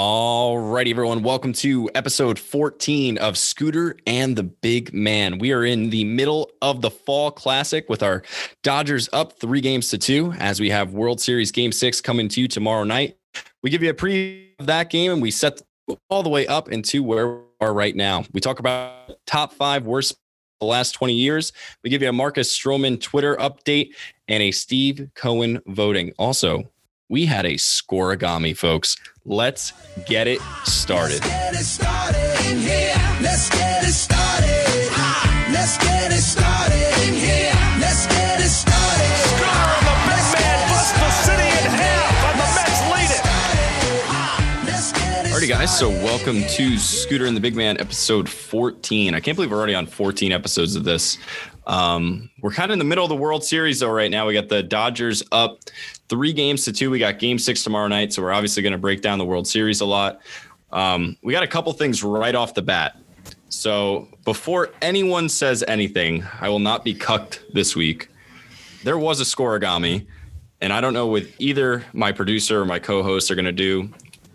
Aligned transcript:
All 0.00 0.58
right, 0.60 0.86
everyone. 0.86 1.24
Welcome 1.24 1.52
to 1.54 1.90
episode 1.92 2.38
14 2.38 3.18
of 3.18 3.36
Scooter 3.36 3.96
and 4.06 4.36
the 4.36 4.44
Big 4.44 4.94
Man. 4.94 5.38
We 5.38 5.50
are 5.50 5.64
in 5.64 5.90
the 5.90 6.04
middle 6.04 6.52
of 6.62 6.82
the 6.82 6.90
fall 6.90 7.32
classic 7.32 7.88
with 7.88 8.04
our 8.04 8.22
Dodgers 8.62 9.08
up 9.12 9.40
three 9.40 9.60
games 9.60 9.88
to 9.88 9.98
two 9.98 10.32
as 10.38 10.60
we 10.60 10.70
have 10.70 10.92
World 10.92 11.20
Series 11.20 11.50
game 11.50 11.72
six 11.72 12.00
coming 12.00 12.28
to 12.28 12.40
you 12.40 12.46
tomorrow 12.46 12.84
night. 12.84 13.16
We 13.64 13.70
give 13.70 13.82
you 13.82 13.90
a 13.90 13.94
preview 13.94 14.44
of 14.60 14.66
that 14.66 14.88
game 14.88 15.10
and 15.10 15.20
we 15.20 15.32
set 15.32 15.60
all 16.08 16.22
the 16.22 16.30
way 16.30 16.46
up 16.46 16.70
into 16.70 17.02
where 17.02 17.26
we 17.26 17.42
are 17.60 17.74
right 17.74 17.96
now. 17.96 18.22
We 18.32 18.40
talk 18.40 18.60
about 18.60 19.18
top 19.26 19.52
five 19.52 19.84
worst 19.84 20.16
the 20.60 20.66
last 20.66 20.92
20 20.92 21.12
years. 21.12 21.52
We 21.82 21.90
give 21.90 22.02
you 22.02 22.08
a 22.08 22.12
Marcus 22.12 22.56
Stroman 22.56 23.00
Twitter 23.00 23.34
update 23.38 23.94
and 24.28 24.44
a 24.44 24.52
Steve 24.52 25.10
Cohen 25.16 25.60
voting. 25.66 26.12
Also, 26.20 26.70
we 27.08 27.26
had 27.26 27.46
a 27.46 27.54
scorigami, 27.54 28.56
folks. 28.56 28.96
Let's 29.24 29.72
get 30.06 30.26
it 30.26 30.40
started. 30.64 31.24
Let's 31.24 31.38
get 31.38 31.54
it 31.54 31.64
started 31.64 32.38
guys. 45.48 45.78
So, 45.78 45.88
welcome 45.88 46.42
to 46.42 46.76
Scooter 46.76 47.24
and 47.24 47.34
the 47.34 47.40
Big 47.40 47.56
Man, 47.56 47.80
episode 47.80 48.28
14. 48.28 49.14
I 49.14 49.20
can't 49.20 49.34
believe 49.34 49.50
we're 49.50 49.56
already 49.56 49.74
on 49.74 49.86
14 49.86 50.30
episodes 50.30 50.76
of 50.76 50.84
this. 50.84 51.16
Um, 51.66 52.28
we're 52.42 52.52
kind 52.52 52.70
of 52.70 52.74
in 52.74 52.78
the 52.78 52.84
middle 52.84 53.02
of 53.02 53.08
the 53.08 53.16
World 53.16 53.42
Series, 53.42 53.80
though, 53.80 53.90
right 53.90 54.10
now. 54.10 54.26
We 54.26 54.34
got 54.34 54.50
the 54.50 54.62
Dodgers 54.62 55.22
up 55.32 55.60
three 56.10 56.34
games 56.34 56.66
to 56.66 56.72
two. 56.72 56.90
We 56.90 56.98
got 56.98 57.18
game 57.18 57.38
six 57.38 57.64
tomorrow 57.64 57.88
night. 57.88 58.12
So, 58.12 58.20
we're 58.20 58.32
obviously 58.32 58.62
going 58.62 58.72
to 58.72 58.78
break 58.78 59.00
down 59.00 59.16
the 59.16 59.24
World 59.24 59.48
Series 59.48 59.80
a 59.80 59.86
lot. 59.86 60.20
Um, 60.70 61.16
we 61.22 61.32
got 61.32 61.42
a 61.42 61.48
couple 61.48 61.72
things 61.72 62.04
right 62.04 62.34
off 62.34 62.52
the 62.52 62.60
bat. 62.60 62.98
So, 63.48 64.06
before 64.26 64.68
anyone 64.82 65.30
says 65.30 65.64
anything, 65.66 66.26
I 66.42 66.50
will 66.50 66.58
not 66.58 66.84
be 66.84 66.92
cucked 66.92 67.42
this 67.54 67.74
week. 67.74 68.10
There 68.84 68.98
was 68.98 69.18
a 69.18 69.24
scorigami, 69.24 70.06
and 70.60 70.74
I 70.74 70.82
don't 70.82 70.92
know 70.92 71.06
what 71.06 71.24
either 71.38 71.86
my 71.94 72.12
producer 72.12 72.60
or 72.60 72.66
my 72.66 72.78
co-hosts 72.78 73.30
are 73.30 73.34
going 73.34 73.46
to 73.46 73.52
do, 73.52 73.88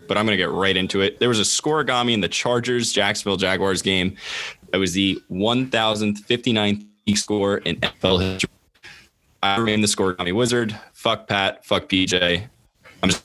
but 0.08 0.16
I'm 0.16 0.26
going 0.26 0.36
to 0.36 0.42
get 0.42 0.50
right 0.50 0.76
into 0.76 1.00
it. 1.00 1.18
There 1.20 1.28
was 1.28 1.38
a 1.40 1.42
scorigami 1.42 2.12
in 2.12 2.20
the 2.20 2.28
Chargers 2.28 2.92
Jacksonville 2.92 3.36
Jaguars 3.36 3.82
game. 3.82 4.16
It 4.72 4.76
was 4.78 4.92
the 4.92 5.22
1,059th 5.30 6.86
peak 7.06 7.18
score 7.18 7.58
in 7.58 7.76
NFL 7.76 8.20
history. 8.32 8.50
I 9.42 9.58
remain 9.58 9.80
the 9.82 9.86
scorigami 9.86 10.34
wizard. 10.34 10.78
Fuck 10.92 11.28
Pat. 11.28 11.64
Fuck 11.64 11.88
PJ. 11.88 12.46
I'm 13.02 13.08
just 13.10 13.24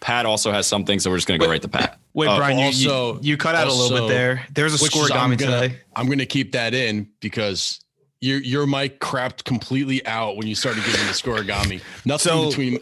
Pat 0.00 0.26
also 0.26 0.52
has 0.52 0.66
something, 0.66 0.98
so 0.98 1.08
we're 1.10 1.16
just 1.16 1.28
going 1.28 1.38
to 1.40 1.46
go 1.46 1.50
right 1.50 1.62
to 1.62 1.68
Pat. 1.68 1.98
Wait, 2.12 2.28
Uh, 2.28 2.36
Brian, 2.36 2.58
you- 2.58 2.64
also- 2.66 3.14
you, 3.14 3.30
you 3.30 3.36
cut 3.36 3.54
out 3.54 3.68
a 3.68 3.72
little 3.72 3.96
bit 3.98 4.08
there. 4.08 4.44
There 4.52 4.64
was 4.64 4.80
a 4.80 4.84
Which 4.84 4.94
is- 4.94 5.02
scorigami 5.10 5.38
today. 5.38 5.78
I'm 5.96 6.08
gonna 6.08 6.26
keep 6.26 6.52
that 6.52 6.74
in 6.74 7.08
because 7.20 7.80
your 8.20 8.38
your 8.38 8.66
mic 8.66 9.00
crapped 9.00 9.44
completely 9.44 10.04
out 10.06 10.36
when 10.36 10.46
you 10.46 10.54
started 10.54 10.84
giving 10.84 11.06
the 11.06 11.12
scorigami. 11.12 11.80
Nothing 12.04 12.32
So- 12.32 12.48
between, 12.48 12.78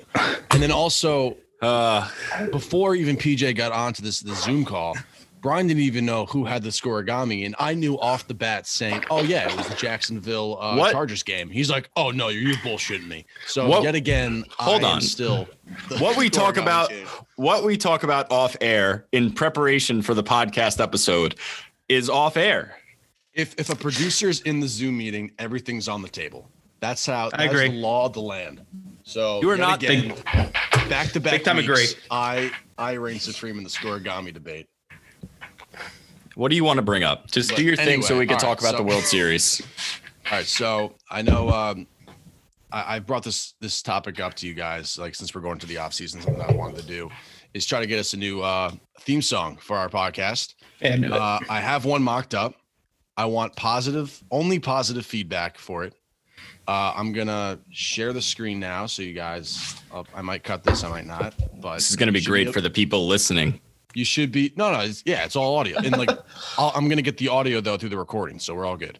and 0.51 0.63
then 0.63 0.71
also 0.73 1.37
Uh, 1.63 2.09
before 2.51 2.95
even 2.97 3.17
PJ 3.17 3.55
got 3.57 3.73
onto 3.73 4.03
this 4.03 4.21
the 4.21 4.35
Zoom 4.35 4.65
call, 4.65 4.97
Brian 5.41 5.67
didn't 5.69 5.83
even 5.83 6.05
know 6.05 6.27
who 6.27 6.45
had 6.45 6.63
the 6.63 6.69
scorigami, 6.71 7.47
and 7.47 7.55
I 7.59 7.75
knew 7.75 7.99
off 7.99 8.27
the 8.27 8.35
bat 8.35 8.67
saying, 8.67 9.05
"Oh 9.11 9.23
yeah, 9.23 9.49
it 9.51 9.57
was 9.57 9.69
the 9.69 9.75
Jacksonville 9.77 10.59
uh, 10.61 10.77
What? 10.77 10.93
Chargers 10.93 11.23
game." 11.23 11.49
He's 11.51 11.71
like, 11.71 11.89
"Oh 11.97 12.11
no, 12.11 12.29
you're, 12.29 12.43
you're 12.43 12.57
bullshitting 12.57 13.07
me." 13.09 13.25
So 13.47 13.69
What- 13.69 13.83
yet 13.85 13.95
again, 13.95 14.45
Hold 14.59 14.83
I 14.85 14.89
am 14.91 14.95
on. 14.97 15.01
still 15.03 15.49
what 15.99 16.17
we 16.17 16.29
talk 16.29 16.57
about 16.57 16.91
king. 16.91 17.07
what 17.37 17.65
we 17.65 17.77
talk 17.77 18.03
about 18.03 18.31
off 18.33 18.57
air 18.61 19.07
in 19.13 19.33
preparation 19.33 20.03
for 20.03 20.15
the 20.15 20.23
podcast 20.25 20.81
episode 20.81 21.37
is 21.89 22.11
off 22.11 22.37
air. 22.37 22.77
if 23.35 23.55
if 23.59 23.71
a 23.71 23.77
producer's 23.77 24.41
in 24.43 24.61
the 24.61 24.69
Zoom 24.69 24.99
meeting, 24.99 25.31
everything's 25.39 25.89
on 25.89 26.03
the 26.03 26.09
table. 26.09 26.51
That's 26.81 27.07
how 27.07 27.31
I 27.33 27.47
that's 27.47 27.53
agree. 27.53 27.69
the 27.69 27.75
law 27.77 28.07
of 28.07 28.13
the 28.13 28.21
land. 28.23 28.65
So 29.05 29.41
You 29.43 29.51
are 29.51 29.57
not 29.57 29.83
again, 29.83 30.15
back 30.93 31.13
to 31.13 31.21
back 31.21 31.33
big 31.33 31.45
time 31.45 31.57
weeks, 31.57 31.69
agree. 31.69 31.87
I 32.11 32.51
I 32.79 32.93
reign 32.93 33.19
supreme 33.19 33.59
in 33.59 33.65
the 33.65 33.71
scorigami 33.71 34.33
debate. 34.33 34.69
What 36.35 36.49
do 36.49 36.57
you 36.57 36.65
want 36.65 36.79
to 36.79 36.83
bring 36.83 37.03
up? 37.03 37.31
Just 37.31 37.51
But 37.51 37.57
do 37.59 37.63
your 37.65 37.77
thing 37.77 38.03
so 38.03 38.19
we 38.19 38.27
can 38.27 38.39
talk 38.39 38.61
right, 38.63 38.71
about 38.71 38.71
so- 38.73 38.77
the 38.79 38.83
World 38.85 39.05
Series. 39.05 39.61
All 40.31 40.39
right, 40.39 40.47
so 40.47 40.95
I 41.11 41.21
know 41.21 41.51
um, 41.51 41.87
I, 42.71 42.97
I 42.97 42.99
brought 43.01 43.23
this 43.25 43.55
this 43.61 43.83
topic 43.83 44.19
up 44.21 44.35
to 44.35 44.47
you 44.47 44.55
guys, 44.55 44.97
like 44.97 45.15
since 45.15 45.35
we're 45.35 45.41
going 45.43 45.59
to 45.59 45.67
the 45.67 45.79
off 45.79 45.93
season, 45.93 46.23
something 46.23 46.41
I 46.43 46.53
wanted 46.53 46.81
to 46.81 46.87
do 46.87 47.11
is 47.53 47.67
try 47.67 47.81
to 47.81 47.87
get 47.87 47.99
us 47.99 48.15
a 48.15 48.17
new 48.17 48.41
uh, 48.41 48.71
theme 49.01 49.21
song 49.21 49.59
for 49.61 49.77
our 49.77 49.89
podcast. 49.91 50.55
And 50.81 51.13
Uh, 51.13 51.39
I 51.51 51.61
have 51.61 51.85
one 51.85 52.03
mocked 52.03 52.35
up. 52.35 52.55
I 53.17 53.27
want 53.27 53.55
positive, 53.57 54.23
only 54.31 54.59
positive 54.59 55.05
feedback 55.05 55.59
for 55.59 55.85
it. 55.85 55.95
Uh, 56.69 56.93
I'm 56.97 57.13
gonna 57.13 57.59
share 57.71 58.13
the 58.13 58.23
screen 58.23 58.61
now, 58.61 58.87
so 58.87 59.03
you 59.03 59.13
guys. 59.13 59.75
Uh, 59.91 60.05
I 60.15 60.23
might 60.23 60.45
cut 60.45 60.63
this, 60.63 60.85
I 60.85 60.89
might 60.89 61.07
not, 61.07 61.35
but 61.61 61.75
This 61.75 61.91
is 61.91 61.97
going 61.97 62.07
to 62.07 62.13
be 62.13 62.21
great 62.25 62.43
able- 62.43 62.53
for 62.53 62.61
the 62.61 62.71
people 62.71 63.09
listening. 63.09 63.61
You 63.95 64.05
should 64.07 64.31
be 64.33 64.53
no, 64.57 64.73
no. 64.73 64.81
It's, 64.81 65.03
yeah, 65.05 65.25
it's 65.25 65.37
all 65.37 65.57
audio, 65.57 65.77
and 65.79 65.95
like 65.99 66.09
I'll, 66.57 66.73
I'm 66.75 66.89
gonna 66.89 67.03
get 67.03 67.19
the 67.19 67.29
audio 67.29 67.61
though 67.61 67.77
through 67.77 67.91
the 67.91 67.99
recording, 67.99 68.39
so 68.39 68.55
we're 68.55 68.65
all 68.65 68.77
good. 68.79 68.99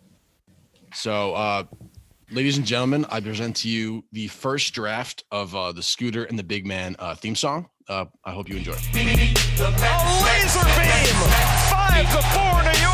So, 0.93 1.33
uh, 1.35 1.63
ladies 2.31 2.59
and 2.59 2.67
gentlemen, 2.67 3.07
I 3.09 3.21
present 3.21 3.57
to 3.59 3.69
you 3.71 4.05
the 4.13 4.27
first 4.29 4.75
draft 4.75 5.25
of 5.31 5.55
uh, 5.57 5.73
the 5.73 5.83
Scooter 5.83 6.25
and 6.25 6.39
the 6.39 6.43
Big 6.43 6.67
Man 6.67 6.95
uh, 6.99 7.15
theme 7.15 7.35
song. 7.37 7.71
Uh, 7.89 8.05
I 8.25 8.33
hope 8.33 8.49
you 8.51 8.57
enjoy. 8.57 8.73
A 8.73 8.75
laser 8.75 8.91
beam, 10.77 11.15
five 11.71 12.07
to 12.13 12.21
four, 12.29 12.63
New 12.63 12.79
York. 12.83 12.93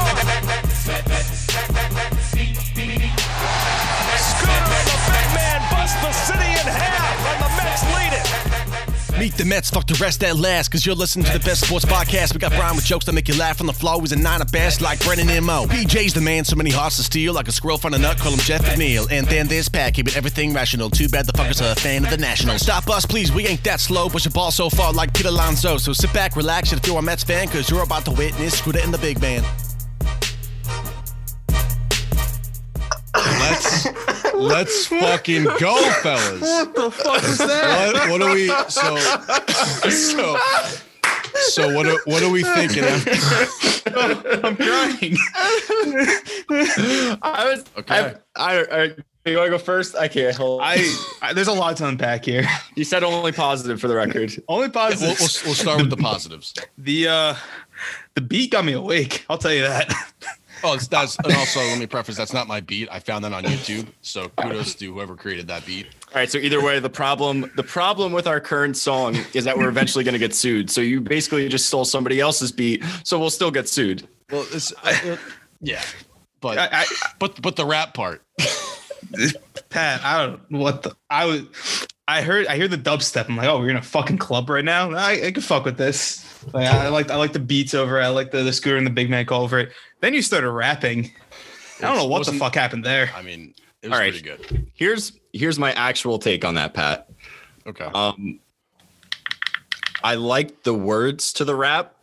City 6.27 6.39
in 6.39 6.67
half, 6.67 7.19
and 7.27 7.43
the 7.43 7.51
Mets 7.57 7.85
lead 7.95 8.13
it. 8.13 9.19
Meet 9.19 9.35
the 9.37 9.45
Mets, 9.45 9.69
fuck 9.71 9.87
the 9.87 9.95
rest 9.95 10.21
that 10.21 10.37
last, 10.37 10.71
cause 10.71 10.87
you're 10.87 10.95
listening 10.95 11.27
to 11.27 11.33
the 11.33 11.41
best 11.41 11.67
sports 11.67 11.85
podcast. 11.85 12.35
We 12.35 12.39
got 12.39 12.53
Brian 12.53 12.77
with 12.77 12.85
jokes 12.85 13.05
that 13.07 13.15
make 13.15 13.27
you 13.27 13.37
laugh 13.37 13.61
on 13.61 13.67
the 13.67 13.73
floor. 13.73 14.01
He's 14.01 14.13
a 14.13 14.17
nine 14.17 14.41
of 14.41 14.53
best 14.53 14.81
like 14.81 15.03
Brandon 15.05 15.27
Nimmo. 15.27 15.67
PJ's 15.67 16.15
the 16.15 16.21
man, 16.21 16.45
so 16.45 16.55
many 16.55 16.71
hearts 16.71 16.97
to 16.99 17.03
steal, 17.03 17.33
like 17.33 17.49
a 17.49 17.53
squirrel 17.53 17.79
from 17.79 17.95
a 17.95 17.99
nut, 17.99 18.19
call 18.19 18.33
him 18.33 18.39
Jeff 18.39 18.63
McNeil. 18.63 19.09
And 19.11 19.27
then 19.27 19.49
there's 19.49 19.69
Pat, 19.69 19.95
keeping 19.95 20.15
everything 20.15 20.55
rational. 20.55 20.89
Too 20.89 21.09
bad 21.09 21.27
the 21.27 21.33
fuckers 21.33 21.61
are 21.61 21.73
a 21.73 21.75
fan 21.75 22.05
of 22.05 22.11
the 22.11 22.17
Nationals. 22.17 22.63
Stop 22.63 22.89
us, 22.89 23.05
please, 23.05 23.33
we 23.33 23.47
ain't 23.47 23.65
that 23.65 23.81
slow. 23.81 24.09
Push 24.09 24.25
the 24.25 24.31
ball 24.31 24.53
so 24.53 24.71
far 24.71 24.93
like 24.93 25.13
Peter 25.13 25.31
Alonso. 25.31 25.79
So 25.79 25.93
sit 25.93 26.13
back, 26.13 26.37
relax, 26.37 26.71
and 26.71 26.81
if 26.81 26.87
you're 26.87 26.99
a 26.99 27.03
Mets 27.03 27.25
fan, 27.25 27.49
cause 27.49 27.69
you're 27.69 27.83
about 27.83 28.05
to 28.05 28.13
witness 28.13 28.59
Scooter 28.59 28.81
and 28.81 28.95
the 28.95 28.99
Big 28.99 29.21
Man. 29.21 29.45
Let's 33.41 33.87
let's 34.35 34.87
fucking 34.87 35.45
go, 35.59 35.91
fellas. 36.03 36.41
What 36.41 36.75
the 36.75 36.91
fuck 36.91 37.23
is 37.25 37.39
that? 37.39 37.95
What, 37.95 38.11
what 38.11 38.23
are 38.23 38.35
we? 38.35 38.49
So 38.69 38.97
so 39.91 40.39
so 41.35 41.75
what 41.75 41.87
are, 41.87 41.99
what 42.05 42.23
are 42.23 42.31
we 42.31 42.43
thinking? 42.43 42.85
After, 42.85 44.47
I'm 44.47 44.57
crying. 44.57 45.17
I 47.23 47.45
was 47.51 47.65
Okay. 47.79 48.15
I, 48.37 48.59
I, 48.61 48.83
I 48.83 48.95
you 49.25 49.37
want 49.37 49.49
to 49.49 49.51
go 49.51 49.59
first? 49.59 49.95
I 49.95 50.09
can't. 50.09 50.35
Hold. 50.37 50.63
I, 50.63 50.95
I 51.21 51.33
there's 51.35 51.49
a 51.49 51.53
lot 51.53 51.77
to 51.79 51.87
unpack 51.87 52.25
here. 52.25 52.45
you 52.77 52.85
said 52.85 53.03
only 53.05 53.33
positive 53.33 53.81
for 53.81 53.89
the 53.89 53.95
record. 53.95 54.33
Only 54.49 54.69
we'll, 54.69 54.71
positive. 54.71 55.19
we'll, 55.21 55.29
we'll 55.45 55.55
start 55.55 55.81
with 55.81 55.91
the 55.91 55.97
positives. 55.97 56.55
the 56.79 57.09
uh 57.09 57.35
the 58.15 58.21
beat 58.21 58.53
got 58.53 58.65
me 58.65 58.73
awake. 58.73 59.27
I'll 59.29 59.39
tell 59.39 59.53
you 59.53 59.63
that. 59.63 59.93
Oh, 60.65 60.75
it's, 60.75 60.89
that's 60.89 61.17
and 61.19 61.33
also 61.35 61.61
let 61.61 61.79
me 61.79 61.87
preface 61.87 62.17
that's 62.17 62.33
not 62.33 62.49
my 62.49 62.61
beat. 62.61 62.89
I 62.91 62.99
found 62.99 63.25
that 63.25 63.33
on 63.33 63.45
YouTube. 63.45 63.89
So 64.03 64.29
kudos 64.31 64.75
to 64.77 64.93
whoever 64.93 65.17
created 65.17 65.47
that 65.49 65.65
beat. 65.65 65.87
All 66.09 66.15
right. 66.15 66.31
So 66.31 66.39
either 66.39 66.63
way, 66.63 66.81
the 66.81 66.91
problem 66.91 67.51
the 67.57 67.63
problem 67.63 68.13
with 68.13 68.27
our 68.27 68.41
current 68.41 68.77
song 68.77 69.17
is 69.35 69.45
that 69.45 69.57
we're 69.57 69.69
eventually 69.69 70.05
going 70.05 70.15
to 70.15 70.19
get 70.19 70.35
sued. 70.35 70.71
So 70.71 70.81
you 70.81 71.01
basically 71.01 71.49
just 71.49 71.67
stole 71.67 71.85
somebody 71.85 72.21
else's 72.21 72.53
beat. 72.53 72.83
So 73.05 73.19
we'll 73.19 73.31
still 73.31 73.51
get 73.51 73.69
sued. 73.69 74.09
Well, 74.31 74.47
it's 74.53 74.73
uh, 74.83 75.17
yeah, 75.61 75.83
but 76.41 76.59
I, 76.59 76.69
I, 76.73 76.87
but 77.19 77.41
but 77.41 77.57
the 77.57 77.65
rap 77.65 77.95
part. 77.95 78.23
Pat, 79.71 80.05
I 80.05 80.27
don't 80.27 80.51
what 80.51 80.83
the 80.83 80.97
I 81.09 81.27
was. 81.27 81.43
I 82.07 82.23
heard 82.23 82.47
I 82.47 82.57
hear 82.57 82.69
the 82.69 82.79
dubstep. 82.79 83.29
I'm 83.29 83.37
like, 83.37 83.49
oh, 83.49 83.59
we're 83.59 83.71
in 83.71 83.77
a 83.77 83.83
fucking 83.83 84.19
club 84.19 84.49
right 84.51 84.65
now. 84.65 84.91
I, 84.93 85.27
I 85.27 85.31
can 85.31 85.43
fuck 85.43 85.65
with 85.65 85.77
this. 85.77 86.25
Like, 86.53 86.67
I 86.67 86.89
like 86.89 87.11
I 87.11 87.17
like 87.17 87.33
the 87.33 87.39
beats 87.39 87.75
over. 87.75 87.99
it. 88.01 88.05
I 88.05 88.09
like 88.09 88.31
the, 88.31 88.43
the 88.43 88.53
scooter 88.53 88.77
and 88.77 88.87
the 88.87 88.91
big 88.91 89.11
man 89.11 89.27
call 89.27 89.43
over 89.43 89.59
it. 89.59 89.73
Then 90.01 90.15
you 90.15 90.23
started 90.23 90.51
rapping. 90.51 91.11
I 91.79 91.83
don't 91.83 91.97
know 91.97 92.07
what 92.07 92.27
the 92.27 92.33
fuck 92.33 92.55
happened 92.55 92.85
there. 92.85 93.11
I 93.15 93.23
mean, 93.23 93.55
it 93.83 93.89
was 93.89 93.93
All 93.97 93.99
right. 94.03 94.13
pretty 94.13 94.25
good. 94.25 94.71
Here's 94.75 95.13
here's 95.33 95.59
my 95.59 95.73
actual 95.73 96.19
take 96.19 96.45
on 96.45 96.55
that, 96.55 96.75
Pat. 96.75 97.09
Okay. 97.67 97.85
Um, 97.85 98.41
I 100.03 100.15
liked 100.15 100.65
the 100.65 100.75
words 100.75 101.33
to 101.35 101.45
the 101.45 101.55
rap. 101.55 101.95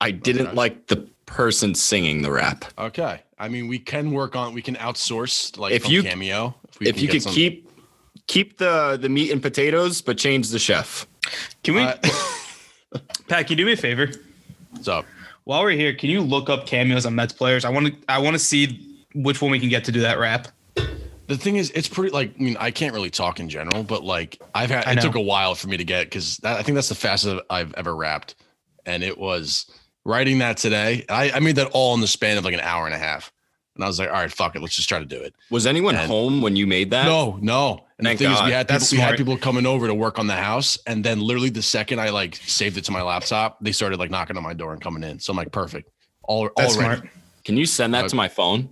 I 0.00 0.10
didn't 0.10 0.48
Okay. 0.48 0.56
like 0.56 0.86
the 0.88 0.96
person 1.26 1.74
singing 1.74 2.22
the 2.22 2.30
rap. 2.32 2.64
Okay. 2.78 3.20
I 3.38 3.48
mean, 3.48 3.68
we 3.68 3.78
can 3.78 4.12
work 4.12 4.36
on. 4.36 4.54
We 4.54 4.62
can 4.62 4.76
outsource 4.76 5.56
like 5.58 5.72
If 5.72 5.82
from 5.84 5.92
you- 5.92 6.02
cameo. 6.02 6.54
we 6.80 6.88
If 6.88 6.96
can 6.96 7.04
you 7.04 7.08
could 7.10 7.22
some- 7.22 7.32
keep 7.32 7.68
keep 8.26 8.58
the 8.58 8.98
the 9.00 9.08
meat 9.08 9.30
and 9.30 9.40
potatoes, 9.42 10.00
but 10.02 10.16
change 10.18 10.48
the 10.50 10.58
chef. 10.58 11.06
Can 11.62 11.74
we? 11.74 11.82
Uh, 11.82 11.96
Pat, 13.28 13.46
can 13.46 13.50
you 13.50 13.64
do 13.64 13.66
me 13.66 13.72
a 13.72 13.76
favor? 13.76 14.10
What's 14.70 14.88
up? 14.88 15.06
While 15.44 15.62
we're 15.62 15.72
here, 15.72 15.94
can 15.94 16.10
you 16.10 16.20
look 16.20 16.48
up 16.48 16.66
cameos 16.66 17.04
on 17.06 17.14
Mets 17.14 17.32
players? 17.32 17.64
I 17.64 17.70
want 17.70 17.86
to. 17.88 17.94
I 18.08 18.18
want 18.18 18.34
to 18.34 18.38
see 18.38 18.98
which 19.14 19.42
one 19.42 19.50
we 19.50 19.60
can 19.60 19.68
get 19.68 19.84
to 19.84 19.92
do 19.92 20.00
that 20.00 20.18
rap. 20.18 20.48
the 21.26 21.36
thing 21.36 21.56
is, 21.56 21.70
it's 21.72 21.88
pretty 21.88 22.10
like 22.10 22.34
I 22.38 22.42
mean, 22.42 22.56
I 22.58 22.70
can't 22.70 22.94
really 22.94 23.10
talk 23.10 23.40
in 23.40 23.48
general, 23.48 23.82
but 23.82 24.04
like 24.04 24.40
I've 24.54 24.70
had 24.70 24.86
I 24.86 24.92
it 24.92 25.00
took 25.00 25.14
a 25.14 25.20
while 25.20 25.54
for 25.54 25.68
me 25.68 25.76
to 25.76 25.84
get 25.84 26.06
because 26.06 26.40
I 26.44 26.62
think 26.62 26.76
that's 26.76 26.88
the 26.88 26.94
fastest 26.94 27.42
I've 27.50 27.74
ever 27.74 27.94
rapped, 27.94 28.36
and 28.86 29.02
it 29.02 29.18
was 29.18 29.70
writing 30.04 30.38
that 30.38 30.56
today. 30.56 31.04
I, 31.08 31.32
I 31.32 31.40
made 31.40 31.56
that 31.56 31.68
all 31.72 31.94
in 31.94 32.00
the 32.00 32.06
span 32.06 32.38
of 32.38 32.44
like 32.44 32.54
an 32.54 32.60
hour 32.60 32.86
and 32.86 32.94
a 32.94 32.98
half, 32.98 33.32
and 33.74 33.84
I 33.84 33.86
was 33.86 33.98
like, 33.98 34.08
all 34.08 34.14
right, 34.14 34.30
fuck 34.32 34.54
it, 34.56 34.60
let's 34.62 34.74
just 34.76 34.88
try 34.88 34.98
to 34.98 35.04
do 35.04 35.20
it. 35.20 35.34
Was 35.50 35.66
anyone 35.66 35.96
And- 35.96 36.06
home 36.08 36.40
when 36.42 36.56
you 36.56 36.66
made 36.66 36.90
that? 36.90 37.06
No, 37.06 37.38
no. 37.40 37.84
And 37.98 38.06
Thank 38.06 38.18
the 38.18 38.24
thing 38.26 38.34
is, 38.34 38.42
we 38.42 38.50
had 38.50 38.68
people, 38.68 38.86
we 38.92 38.98
had 38.98 39.16
people 39.16 39.36
coming 39.36 39.66
over 39.66 39.86
to 39.86 39.94
work 39.94 40.18
on 40.18 40.26
the 40.26 40.34
house, 40.34 40.78
and 40.86 41.04
then 41.04 41.20
literally 41.20 41.50
the 41.50 41.62
second 41.62 42.00
I 42.00 42.10
like 42.10 42.34
saved 42.36 42.76
it 42.76 42.84
to 42.84 42.92
my 42.92 43.02
laptop, 43.02 43.58
they 43.60 43.72
started 43.72 43.98
like 44.00 44.10
knocking 44.10 44.36
on 44.36 44.42
my 44.42 44.52
door 44.54 44.72
and 44.72 44.82
coming 44.82 45.02
in. 45.04 45.18
So 45.20 45.32
I'm 45.32 45.36
like, 45.36 45.52
perfect, 45.52 45.90
all 46.24 46.50
That's 46.56 46.74
all 46.76 46.80
ready. 46.82 46.96
smart. 47.00 47.10
Can 47.44 47.56
you 47.56 47.66
send 47.66 47.94
that 47.94 48.08
to 48.08 48.16
my 48.16 48.28
phone? 48.28 48.68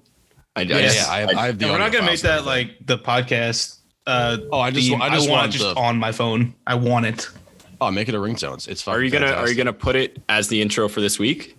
I, 0.56 0.60
I 0.60 0.64
Yeah, 0.64 0.81
just- 0.82 0.96
yeah, 0.96 1.12
I 1.12 1.19
have, 1.20 1.31
I 1.31 1.46
have 1.46 1.58
the. 1.58 1.66
We're 1.66 1.78
not 1.78 1.93
gonna 1.93 2.06
make 2.06 2.20
that 2.20 2.44
like 2.44 2.70
the 2.84 2.99
podcast. 2.99 3.78
Uh, 4.06 4.38
Oh, 4.50 4.58
I 4.60 4.70
just- 4.72 4.88
theme. 4.88 5.00
I 5.00 5.08
just 5.10 5.28
want 5.28 5.43
want 5.43 5.54
it 5.54 5.58
just 5.58 5.75
the- 5.75 5.81
on 5.81 5.96
my 5.99 6.10
phone. 6.12 6.54
I 6.66 6.75
want 6.75 7.06
it. 7.06 7.28
Oh, 7.81 7.90
make 7.90 8.08
it 8.08 8.14
a 8.14 8.19
ringtone. 8.19 8.54
It's, 8.54 8.66
it's 8.69 8.82
fucking 8.82 8.99
Are 9.00 9.02
you 9.02 9.10
gonna 9.10 9.32
Are 9.32 9.49
you 9.49 9.54
gonna 9.54 9.72
put 9.72 9.94
it 9.96 10.20
as 10.28 10.49
the 10.49 10.60
intro 10.60 10.88
for 10.88 11.00
this 11.00 11.19
week, 11.19 11.56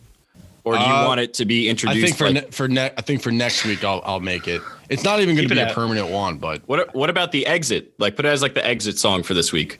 or 0.63 0.73
do 0.75 0.79
you 0.79 0.85
Uh, 0.85 1.05
want 1.07 1.19
it 1.19 1.33
to 1.35 1.45
be 1.45 1.67
I 1.67 1.71
introduced? 1.71 2.05
think 2.05 2.17
for 2.17 2.25
like- 2.31 2.45
ne- 2.45 2.51
for 2.51 2.67
ne- 2.67 2.91
I 2.97 3.01
think 3.01 3.21
for 3.21 3.31
next 3.31 3.65
week 3.65 3.83
I'll 3.83 4.01
I'll 4.05 4.19
make 4.19 4.47
it. 4.47 4.61
It's 4.89 5.03
not 5.03 5.19
even 5.19 5.35
going 5.35 5.47
to 5.47 5.53
be 5.55 5.59
a 5.59 5.67
out. 5.67 5.73
permanent 5.73 6.09
one, 6.09 6.37
but 6.37 6.61
what 6.67 6.93
What 6.95 7.09
about 7.09 7.31
the 7.31 7.45
exit? 7.47 7.93
Like, 7.99 8.15
put 8.15 8.25
it 8.25 8.29
as 8.29 8.41
like 8.41 8.53
the 8.53 8.65
exit 8.65 8.97
song 8.99 9.23
for 9.23 9.33
this 9.33 9.51
week. 9.51 9.79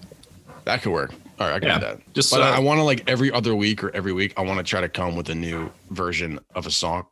that 0.65 0.81
could 0.81 0.91
work. 0.93 1.11
All 1.39 1.47
right, 1.47 1.55
I 1.55 1.59
can 1.59 1.67
Yeah, 1.69 1.79
do 1.79 1.85
that. 1.87 2.13
just, 2.13 2.31
but 2.31 2.41
uh, 2.41 2.45
I, 2.45 2.59
want 2.59 2.77
to 2.79 2.83
like 2.83 3.03
every 3.07 3.31
other 3.31 3.53
week 3.55 3.83
or 3.83 3.89
every 3.95 4.13
week 4.13 4.33
I 4.37 4.41
want 4.43 4.59
to 4.59 4.63
try 4.63 4.79
to 4.81 4.87
come 4.87 5.15
with 5.15 5.29
a 5.29 5.35
new 5.35 5.69
version 5.89 6.39
of 6.55 6.65
a 6.67 6.71
song. 6.71 7.05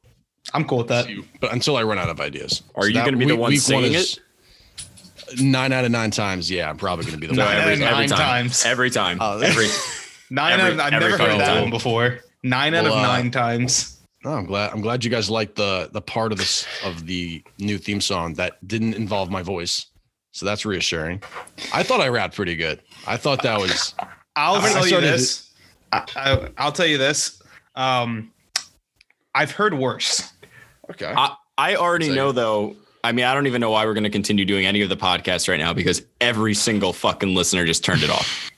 I'm 0.54 0.64
cool 0.66 0.78
with 0.80 0.88
that. 0.88 1.08
But 1.42 1.52
until 1.52 1.76
I 1.76 1.84
run 1.84 1.98
out 1.98 2.08
of 2.10 2.20
ideas, 2.22 2.62
Are 2.76 2.88
you 2.88 2.94
gonna 2.94 3.18
be 3.18 3.26
the 3.26 3.36
one 3.36 3.56
singing 3.58 3.94
is- 3.94 4.20
Nine 5.40 5.72
out 5.72 5.86
of 5.86 5.92
nine 5.92 6.12
times, 6.12 6.52
yeah, 6.52 6.70
I'm 6.70 6.78
probably 6.78 7.06
going 7.06 7.16
to 7.16 7.22
be 7.22 7.28
the 7.28 7.34
No, 7.34 7.46
one. 7.46 7.54
Nine 7.54 7.62
every, 7.62 7.74
out 7.74 7.78
of 7.78 7.94
every 7.94 8.08
nine 8.08 8.10
time. 8.10 8.18
times. 8.20 8.66
Every 8.66 8.90
time. 8.90 9.18
Oh, 9.22 9.40
every. 9.40 9.68
Nine 10.30 10.54
Every- 10.60 10.66
out 10.66 10.72
of, 10.74 10.80
I've 10.80 10.94
every 10.94 11.00
never 11.10 11.12
heard 11.12 11.20
fucking 11.26 11.38
that 11.40 11.54
time. 11.54 11.62
one 11.64 11.70
before. 11.70 12.20
Nine 12.44 12.74
out 12.74 12.84
Well, 12.86 12.94
of 12.94 13.00
uh, 13.00 13.08
nine 13.08 13.32
times. 13.32 14.00
No, 14.24 14.32
I'm 14.32 14.46
glad. 14.46 14.72
I'm 14.72 14.82
glad 14.82 15.04
you 15.04 15.10
guys 15.10 15.30
liked 15.30 15.56
the 15.56 15.90
the 15.92 16.02
part 16.02 16.32
of 16.32 16.38
this 16.38 16.66
of 16.84 17.06
the 17.08 17.44
new 17.60 17.78
theme 17.78 18.02
song 18.02 18.34
that 18.36 18.66
didn't 18.68 18.94
involve 18.94 19.30
my 19.32 19.42
voice. 19.42 19.88
So 20.32 20.46
that's 20.46 20.66
reassuring. 20.66 21.22
I 21.74 21.84
thought 21.84 22.00
I 22.02 22.08
rapped 22.08 22.36
pretty 22.36 22.56
good. 22.56 22.82
I 23.06 23.18
thought 23.18 23.42
that 23.44 23.60
was 23.60 23.94
I'll 24.36 24.56
I 24.56 24.72
tell 24.72 24.88
you 24.88 25.02
this. 25.02 25.52
I, 25.92 26.06
I, 26.16 26.50
I'll 26.58 26.72
tell 26.72 26.86
you 26.88 26.98
this. 26.98 27.42
Um, 27.76 28.32
I've 29.36 29.52
heard 29.52 29.74
worse. 29.74 30.32
okay. 30.92 31.14
I, 31.16 31.36
I 31.58 31.76
already 31.76 32.08
So- 32.08 32.16
know 32.16 32.32
though. 32.32 32.76
I 33.04 33.14
mean, 33.14 33.26
I 33.26 33.34
don't 33.34 33.48
even 33.48 33.62
know 33.62 33.72
why 33.72 33.84
we're 33.88 33.96
going 33.96 34.04
to 34.04 34.12
continue 34.12 34.46
doing 34.46 34.68
any 34.68 34.84
of 34.84 34.90
the 34.90 34.96
podcasts 34.96 35.50
right 35.50 35.58
now 35.60 35.74
because 35.74 36.04
every 36.22 36.54
single 36.54 36.94
fucking 36.94 37.34
listener 37.34 37.66
just 37.66 37.84
turned 37.84 38.04
it 38.04 38.12
off. 38.12 38.51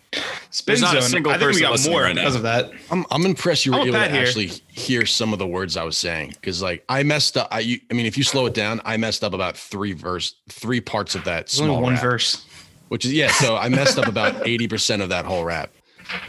Spin 0.53 0.73
There's 0.73 0.81
not 0.81 0.95
a 0.97 1.01
zone. 1.01 1.09
single 1.09 1.31
I 1.31 1.35
think 1.39 1.47
we 1.47 1.53
person 1.53 1.61
got 1.63 1.71
listening 1.71 1.93
more 1.93 2.03
right 2.03 2.15
now. 2.15 2.21
because 2.21 2.35
of 2.35 2.43
that. 2.43 2.71
I'm 2.91 3.05
I'm 3.09 3.25
impressed 3.25 3.65
you 3.65 3.71
were 3.71 3.79
I'm 3.79 3.85
a 3.87 3.89
able 3.89 3.93
to 3.93 3.99
Pat 4.01 4.11
here. 4.11 4.21
actually 4.21 4.51
hear 4.67 5.05
some 5.07 5.33
of 5.33 5.39
the 5.39 5.47
words 5.47 5.75
I 5.77 5.83
was 5.83 5.97
saying 5.97 6.29
because 6.29 6.61
like 6.61 6.83
I 6.89 7.01
messed 7.01 7.37
up. 7.37 7.47
I 7.51 7.59
you, 7.61 7.79
I 7.89 7.95
mean, 7.95 8.05
if 8.05 8.17
you 8.19 8.23
slow 8.23 8.45
it 8.45 8.53
down, 8.53 8.79
I 8.85 8.97
messed 8.97 9.23
up 9.23 9.33
about 9.33 9.57
three 9.57 9.93
verse, 9.93 10.35
three 10.49 10.79
parts 10.79 11.15
of 11.15 11.23
that 11.23 11.47
There's 11.47 11.59
only 11.59 11.71
small 11.73 11.81
one 11.81 11.93
rap, 11.93 12.03
verse. 12.03 12.45
which 12.89 13.03
is 13.03 13.13
yeah. 13.13 13.31
So 13.31 13.55
I 13.57 13.67
messed 13.69 13.97
up 13.97 14.07
about 14.07 14.47
eighty 14.47 14.67
percent 14.67 15.01
of 15.01 15.09
that 15.09 15.25
whole 15.25 15.43
rap. 15.43 15.71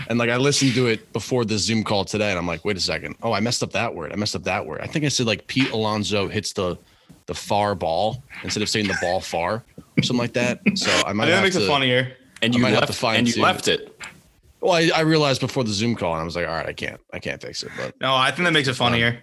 And 0.08 0.18
like 0.18 0.30
I 0.30 0.36
listened 0.38 0.72
to 0.74 0.86
it 0.86 1.12
before 1.12 1.44
the 1.44 1.58
Zoom 1.58 1.84
call 1.84 2.06
today, 2.06 2.30
and 2.30 2.38
I'm 2.38 2.46
like, 2.46 2.64
wait 2.64 2.76
a 2.78 2.80
second. 2.80 3.16
Oh, 3.22 3.32
I 3.32 3.40
messed 3.40 3.62
up 3.62 3.72
that 3.72 3.94
word. 3.94 4.10
I 4.12 4.16
messed 4.16 4.34
up 4.36 4.44
that 4.44 4.64
word. 4.64 4.80
I 4.80 4.86
think 4.86 5.04
I 5.04 5.08
said 5.08 5.26
like 5.26 5.46
Pete 5.48 5.70
Alonso 5.72 6.28
hits 6.28 6.54
the 6.54 6.78
the 7.26 7.34
far 7.34 7.74
ball 7.74 8.22
instead 8.42 8.62
of 8.62 8.70
saying 8.70 8.86
the 8.86 8.96
ball 9.02 9.20
far 9.20 9.62
or 9.98 10.02
something 10.02 10.16
like 10.22 10.32
that. 10.34 10.60
So 10.76 10.90
I 10.90 11.10
I 11.10 11.12
might 11.12 11.24
think 11.24 11.30
that 11.30 11.34
have 11.34 11.42
makes 11.42 11.56
to. 11.56 11.64
it 11.64 11.68
funnier. 11.68 12.16
And 12.42 12.52
I 12.52 12.56
you 12.56 12.62
might 12.62 12.70
have 12.70 12.80
left. 12.80 12.92
to 12.92 12.98
find 12.98 13.18
and 13.18 13.26
you 13.28 13.34
two. 13.34 13.40
left 13.42 13.68
it. 13.68 13.93
Well, 14.64 14.72
I, 14.72 14.90
I 14.96 15.00
realized 15.02 15.42
before 15.42 15.62
the 15.62 15.72
Zoom 15.72 15.94
call, 15.94 16.12
and 16.14 16.22
I 16.22 16.24
was 16.24 16.36
like, 16.36 16.48
all 16.48 16.54
right, 16.54 16.64
I 16.66 16.72
can't, 16.72 16.98
I 17.12 17.18
can't 17.18 17.38
fix 17.40 17.62
it. 17.62 17.70
But 17.76 18.00
No, 18.00 18.14
I 18.16 18.30
think 18.30 18.44
that 18.46 18.52
makes 18.54 18.66
it 18.66 18.72
funnier. 18.74 19.22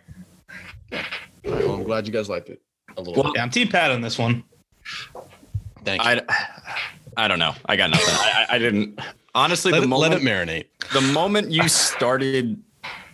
all 0.94 1.00
right, 1.00 1.06
well, 1.66 1.74
I'm 1.74 1.84
glad 1.84 2.06
you 2.06 2.14
guys 2.14 2.30
liked 2.30 2.50
it 2.50 2.62
a 2.96 3.02
little. 3.02 3.16
Well, 3.24 3.34
bit. 3.34 3.40
Yeah, 3.40 3.44
I'm 3.44 3.50
Team 3.50 3.68
Pat 3.68 3.90
on 3.90 4.02
this 4.02 4.20
one. 4.20 4.44
Thank 5.84 6.04
you. 6.04 6.10
I, 6.12 6.22
I 7.18 7.28
don't 7.28 7.40
know. 7.40 7.56
I 7.66 7.76
got 7.76 7.90
nothing. 7.90 8.06
I, 8.08 8.46
I 8.50 8.56
I 8.56 8.60
didn't. 8.60 9.00
Honestly, 9.34 9.72
let, 9.72 9.80
the 9.80 9.86
it, 9.86 9.90
let 9.90 10.12
moment 10.12 10.22
it 10.22 10.26
marinate. 10.26 10.92
the 10.94 11.02
moment 11.02 11.50
you 11.50 11.68
started 11.68 12.62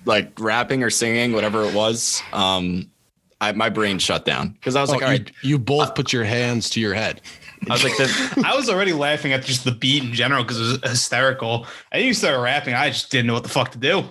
like 0.03 0.37
rapping 0.37 0.83
or 0.83 0.89
singing, 0.89 1.31
whatever 1.31 1.63
it 1.63 1.73
was, 1.73 2.21
um, 2.33 2.91
I, 3.39 3.51
my 3.51 3.69
brain 3.69 3.99
shut 3.99 4.25
down 4.25 4.49
because 4.49 4.75
I 4.75 4.81
was 4.81 4.89
oh, 4.89 4.93
like, 4.93 5.01
Oh, 5.03 5.05
all 5.05 5.11
you, 5.13 5.19
right. 5.19 5.31
you 5.43 5.59
both 5.59 5.93
put 5.95 6.11
your 6.11 6.23
hands 6.23 6.69
to 6.71 6.79
your 6.79 6.93
head. 6.93 7.21
I 7.69 7.73
was 7.73 7.83
like, 7.83 7.95
the, 7.97 8.43
I 8.45 8.55
was 8.55 8.69
already 8.69 8.93
laughing 8.93 9.33
at 9.33 9.43
just 9.43 9.63
the 9.63 9.71
beat 9.71 10.03
in 10.03 10.13
general 10.13 10.43
because 10.43 10.59
it 10.59 10.81
was 10.81 10.91
hysterical. 10.91 11.65
And 11.91 12.03
you 12.03 12.13
started 12.13 12.39
rapping. 12.39 12.73
I 12.73 12.89
just 12.89 13.11
didn't 13.11 13.27
know 13.27 13.33
what 13.33 13.43
the 13.43 13.49
fuck 13.49 13.71
to 13.71 13.77
do. 13.77 14.03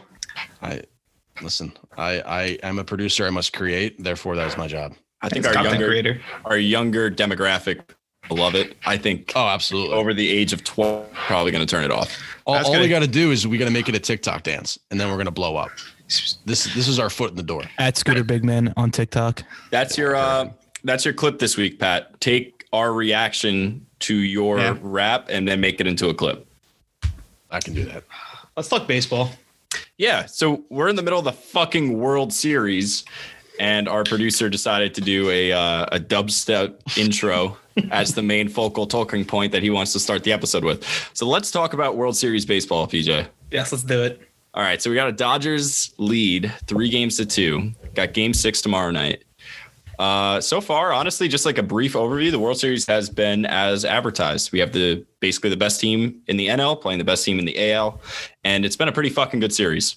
I 0.62 0.82
listen. 1.43 1.73
I 1.96 2.20
I 2.20 2.43
am 2.62 2.78
a 2.78 2.84
producer. 2.84 3.26
I 3.26 3.31
must 3.31 3.52
create. 3.52 4.02
Therefore, 4.02 4.37
that 4.37 4.46
is 4.49 4.56
my 4.56 4.67
job. 4.69 4.94
I 5.23 5.28
think 5.28 5.44
It's 5.46 5.56
our 5.56 5.64
younger 5.64 5.87
creator. 5.88 6.20
our 6.44 6.58
younger 6.58 7.11
demographic 7.11 7.81
love 8.31 8.55
it. 8.56 8.76
I 8.84 8.96
think 8.96 9.32
Oh, 9.37 9.46
absolutely. 9.46 9.94
over 9.96 10.12
the 10.12 10.28
age 10.28 10.52
of 10.52 10.64
twelve, 10.64 11.11
probably 11.12 11.52
going 11.52 11.64
to 11.64 11.70
turn 11.70 11.84
it 11.84 11.90
off. 11.93 12.17
all 12.44 12.56
all 12.56 12.62
gonna- 12.64 12.81
we 12.81 12.88
got 12.88 13.00
to 13.00 13.06
do 13.08 13.31
is 13.31 13.46
we 13.46 13.58
got 13.58 13.67
to 13.67 13.70
make 13.70 13.88
it 13.88 13.94
a 13.94 14.00
TikTok 14.00 14.43
dance, 14.43 14.78
and 14.90 15.00
then 15.00 15.08
we're 15.11 15.17
gonna 15.19 15.31
blow 15.31 15.56
up. 15.56 15.70
This 16.08 16.66
this 16.74 16.88
is 16.88 16.98
our 16.98 17.10
foot 17.10 17.30
in 17.30 17.36
the 17.36 17.42
door. 17.42 17.62
At 17.78 17.96
Scooter 17.96 18.24
Big 18.24 18.44
Man 18.44 18.72
on 18.76 18.90
TikTok. 18.90 19.42
That's 19.70 19.98
your 19.98 20.14
uh, 20.14 20.50
that's 20.84 21.04
your 21.04 21.14
clip 21.14 21.38
this 21.38 21.56
week, 21.56 21.78
Pat. 21.78 22.20
Take 22.20 22.64
our 22.72 22.92
reaction 22.92 23.84
to 24.00 24.14
your 24.14 24.58
Yeah. 24.58 24.76
rap 24.82 25.26
and 25.30 25.48
then 25.48 25.60
make 25.60 25.80
it 25.80 25.86
into 25.86 26.08
a 26.08 26.14
clip. 26.14 26.46
I 27.50 27.60
can 27.60 27.74
do 27.74 27.84
that. 27.86 28.04
Let's 28.56 28.68
talk 28.68 28.86
baseball. 28.86 29.30
Yeah, 29.98 30.26
so 30.26 30.62
we're 30.68 30.88
in 30.88 30.96
the 30.96 31.02
middle 31.02 31.18
of 31.18 31.24
the 31.24 31.32
fucking 31.32 31.98
World 31.98 32.32
Series, 32.32 33.04
and 33.58 33.88
our 33.88 34.04
producer 34.04 34.48
decided 34.50 34.94
to 34.94 35.00
do 35.00 35.30
a 35.30 35.52
uh, 35.52 35.86
a 35.92 35.98
dubstep 35.98 36.74
intro 36.98 37.56
as 37.90 38.14
the 38.14 38.22
main 38.22 38.48
focal 38.48 38.86
talking 38.86 39.24
point 39.24 39.52
that 39.52 39.62
he 39.62 39.70
wants 39.70 39.92
to 39.94 40.00
start 40.00 40.22
the 40.22 40.32
episode 40.32 40.64
with. 40.64 40.84
So 41.14 41.26
let's 41.26 41.50
talk 41.50 41.72
about 41.72 41.96
World 41.96 42.16
Series 42.16 42.44
baseball, 42.44 42.86
PJ. 42.86 43.26
Yes, 43.50 43.72
let's 43.72 43.84
do 43.84 44.02
it. 44.02 44.20
All 44.56 44.62
right, 44.62 44.80
so 44.80 44.88
we 44.88 44.96
got 44.96 45.06
a 45.06 45.12
Dodgers 45.12 45.92
lead, 45.98 46.50
three 46.66 46.88
games 46.88 47.18
to 47.18 47.26
two. 47.26 47.72
Got 47.94 48.14
Game 48.14 48.32
Six 48.32 48.62
tomorrow 48.62 48.90
night. 48.90 49.22
Uh, 49.98 50.40
so 50.40 50.62
far, 50.62 50.94
honestly, 50.94 51.28
just 51.28 51.44
like 51.44 51.58
a 51.58 51.62
brief 51.62 51.92
overview, 51.92 52.30
the 52.30 52.38
World 52.38 52.58
Series 52.58 52.86
has 52.86 53.10
been 53.10 53.44
as 53.44 53.84
advertised. 53.84 54.52
We 54.52 54.58
have 54.60 54.72
the 54.72 55.04
basically 55.20 55.50
the 55.50 55.58
best 55.58 55.78
team 55.78 56.22
in 56.26 56.38
the 56.38 56.46
NL 56.46 56.80
playing 56.80 56.98
the 56.98 57.04
best 57.04 57.22
team 57.22 57.38
in 57.38 57.44
the 57.44 57.72
AL, 57.72 58.00
and 58.44 58.64
it's 58.64 58.76
been 58.76 58.88
a 58.88 58.92
pretty 58.92 59.10
fucking 59.10 59.40
good 59.40 59.52
series. 59.52 59.96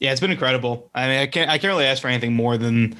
Yeah, 0.00 0.10
it's 0.10 0.20
been 0.20 0.32
incredible. 0.32 0.90
I 0.96 1.06
mean, 1.06 1.18
I 1.20 1.26
can't 1.28 1.48
I 1.48 1.58
can't 1.58 1.70
really 1.70 1.86
ask 1.86 2.02
for 2.02 2.08
anything 2.08 2.32
more 2.32 2.58
than 2.58 2.96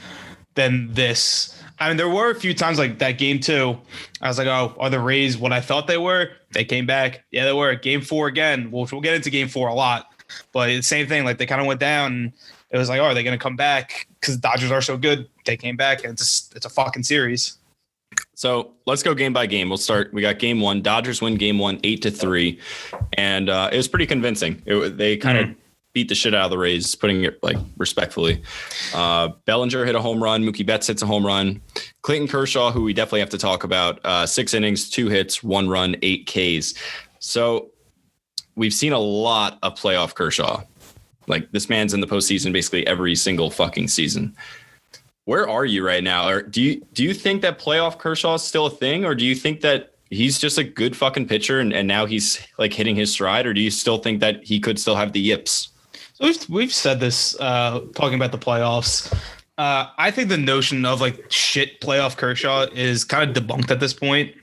than 0.55 0.93
this. 0.95 1.61
I 1.81 1.89
mean, 1.89 1.97
there 1.97 2.09
were 2.09 2.31
a 2.31 2.35
few 2.37 2.55
times 2.55 2.79
like 2.79 3.01
that 3.01 3.19
game 3.19 3.41
two. 3.41 3.77
I 4.21 4.29
was 4.29 4.39
like, 4.39 4.47
oh, 4.47 4.77
are 4.79 4.89
the 4.89 5.01
Rays 5.01 5.37
what 5.37 5.53
I 5.53 5.61
thought 5.61 5.89
they 5.89 5.99
were? 5.99 6.31
They 6.53 6.65
came 6.65 6.87
back. 6.87 7.25
Yeah, 7.33 7.45
they 7.45 7.53
were. 7.53 7.75
Game 7.75 8.03
four 8.03 8.29
again, 8.29 8.71
which 8.71 8.93
we'll 8.93 9.01
get 9.01 9.15
into 9.15 9.31
game 9.31 9.49
four 9.49 9.69
a 9.69 9.75
lot. 9.75 10.12
But 10.53 10.71
it's 10.71 10.89
the 10.89 10.95
same 10.97 11.07
thing. 11.07 11.25
Like 11.25 11.39
they 11.39 11.47
kind 11.47 11.61
of 11.61 11.67
went 11.67 11.81
down. 11.81 12.13
And 12.13 12.33
it 12.71 12.79
was 12.79 12.89
like, 12.89 13.01
oh, 13.01 13.05
are 13.05 13.15
they 13.15 13.23
going 13.23 13.39
to 13.39 13.43
come 13.43 13.57
back? 13.57 14.07
Because 14.21 14.37
Dodgers 14.37 14.71
are 14.71 14.81
so 14.81 14.97
good. 14.97 15.29
They 15.45 15.57
came 15.57 15.77
back, 15.77 16.05
and 16.05 16.13
it's 16.13 16.23
just, 16.23 16.57
it's 16.57 16.65
a 16.65 16.71
fucking 16.71 17.03
series. 17.03 17.59
So 18.35 18.73
let's 18.87 19.03
go 19.03 19.15
game 19.15 19.33
by 19.33 19.47
game. 19.47 19.69
We'll 19.69 19.79
start. 19.79 20.13
We 20.13 20.23
got 20.23 20.39
game 20.39 20.61
one. 20.61 20.83
Dodgers 20.83 21.21
win 21.21 21.37
game 21.37 21.59
one, 21.59 21.81
eight 21.85 22.03
to 22.03 22.11
three, 22.11 22.61
and 23.15 23.49
uh, 23.49 23.71
it 23.73 23.77
was 23.77 23.89
pretty 23.89 24.07
convincing. 24.07 24.63
It, 24.67 24.97
they 24.97 25.17
kind 25.17 25.39
of 25.39 25.57
beat 25.93 26.09
the 26.09 26.15
shit 26.15 26.35
out 26.35 26.47
of 26.47 26.51
the 26.51 26.59
Rays, 26.59 26.95
putting 26.95 27.25
it 27.25 27.43
like 27.43 27.57
respectfully. 27.77 28.43
Uh, 28.95 29.29
Bellinger 29.45 29.85
hit 29.85 29.95
a 29.95 30.01
home 30.01 30.23
run. 30.23 30.43
Mookie 30.43 30.65
Betts 30.65 30.87
hits 30.87 31.03
a 31.03 31.07
home 31.07 31.27
run. 31.27 31.61
Clayton 32.03 32.29
Kershaw, 32.29 32.71
who 32.71 32.83
we 32.83 32.95
definitely 32.95 33.21
have 33.21 33.31
to 33.31 33.39
talk 33.39 33.65
about, 33.65 34.01
uh, 34.05 34.25
six 34.27 34.55
innings, 34.55 34.89
two 34.89 35.09
hits, 35.09 35.43
one 35.43 35.69
run, 35.69 35.97
eight 36.03 36.27
Ks. 36.27 36.75
So 37.19 37.72
we've 38.57 38.75
seen 38.75 38.93
a 38.93 38.99
lot 38.99 39.59
of 39.63 39.75
playoff 39.75 40.15
Kershaw. 40.15 40.63
Like 41.27 41.51
this 41.53 41.69
man's 41.69 41.95
in 41.95 42.01
the 42.01 42.07
postseason 42.07 42.53
basically 42.53 42.87
every 42.87 43.15
single 43.15 43.51
fucking 43.51 43.89
season. 43.89 44.35
Where 45.25 45.49
are 45.49 45.65
you 45.65 45.87
right 45.87 46.03
now? 46.03 46.29
Or 46.29 46.43
do 46.43 46.61
you 46.61 46.85
do 46.95 47.05
you 47.05 47.15
think 47.15 47.43
that 47.43 47.59
playoff 47.59 47.99
Kershaw 47.99 48.35
is 48.35 48.43
still 48.43 48.67
a 48.67 48.71
thing, 48.71 49.05
or 49.05 49.15
do 49.15 49.25
you 49.25 49.35
think 49.35 49.61
that 49.61 49.93
he's 50.11 50.39
just 50.39 50.59
a 50.59 50.65
good 50.65 50.97
fucking 50.97 51.27
pitcher 51.27 51.61
and, 51.61 51.73
and 51.73 51.89
now 51.89 52.07
he's 52.07 52.45
like 52.59 52.73
hitting 52.73 52.97
his 52.97 53.13
stride, 53.13 53.47
or 53.47 53.55
do 53.55 53.61
you 53.61 53.71
still 53.71 53.99
think 53.99 54.21
that 54.21 54.43
he 54.45 54.59
could 54.59 54.79
still 54.79 54.97
have 54.97 55.13
the 55.13 55.21
yips? 55.21 55.69
So 56.15 56.27
we've 56.27 56.49
we've 56.49 56.73
said 56.73 56.99
this 56.99 57.39
uh, 57.41 57.81
talking 57.95 58.15
about 58.15 58.33
the 58.33 58.39
playoffs. 58.39 59.13
Uh, 59.59 59.87
I 59.97 60.11
think 60.11 60.29
the 60.29 60.39
notion 60.39 60.85
of 60.85 61.01
like 61.01 61.31
shit 61.31 61.81
playoff 61.81 62.17
Kershaw 62.17 62.67
is 62.75 63.05
kind 63.05 63.37
of 63.37 63.45
debunked 63.45 63.71
at 63.71 63.81
this 63.81 63.95
point. 63.95 64.35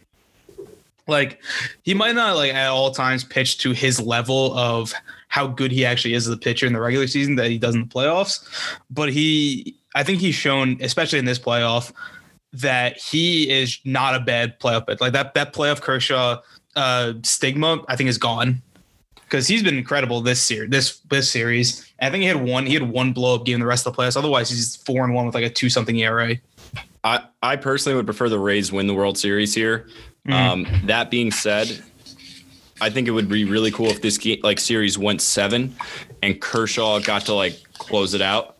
Like 1.09 1.41
he 1.83 1.93
might 1.93 2.15
not 2.15 2.35
like 2.35 2.53
at 2.53 2.69
all 2.69 2.91
times 2.91 3.23
pitch 3.23 3.57
to 3.59 3.71
his 3.71 3.99
level 3.99 4.57
of 4.57 4.93
how 5.27 5.47
good 5.47 5.71
he 5.71 5.85
actually 5.85 6.13
is 6.13 6.27
as 6.27 6.33
a 6.33 6.37
pitcher 6.37 6.65
in 6.65 6.73
the 6.73 6.79
regular 6.79 7.07
season 7.07 7.35
that 7.35 7.49
he 7.49 7.57
does 7.57 7.75
in 7.75 7.81
the 7.81 7.87
playoffs. 7.87 8.47
But 8.89 9.11
he, 9.11 9.75
I 9.95 10.03
think 10.03 10.19
he's 10.19 10.35
shown, 10.35 10.77
especially 10.81 11.19
in 11.19 11.25
this 11.25 11.39
playoff, 11.39 11.91
that 12.53 12.97
he 12.97 13.49
is 13.49 13.79
not 13.85 14.15
a 14.15 14.19
bad 14.19 14.59
playoff. 14.59 14.85
But 14.85 15.01
like 15.01 15.13
that 15.13 15.33
that 15.35 15.53
playoff 15.53 15.81
Kershaw 15.81 16.41
uh, 16.75 17.13
stigma, 17.23 17.83
I 17.87 17.95
think 17.95 18.09
is 18.09 18.17
gone 18.17 18.61
because 19.29 19.47
he's 19.47 19.61
been 19.61 19.77
incredible 19.77 20.21
this 20.21 20.41
series. 20.41 20.71
This 20.71 20.99
this 21.09 21.29
series, 21.29 21.91
I 22.01 22.09
think 22.09 22.21
he 22.21 22.27
had 22.27 22.43
one. 22.43 22.65
He 22.65 22.73
had 22.73 22.89
one 22.89 23.13
blow 23.13 23.35
up 23.35 23.45
game 23.45 23.59
the 23.59 23.65
rest 23.65 23.85
of 23.85 23.95
the 23.95 24.01
playoffs. 24.01 24.17
Otherwise, 24.17 24.49
he's 24.49 24.75
four 24.77 25.03
and 25.03 25.13
one 25.13 25.25
with 25.25 25.35
like 25.35 25.43
a 25.43 25.49
two 25.49 25.69
something 25.69 25.95
ERA. 25.97 26.35
I, 27.03 27.21
I 27.41 27.55
personally 27.55 27.95
would 27.95 28.05
prefer 28.05 28.29
the 28.29 28.39
Rays 28.39 28.71
win 28.71 28.87
the 28.87 28.93
World 28.93 29.17
Series 29.17 29.53
here. 29.53 29.87
Mm. 30.27 30.33
Um, 30.33 30.67
that 30.85 31.09
being 31.09 31.31
said, 31.31 31.81
I 32.81 32.89
think 32.89 33.07
it 33.07 33.11
would 33.11 33.29
be 33.29 33.45
really 33.45 33.71
cool 33.71 33.87
if 33.87 34.01
this 34.01 34.17
game, 34.17 34.39
like 34.43 34.59
series 34.59 34.97
went 34.97 35.21
seven 35.21 35.75
and 36.21 36.39
Kershaw 36.39 36.99
got 36.99 37.23
to 37.23 37.33
like 37.33 37.57
close 37.73 38.13
it 38.13 38.21
out, 38.21 38.57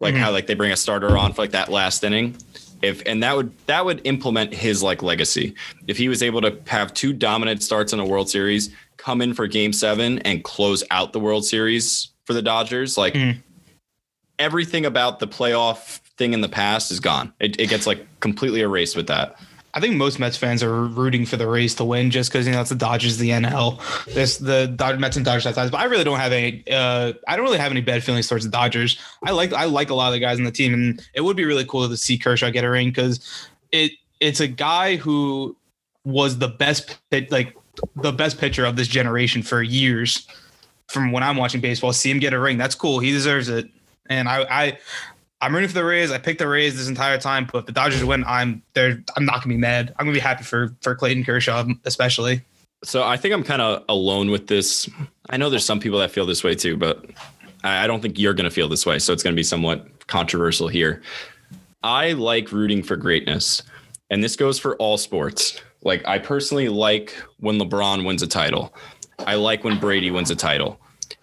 like 0.00 0.14
mm. 0.14 0.18
how 0.18 0.30
like 0.30 0.46
they 0.46 0.54
bring 0.54 0.72
a 0.72 0.76
starter 0.76 1.16
on 1.16 1.32
for 1.32 1.42
like 1.42 1.52
that 1.52 1.70
last 1.70 2.02
inning. 2.04 2.36
If 2.82 3.02
and 3.06 3.22
that 3.22 3.36
would 3.36 3.56
that 3.66 3.84
would 3.84 4.02
implement 4.04 4.52
his 4.52 4.82
like 4.82 5.02
legacy. 5.02 5.54
If 5.86 5.96
he 5.96 6.08
was 6.08 6.22
able 6.22 6.42
to 6.42 6.58
have 6.66 6.92
two 6.92 7.12
dominant 7.12 7.62
starts 7.62 7.92
in 7.92 8.00
a 8.00 8.04
World 8.04 8.28
Series, 8.28 8.70
come 8.96 9.22
in 9.22 9.32
for 9.32 9.46
Game 9.46 9.72
Seven 9.72 10.18
and 10.20 10.44
close 10.44 10.84
out 10.90 11.12
the 11.12 11.20
World 11.20 11.44
Series 11.44 12.10
for 12.24 12.34
the 12.34 12.42
Dodgers, 12.42 12.98
like 12.98 13.14
mm. 13.14 13.38
everything 14.38 14.84
about 14.84 15.20
the 15.20 15.26
playoff 15.26 16.00
thing 16.18 16.32
in 16.32 16.40
the 16.40 16.48
past 16.48 16.90
is 16.90 17.00
gone. 17.00 17.32
It, 17.40 17.58
it 17.60 17.68
gets 17.68 17.86
like 17.86 18.06
completely 18.20 18.60
erased 18.60 18.96
with 18.96 19.06
that. 19.08 19.38
I 19.76 19.80
think 19.80 19.96
most 19.96 20.18
Mets 20.18 20.38
fans 20.38 20.62
are 20.62 20.84
rooting 20.86 21.26
for 21.26 21.36
the 21.36 21.46
Rays 21.46 21.74
to 21.74 21.84
win 21.84 22.10
just 22.10 22.32
because 22.32 22.46
you 22.46 22.52
know 22.52 22.62
it's 22.62 22.70
the 22.70 22.76
Dodgers, 22.76 23.18
the 23.18 23.28
NL. 23.28 23.78
This 24.06 24.38
the 24.38 24.68
Dodgers, 24.74 24.98
Mets 24.98 25.16
and 25.16 25.24
Dodgers 25.24 25.44
ties, 25.54 25.70
but 25.70 25.78
I 25.78 25.84
really 25.84 26.02
don't 26.02 26.18
have 26.18 26.32
any. 26.32 26.64
Uh, 26.70 27.12
I 27.28 27.36
don't 27.36 27.44
really 27.44 27.58
have 27.58 27.72
any 27.72 27.82
bad 27.82 28.02
feelings 28.02 28.26
towards 28.26 28.46
the 28.46 28.50
Dodgers. 28.50 28.98
I 29.22 29.32
like 29.32 29.52
I 29.52 29.66
like 29.66 29.90
a 29.90 29.94
lot 29.94 30.08
of 30.08 30.14
the 30.14 30.18
guys 30.18 30.38
on 30.38 30.44
the 30.44 30.50
team, 30.50 30.72
and 30.72 31.06
it 31.12 31.20
would 31.20 31.36
be 31.36 31.44
really 31.44 31.66
cool 31.66 31.86
to 31.86 31.96
see 31.98 32.16
Kershaw 32.16 32.50
get 32.50 32.64
a 32.64 32.70
ring 32.70 32.88
because 32.88 33.48
it 33.70 33.92
it's 34.18 34.40
a 34.40 34.48
guy 34.48 34.96
who 34.96 35.54
was 36.04 36.38
the 36.38 36.48
best 36.48 36.98
like 37.30 37.54
the 37.96 38.12
best 38.12 38.38
pitcher 38.38 38.64
of 38.64 38.76
this 38.76 38.88
generation 38.88 39.42
for 39.42 39.62
years. 39.62 40.26
From 40.88 41.12
when 41.12 41.22
I'm 41.22 41.36
watching 41.36 41.60
baseball, 41.60 41.92
see 41.92 42.10
him 42.10 42.18
get 42.18 42.32
a 42.32 42.38
ring. 42.38 42.56
That's 42.56 42.76
cool. 42.76 43.00
He 43.00 43.10
deserves 43.10 43.50
it. 43.50 43.68
And 44.08 44.28
I, 44.28 44.46
I 44.48 44.78
I'm 45.46 45.54
rooting 45.54 45.68
for 45.68 45.74
the 45.74 45.84
Rays. 45.84 46.10
I 46.10 46.18
picked 46.18 46.40
the 46.40 46.48
Rays 46.48 46.76
this 46.76 46.88
entire 46.88 47.18
time, 47.18 47.48
but 47.52 47.58
if 47.60 47.66
the 47.66 47.72
Dodgers 47.72 48.04
win, 48.04 48.24
I'm 48.26 48.64
there. 48.74 49.00
I'm 49.16 49.24
not 49.24 49.44
gonna 49.44 49.54
be 49.54 49.56
mad. 49.56 49.94
I'm 49.96 50.04
gonna 50.04 50.16
be 50.16 50.18
happy 50.18 50.42
for 50.42 50.74
for 50.80 50.96
Clayton 50.96 51.22
Kershaw, 51.22 51.64
especially. 51.84 52.42
So 52.82 53.04
I 53.04 53.16
think 53.16 53.32
I'm 53.32 53.44
kind 53.44 53.62
of 53.62 53.84
alone 53.88 54.32
with 54.32 54.48
this. 54.48 54.90
I 55.30 55.36
know 55.36 55.48
there's 55.48 55.64
some 55.64 55.78
people 55.78 56.00
that 56.00 56.10
feel 56.10 56.26
this 56.26 56.42
way 56.42 56.56
too, 56.56 56.76
but 56.76 57.06
I 57.62 57.86
don't 57.86 58.02
think 58.02 58.18
you're 58.18 58.34
to 58.34 58.50
feel 58.50 58.68
this 58.68 58.84
way. 58.84 58.98
So 58.98 59.12
it's 59.12 59.22
to 59.22 59.38
be 59.38 59.44
somewhat 59.44 60.08
controversial 60.08 60.66
here. 60.66 61.00
I 61.84 62.12
like 62.12 62.50
rooting 62.50 62.82
for 62.82 62.96
greatness, 62.96 63.62
and 64.10 64.24
this 64.24 64.34
goes 64.34 64.58
for 64.58 64.74
all 64.78 64.98
sports. 64.98 65.60
Like 65.82 66.04
I 66.08 66.18
personally 66.18 66.68
like 66.68 67.14
when 67.38 67.60
LeBron 67.60 68.04
wins 68.04 68.20
a 68.20 68.26
title. 68.26 68.74
I 69.20 69.36
like 69.36 69.62
when 69.62 69.78
Brady 69.78 70.10
wins 70.10 70.32
a 70.32 70.36
title. 70.36 70.80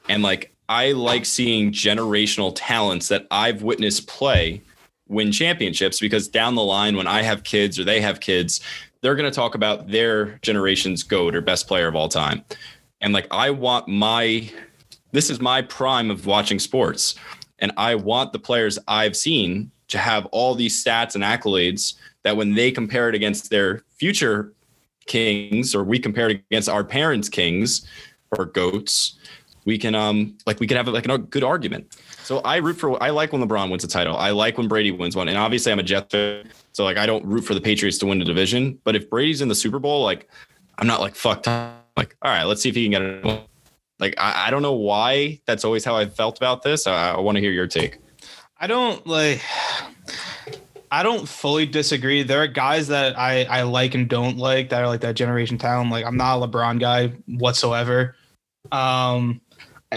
And 0.08 0.24
like 0.24 0.53
I 0.74 0.94
like 0.94 1.24
seeing 1.24 1.72
generational 1.72 2.52
talents 2.56 3.08
that 3.10 3.28
I've 3.30 3.62
witnessed 3.62 4.08
play 4.08 4.64
win 5.08 5.32
championships 5.32 6.00
because 6.00 6.28
down 6.28 6.56
the 6.56 6.64
line 6.64 6.98
when 6.98 7.06
I 7.06 7.22
have 7.22 7.44
kids 7.44 7.78
or 7.78 7.84
they 7.84 8.02
have 8.02 8.20
kids, 8.20 8.60
they're 9.02 9.14
going 9.14 9.30
to 9.30 9.36
talk 9.36 9.54
about 9.54 9.90
their 9.90 10.40
generation's 10.42 11.04
goat 11.04 11.36
or 11.36 11.42
best 11.42 11.68
player 11.68 11.88
of 11.88 11.96
all 11.96 12.10
time. 12.10 12.44
And 13.02 13.14
like 13.14 13.28
I 13.30 13.52
want 13.52 13.88
my 13.88 14.50
this 15.12 15.30
is 15.30 15.40
my 15.40 15.62
prime 15.62 16.10
of 16.10 16.26
watching 16.26 16.58
sports 16.58 17.14
and 17.60 17.72
I 17.78 17.94
want 17.94 18.34
the 18.34 18.40
players 18.40 18.80
I've 18.88 19.16
seen 19.16 19.70
to 19.90 20.00
have 20.00 20.26
all 20.32 20.56
these 20.56 20.84
stats 20.84 21.14
and 21.14 21.24
accolades 21.24 21.94
that 22.24 22.36
when 22.36 22.56
they 22.56 22.72
compare 22.72 23.10
it 23.10 23.14
against 23.14 23.52
their 23.52 23.84
future 23.92 24.56
kings 25.06 25.76
or 25.76 25.84
we 25.84 26.00
compare 26.00 26.30
it 26.32 26.44
against 26.50 26.68
our 26.68 26.84
parents 26.84 27.30
kings 27.30 27.86
or 28.36 28.46
goats 28.46 29.20
we 29.66 29.78
can 29.78 29.96
um 29.96 30.38
like 30.46 30.60
we 30.60 30.68
could 30.68 30.78
have 30.78 30.88
like 30.88 31.08
a 31.08 31.18
good 31.18 31.44
argument 31.44 31.96
so 32.24 32.40
i 32.40 32.58
root 32.58 32.78
for 32.78 33.02
i 33.02 33.10
like 33.10 33.32
when 33.32 33.42
lebron 33.42 33.70
wins 33.70 33.84
a 33.84 33.88
title 33.88 34.16
i 34.18 34.30
like 34.32 34.58
when 34.58 34.68
brady 34.68 34.92
wins 34.92 35.16
one 35.16 35.28
and 35.28 35.38
obviously 35.38 35.72
i'm 35.72 35.80
a 35.80 35.84
jet 35.84 36.10
fan 36.10 36.48
so 36.72 36.84
like 36.84 36.98
i 36.98 37.06
don't 37.06 37.26
root 37.26 37.42
for 37.42 37.54
the 37.54 37.62
patriots 37.62 37.98
to 37.98 38.06
win 38.06 38.20
the 38.20 38.26
division 38.26 38.78
but 38.84 38.96
if 38.96 39.10
brady's 39.10 39.42
in 39.42 39.48
the 39.48 39.56
super 39.56 39.80
bowl 39.80 40.04
like 40.04 40.30
i'm 40.78 40.88
not 40.88 41.00
like 41.00 41.16
fucked 41.16 41.48
like 41.48 42.16
all 42.22 42.32
right 42.32 42.44
let's 42.44 42.62
see 42.62 42.70
if 42.70 42.76
he 42.76 42.84
can 42.84 42.92
get 42.92 43.02
it 43.02 43.48
like 44.00 44.16
i, 44.18 44.48
I 44.48 44.50
don't 44.52 44.62
know 44.62 44.74
why 44.74 45.40
that's 45.46 45.64
always 45.64 45.86
how 45.86 45.96
i 45.96 46.06
felt 46.06 46.38
about 46.38 46.64
this 46.64 46.88
i, 46.88 47.12
I 47.12 47.20
want 47.20 47.36
to 47.36 47.42
hear 47.42 47.52
your 47.52 47.68
take 47.68 48.00
I 48.64 48.68
don't 48.68 49.06
like. 49.06 49.42
I 50.90 51.04
don't 51.04 51.28
fully 51.28 51.66
disagree. 51.66 52.24
There 52.24 52.42
are 52.42 52.48
guys 52.48 52.88
that 52.88 53.20
I 53.20 53.44
I 53.44 53.64
like 53.64 53.94
and 53.94 54.08
don't 54.08 54.38
like 54.38 54.70
that 54.70 54.82
are 54.82 54.88
like 54.88 55.02
that 55.02 55.16
generation 55.16 55.58
talent. 55.58 55.92
Like 55.92 56.06
I'm 56.06 56.16
not 56.16 56.42
a 56.42 56.48
LeBron 56.48 56.80
guy 56.80 57.10
whatsoever. 57.26 58.16
Um, 58.72 59.42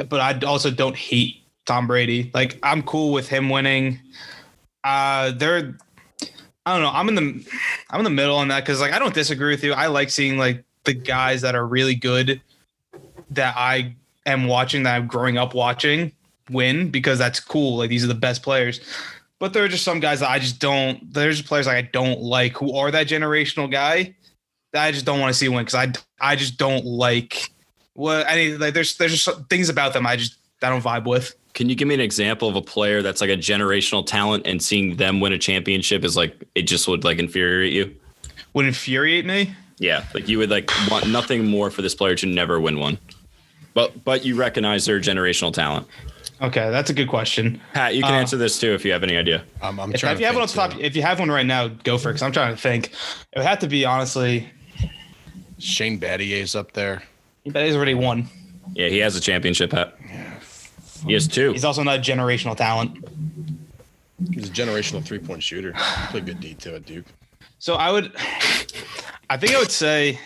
but 0.02 0.20
I 0.20 0.46
also 0.46 0.70
don't 0.70 0.96
hate 0.96 1.42
Tom 1.66 1.86
Brady. 1.86 2.30
Like 2.34 2.58
I'm 2.62 2.82
cool 2.82 3.12
with 3.12 3.28
him 3.28 3.48
winning. 3.48 4.00
Uh, 4.84 5.32
there. 5.32 5.76
I 6.64 6.72
don't 6.72 6.82
know. 6.82 6.90
I'm 6.92 7.08
in 7.08 7.14
the 7.14 7.56
I'm 7.90 8.00
in 8.00 8.04
the 8.04 8.10
middle 8.10 8.36
on 8.36 8.48
that 8.48 8.60
because 8.60 8.80
like 8.80 8.92
I 8.92 8.98
don't 8.98 9.14
disagree 9.14 9.52
with 9.52 9.62
you. 9.62 9.72
I 9.72 9.86
like 9.86 10.10
seeing 10.10 10.38
like 10.38 10.64
the 10.84 10.94
guys 10.94 11.42
that 11.42 11.54
are 11.54 11.66
really 11.66 11.94
good 11.94 12.40
that 13.30 13.54
I 13.56 13.94
am 14.24 14.46
watching 14.46 14.82
that 14.84 14.96
I'm 14.96 15.06
growing 15.06 15.38
up 15.38 15.54
watching 15.54 16.12
win 16.50 16.90
because 16.90 17.18
that's 17.18 17.40
cool. 17.40 17.78
Like 17.78 17.90
these 17.90 18.04
are 18.04 18.08
the 18.08 18.14
best 18.14 18.42
players. 18.42 18.80
But 19.38 19.52
there 19.52 19.64
are 19.64 19.68
just 19.68 19.84
some 19.84 20.00
guys 20.00 20.20
that 20.20 20.30
I 20.30 20.38
just 20.38 20.60
don't. 20.60 21.12
There's 21.12 21.42
players 21.42 21.66
like 21.66 21.76
I 21.76 21.88
don't 21.92 22.20
like 22.20 22.56
who 22.56 22.74
are 22.74 22.90
that 22.90 23.06
generational 23.06 23.70
guy 23.70 24.14
that 24.72 24.84
I 24.84 24.92
just 24.92 25.04
don't 25.04 25.20
want 25.20 25.32
to 25.32 25.38
see 25.38 25.48
win 25.48 25.64
because 25.64 25.74
I 25.74 25.92
I 26.20 26.36
just 26.36 26.56
don't 26.56 26.84
like 26.84 27.50
what 27.96 28.26
I 28.28 28.36
mean. 28.36 28.58
Like 28.60 28.74
there's 28.74 28.96
there's 28.96 29.24
just 29.24 29.46
things 29.50 29.68
about 29.68 29.92
them 29.92 30.06
I 30.06 30.16
just 30.16 30.36
I 30.62 30.70
don't 30.70 30.82
vibe 30.82 31.06
with. 31.06 31.34
can 31.54 31.68
you 31.68 31.74
give 31.74 31.88
me 31.88 31.94
an 31.94 32.00
example 32.00 32.48
of 32.48 32.56
a 32.56 32.62
player 32.62 33.02
that's 33.02 33.20
like 33.20 33.30
a 33.30 33.36
generational 33.36 34.04
talent 34.06 34.46
and 34.46 34.62
seeing 34.62 34.96
them 34.96 35.20
win 35.20 35.32
a 35.32 35.38
championship 35.38 36.04
is 36.04 36.16
like 36.16 36.34
it 36.54 36.62
just 36.62 36.86
would 36.88 37.02
like 37.04 37.18
infuriate 37.18 37.72
you 37.72 37.94
Would 38.54 38.66
infuriate 38.66 39.26
me. 39.26 39.54
Yeah, 39.78 40.04
like 40.14 40.28
you 40.28 40.38
would 40.38 40.48
like 40.50 40.70
want 40.90 41.08
nothing 41.10 41.44
more 41.46 41.70
for 41.70 41.82
this 41.82 41.94
player 41.94 42.14
to 42.16 42.26
never 42.26 42.58
win 42.60 42.78
one. 42.78 42.96
But 43.74 44.04
but 44.04 44.24
you 44.24 44.34
recognize 44.36 44.86
their 44.86 45.00
generational 45.00 45.52
talent. 45.52 45.86
Okay, 46.40 46.70
that's 46.70 46.90
a 46.90 46.94
good 46.94 47.08
question. 47.08 47.60
Pat, 47.74 47.94
you 47.94 48.02
can 48.02 48.12
Uh, 48.14 48.18
answer 48.18 48.36
this 48.38 48.58
too 48.58 48.72
if 48.74 48.84
you 48.84 48.92
have 48.92 49.02
any 49.02 49.16
idea. 49.16 49.42
I'm, 49.62 49.78
I'm 49.80 49.92
If, 49.94 50.00
trying 50.00 50.12
if 50.12 50.18
to 50.18 50.20
you 50.20 50.26
have 50.26 50.34
one 50.34 50.42
on 50.42 50.48
think, 50.48 50.72
top, 50.72 50.80
if 50.80 50.94
you 50.96 51.02
have 51.02 51.18
one 51.18 51.30
right 51.30 51.46
now, 51.46 51.68
go 51.68 51.96
for 51.98 52.08
it. 52.10 52.12
Because 52.14 52.22
I'm 52.22 52.32
trying 52.32 52.54
to 52.54 52.60
think. 52.60 52.86
It 53.32 53.38
would 53.38 53.46
have 53.46 53.58
to 53.60 53.68
be 53.68 53.84
honestly. 53.86 54.48
Shane 55.58 55.98
Battier's 55.98 56.54
up 56.54 56.72
there. 56.72 57.02
But 57.46 57.64
he's 57.64 57.76
already 57.76 57.94
won. 57.94 58.28
Yeah, 58.74 58.88
he 58.88 58.98
has 58.98 59.16
a 59.16 59.20
championship 59.20 59.72
hat. 59.72 59.96
He 61.06 61.12
has 61.12 61.28
two. 61.28 61.52
He's 61.52 61.64
also 61.64 61.82
not 61.82 61.98
a 61.98 62.00
generational 62.02 62.56
talent. 62.56 63.04
He's 64.32 64.48
a 64.48 64.52
generational 64.52 65.04
three 65.04 65.18
point 65.18 65.42
shooter. 65.42 65.72
He 65.72 66.06
Played 66.08 66.26
good 66.26 66.40
D 66.40 66.54
too 66.54 66.74
at 66.74 66.84
Duke. 66.84 67.04
So 67.58 67.74
I 67.74 67.90
would, 67.90 68.12
I 69.30 69.36
think 69.36 69.54
I 69.54 69.58
would 69.58 69.70
say, 69.70 70.18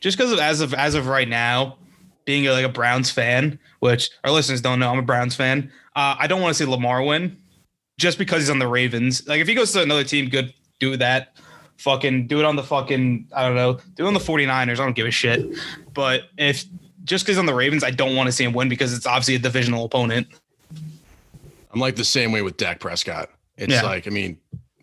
just 0.00 0.16
because 0.16 0.32
of 0.32 0.38
as 0.38 0.60
of 0.60 0.74
as 0.74 0.94
of 0.94 1.06
right 1.06 1.28
now, 1.28 1.76
being 2.24 2.44
like 2.44 2.64
a 2.64 2.68
Browns 2.68 3.10
fan, 3.10 3.58
which 3.80 4.10
our 4.24 4.30
listeners 4.30 4.60
don't 4.60 4.78
know, 4.78 4.90
I'm 4.90 4.98
a 4.98 5.02
Browns 5.02 5.34
fan. 5.34 5.70
Uh, 5.94 6.16
I 6.18 6.26
don't 6.26 6.40
want 6.40 6.56
to 6.56 6.64
see 6.64 6.68
Lamar 6.68 7.02
win, 7.02 7.36
just 7.98 8.18
because 8.18 8.42
he's 8.42 8.50
on 8.50 8.58
the 8.58 8.68
Ravens. 8.68 9.26
Like 9.26 9.40
if 9.40 9.48
he 9.48 9.54
goes 9.54 9.72
to 9.72 9.82
another 9.82 10.04
team, 10.04 10.28
good, 10.28 10.52
do 10.80 10.96
that. 10.96 11.36
Fucking 11.78 12.26
do 12.26 12.38
it 12.40 12.44
on 12.44 12.56
the 12.56 12.62
fucking 12.62 13.28
I 13.34 13.42
don't 13.46 13.54
know, 13.56 13.78
do 13.94 14.04
it 14.04 14.08
on 14.08 14.14
the 14.14 14.20
49ers. 14.20 14.70
I 14.70 14.74
don't 14.74 14.94
give 14.94 15.06
a 15.06 15.10
shit. 15.10 15.46
But 15.94 16.24
if 16.36 16.64
just 17.04 17.24
because 17.24 17.38
on 17.38 17.46
the 17.46 17.54
Ravens, 17.54 17.84
I 17.84 17.90
don't 17.90 18.14
want 18.16 18.26
to 18.26 18.32
see 18.32 18.44
him 18.44 18.52
win 18.52 18.68
because 18.68 18.92
it's 18.92 19.06
obviously 19.06 19.36
a 19.36 19.38
divisional 19.38 19.84
opponent. 19.84 20.26
I'm 21.72 21.80
like 21.80 21.96
the 21.96 22.04
same 22.04 22.32
way 22.32 22.42
with 22.42 22.56
Dak 22.56 22.80
Prescott. 22.80 23.30
It's 23.56 23.72
Yeah. 23.72 23.82
like, 23.82 24.06
I 24.06 24.10
mean, 24.10 24.38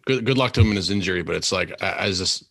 good 0.06 0.26
good 0.26 0.38
luck 0.38 0.54
to 0.54 0.62
him 0.62 0.70
in 0.70 0.76
his 0.76 0.90
injury, 0.90 1.22
but 1.22 1.36
it's 1.36 1.52
like 1.52 1.72
as 1.82 2.20
this 2.20 2.44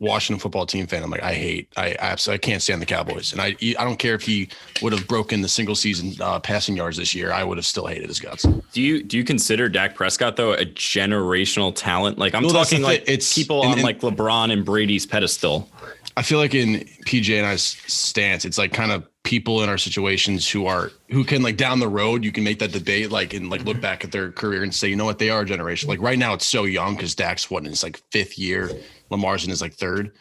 Washington 0.00 0.40
football 0.40 0.66
team 0.66 0.86
fan, 0.86 1.02
I'm 1.02 1.10
like, 1.10 1.22
I 1.22 1.34
hate, 1.34 1.68
I 1.76 1.90
I 1.90 1.96
absolutely 2.00 2.42
I 2.42 2.50
can't 2.50 2.62
stand 2.62 2.82
the 2.82 2.86
Cowboys, 2.86 3.32
and 3.32 3.40
I 3.40 3.54
I 3.78 3.84
don't 3.84 3.98
care 3.98 4.14
if 4.14 4.22
he 4.22 4.48
would 4.82 4.92
have 4.92 5.06
broken 5.06 5.42
the 5.42 5.48
single 5.48 5.74
season 5.76 6.14
uh, 6.20 6.40
passing 6.40 6.76
yards 6.76 6.96
this 6.96 7.14
year, 7.14 7.32
I 7.32 7.44
would 7.44 7.58
have 7.58 7.66
still 7.66 7.86
hated 7.86 8.08
his 8.08 8.18
guts. 8.18 8.44
Do 8.72 8.80
you 8.82 9.02
do 9.02 9.16
you 9.16 9.24
consider 9.24 9.68
Dak 9.68 9.94
Prescott 9.94 10.36
though 10.36 10.52
a 10.54 10.64
generational 10.64 11.72
talent? 11.74 12.18
Like 12.18 12.34
I'm 12.34 12.42
talking 12.48 12.82
like. 12.82 13.02
It's- 13.02 13.34
people 13.34 13.60
and- 13.62 13.72
on 13.72 13.78
and- 13.78 13.82
like 13.84 14.00
LeBron 14.00 14.52
and 14.52 14.64
Brady's 14.64 15.06
pedestal. 15.06 15.68
I 16.16 16.22
feel 16.22 16.38
like 16.38 16.54
in 16.54 16.80
PJ 17.06 17.36
and 17.36 17.46
I's 17.46 17.62
stance, 17.62 18.44
it's 18.44 18.58
like 18.58 18.72
kind 18.72 18.90
of 18.92 19.06
people 19.22 19.62
in 19.62 19.68
our 19.68 19.78
situations 19.78 20.48
who 20.48 20.66
are 20.66 20.90
who 21.10 21.24
can 21.24 21.42
like 21.42 21.56
down 21.56 21.78
the 21.78 21.88
road, 21.88 22.24
you 22.24 22.32
can 22.32 22.44
make 22.44 22.58
that 22.58 22.72
debate, 22.72 23.10
like 23.10 23.34
and 23.34 23.50
like 23.50 23.64
look 23.64 23.74
mm-hmm. 23.74 23.82
back 23.82 24.04
at 24.04 24.12
their 24.12 24.32
career 24.32 24.62
and 24.62 24.74
say, 24.74 24.88
you 24.88 24.96
know 24.96 25.04
what, 25.04 25.18
they 25.18 25.30
are 25.30 25.42
a 25.42 25.44
generation. 25.44 25.88
Like 25.88 26.00
right 26.00 26.18
now, 26.18 26.32
it's 26.32 26.46
so 26.46 26.64
young 26.64 26.96
because 26.96 27.14
Dak's 27.14 27.50
what 27.50 27.64
in 27.64 27.70
his 27.70 27.82
like 27.82 28.00
fifth 28.10 28.38
year, 28.38 28.70
Lamar's 29.10 29.44
in 29.44 29.50
his 29.50 29.60
like 29.60 29.74
third. 29.74 30.12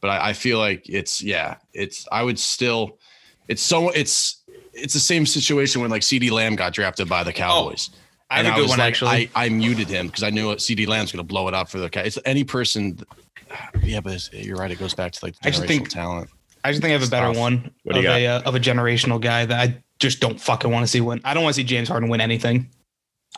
But 0.00 0.10
I, 0.10 0.30
I 0.30 0.32
feel 0.32 0.58
like 0.58 0.88
it's 0.88 1.22
yeah, 1.22 1.56
it's 1.72 2.06
I 2.12 2.22
would 2.22 2.38
still 2.38 2.98
It's 3.48 3.62
so 3.62 3.90
it's 3.90 4.42
it's 4.72 4.94
the 4.94 5.00
same 5.00 5.26
situation 5.26 5.80
when 5.80 5.90
like 5.90 6.02
CeeDee 6.02 6.30
Lamb 6.30 6.56
got 6.56 6.72
drafted 6.72 7.08
by 7.08 7.24
the 7.24 7.30
oh, 7.30 7.34
Cowboys. 7.34 7.90
Oh, 7.92 7.98
I 8.30 8.38
And 8.38 8.48
a 8.48 8.52
good 8.52 8.62
was 8.62 8.70
one, 8.70 8.78
like- 8.78 8.88
actually. 8.88 9.10
I, 9.10 9.28
I 9.34 9.48
muted 9.48 9.88
him 9.88 10.06
because 10.06 10.22
I 10.22 10.30
knew 10.30 10.54
CeeDee 10.54 10.86
Lamb's 10.86 11.12
going 11.12 11.18
to 11.18 11.26
blow 11.26 11.48
it 11.48 11.54
up 11.54 11.68
for 11.68 11.78
the 11.78 11.90
Cow- 11.90 12.02
It's 12.02 12.18
any 12.24 12.44
person. 12.44 12.98
Yeah, 13.82 14.00
but 14.00 14.14
it's, 14.14 14.32
you're 14.32 14.56
right. 14.56 14.70
It 14.70 14.78
goes 14.78 14.94
back 14.94 15.12
to 15.12 15.24
like 15.24 15.34
I 15.44 15.50
just 15.50 15.62
generational 15.62 15.68
think- 15.68 15.88
talent. 15.90 16.30
I 16.64 16.70
just 16.70 16.82
think 16.82 16.90
I 16.90 16.92
have 16.92 17.06
a 17.06 17.10
better 17.10 17.32
Stuff. 17.32 17.40
one 17.40 17.70
What 17.84 17.96
of 17.96 18.04
a 18.04 18.26
uh, 18.26 18.42
of 18.42 18.54
a 18.54 18.60
generational 18.60 19.20
guy 19.20 19.44
that 19.44 19.60
I 19.60 19.82
just 19.98 20.20
don't 20.20 20.40
fucking 20.40 20.70
want 20.70 20.84
to 20.84 20.86
see 20.86 21.00
win. 21.00 21.20
I 21.24 21.34
don't 21.34 21.42
want 21.42 21.54
to 21.54 21.60
see 21.60 21.64
James 21.64 21.88
Harden 21.88 22.08
win 22.08 22.20
anything. 22.20 22.68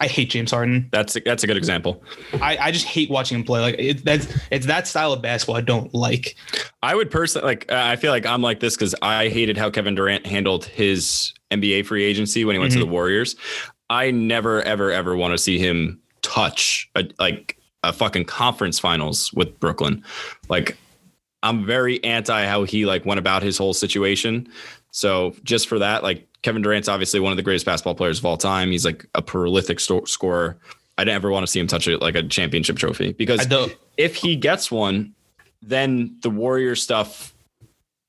I 0.00 0.08
hate 0.08 0.30
James 0.30 0.50
Harden. 0.50 0.88
That's 0.90 1.16
that's 1.24 1.44
a 1.44 1.46
good 1.46 1.56
example. 1.56 2.02
I, 2.40 2.56
I 2.58 2.70
just 2.72 2.84
hate 2.84 3.10
watching 3.10 3.38
him 3.38 3.44
play. 3.44 3.60
Like 3.60 3.76
it, 3.78 4.04
that's 4.04 4.26
it's 4.50 4.66
that 4.66 4.88
style 4.88 5.12
of 5.12 5.22
basketball 5.22 5.56
I 5.56 5.60
don't 5.60 5.94
like. 5.94 6.34
I 6.82 6.94
would 6.96 7.10
personally 7.10 7.46
like. 7.46 7.70
uh, 7.70 7.76
I 7.76 7.96
feel 7.96 8.10
like 8.10 8.26
I'm 8.26 8.42
like 8.42 8.60
this 8.60 8.74
because 8.76 8.94
I 9.02 9.28
hated 9.28 9.56
how 9.56 9.70
Kevin 9.70 9.94
Durant 9.94 10.26
handled 10.26 10.64
his 10.64 11.32
NBA 11.52 11.86
free 11.86 12.02
agency 12.02 12.44
when 12.44 12.54
he 12.54 12.58
went 12.58 12.72
to 12.72 12.80
the 12.80 12.86
Warriors. 12.86 13.36
I 13.90 14.10
never, 14.10 14.62
ever, 14.62 14.90
ever 14.90 15.14
want 15.14 15.32
to 15.32 15.38
see 15.38 15.58
him 15.58 16.00
touch 16.22 16.90
a, 16.96 17.04
like 17.18 17.58
a 17.82 17.92
fucking 17.92 18.24
conference 18.24 18.78
finals 18.78 19.32
with 19.34 19.58
Brooklyn. 19.60 20.02
Like, 20.48 20.76
I'm 21.44 21.64
very 21.64 22.02
anti 22.02 22.46
how 22.46 22.64
he 22.64 22.86
like 22.86 23.04
went 23.04 23.18
about 23.20 23.42
his 23.42 23.56
whole 23.56 23.74
situation. 23.74 24.48
So 24.90 25.36
just 25.44 25.68
for 25.68 25.78
that, 25.78 26.02
like 26.02 26.26
Kevin 26.42 26.62
Durant's 26.62 26.88
obviously 26.88 27.20
one 27.20 27.32
of 27.32 27.36
the 27.36 27.42
greatest 27.42 27.66
basketball 27.66 27.94
players 27.94 28.18
of 28.18 28.24
all 28.24 28.36
time. 28.36 28.70
He's 28.70 28.84
like 28.84 29.06
a 29.14 29.22
prolific 29.22 29.78
scorer. 29.78 30.56
I 30.96 31.04
never 31.04 31.30
want 31.30 31.44
to 31.44 31.50
see 31.50 31.60
him 31.60 31.66
touch 31.66 31.86
it 31.86 32.00
like 32.00 32.14
a 32.14 32.22
championship 32.22 32.76
trophy 32.76 33.12
because 33.12 33.46
if 33.96 34.16
he 34.16 34.36
gets 34.36 34.70
one, 34.70 35.14
then 35.60 36.16
the 36.22 36.30
Warrior 36.30 36.76
stuff 36.76 37.34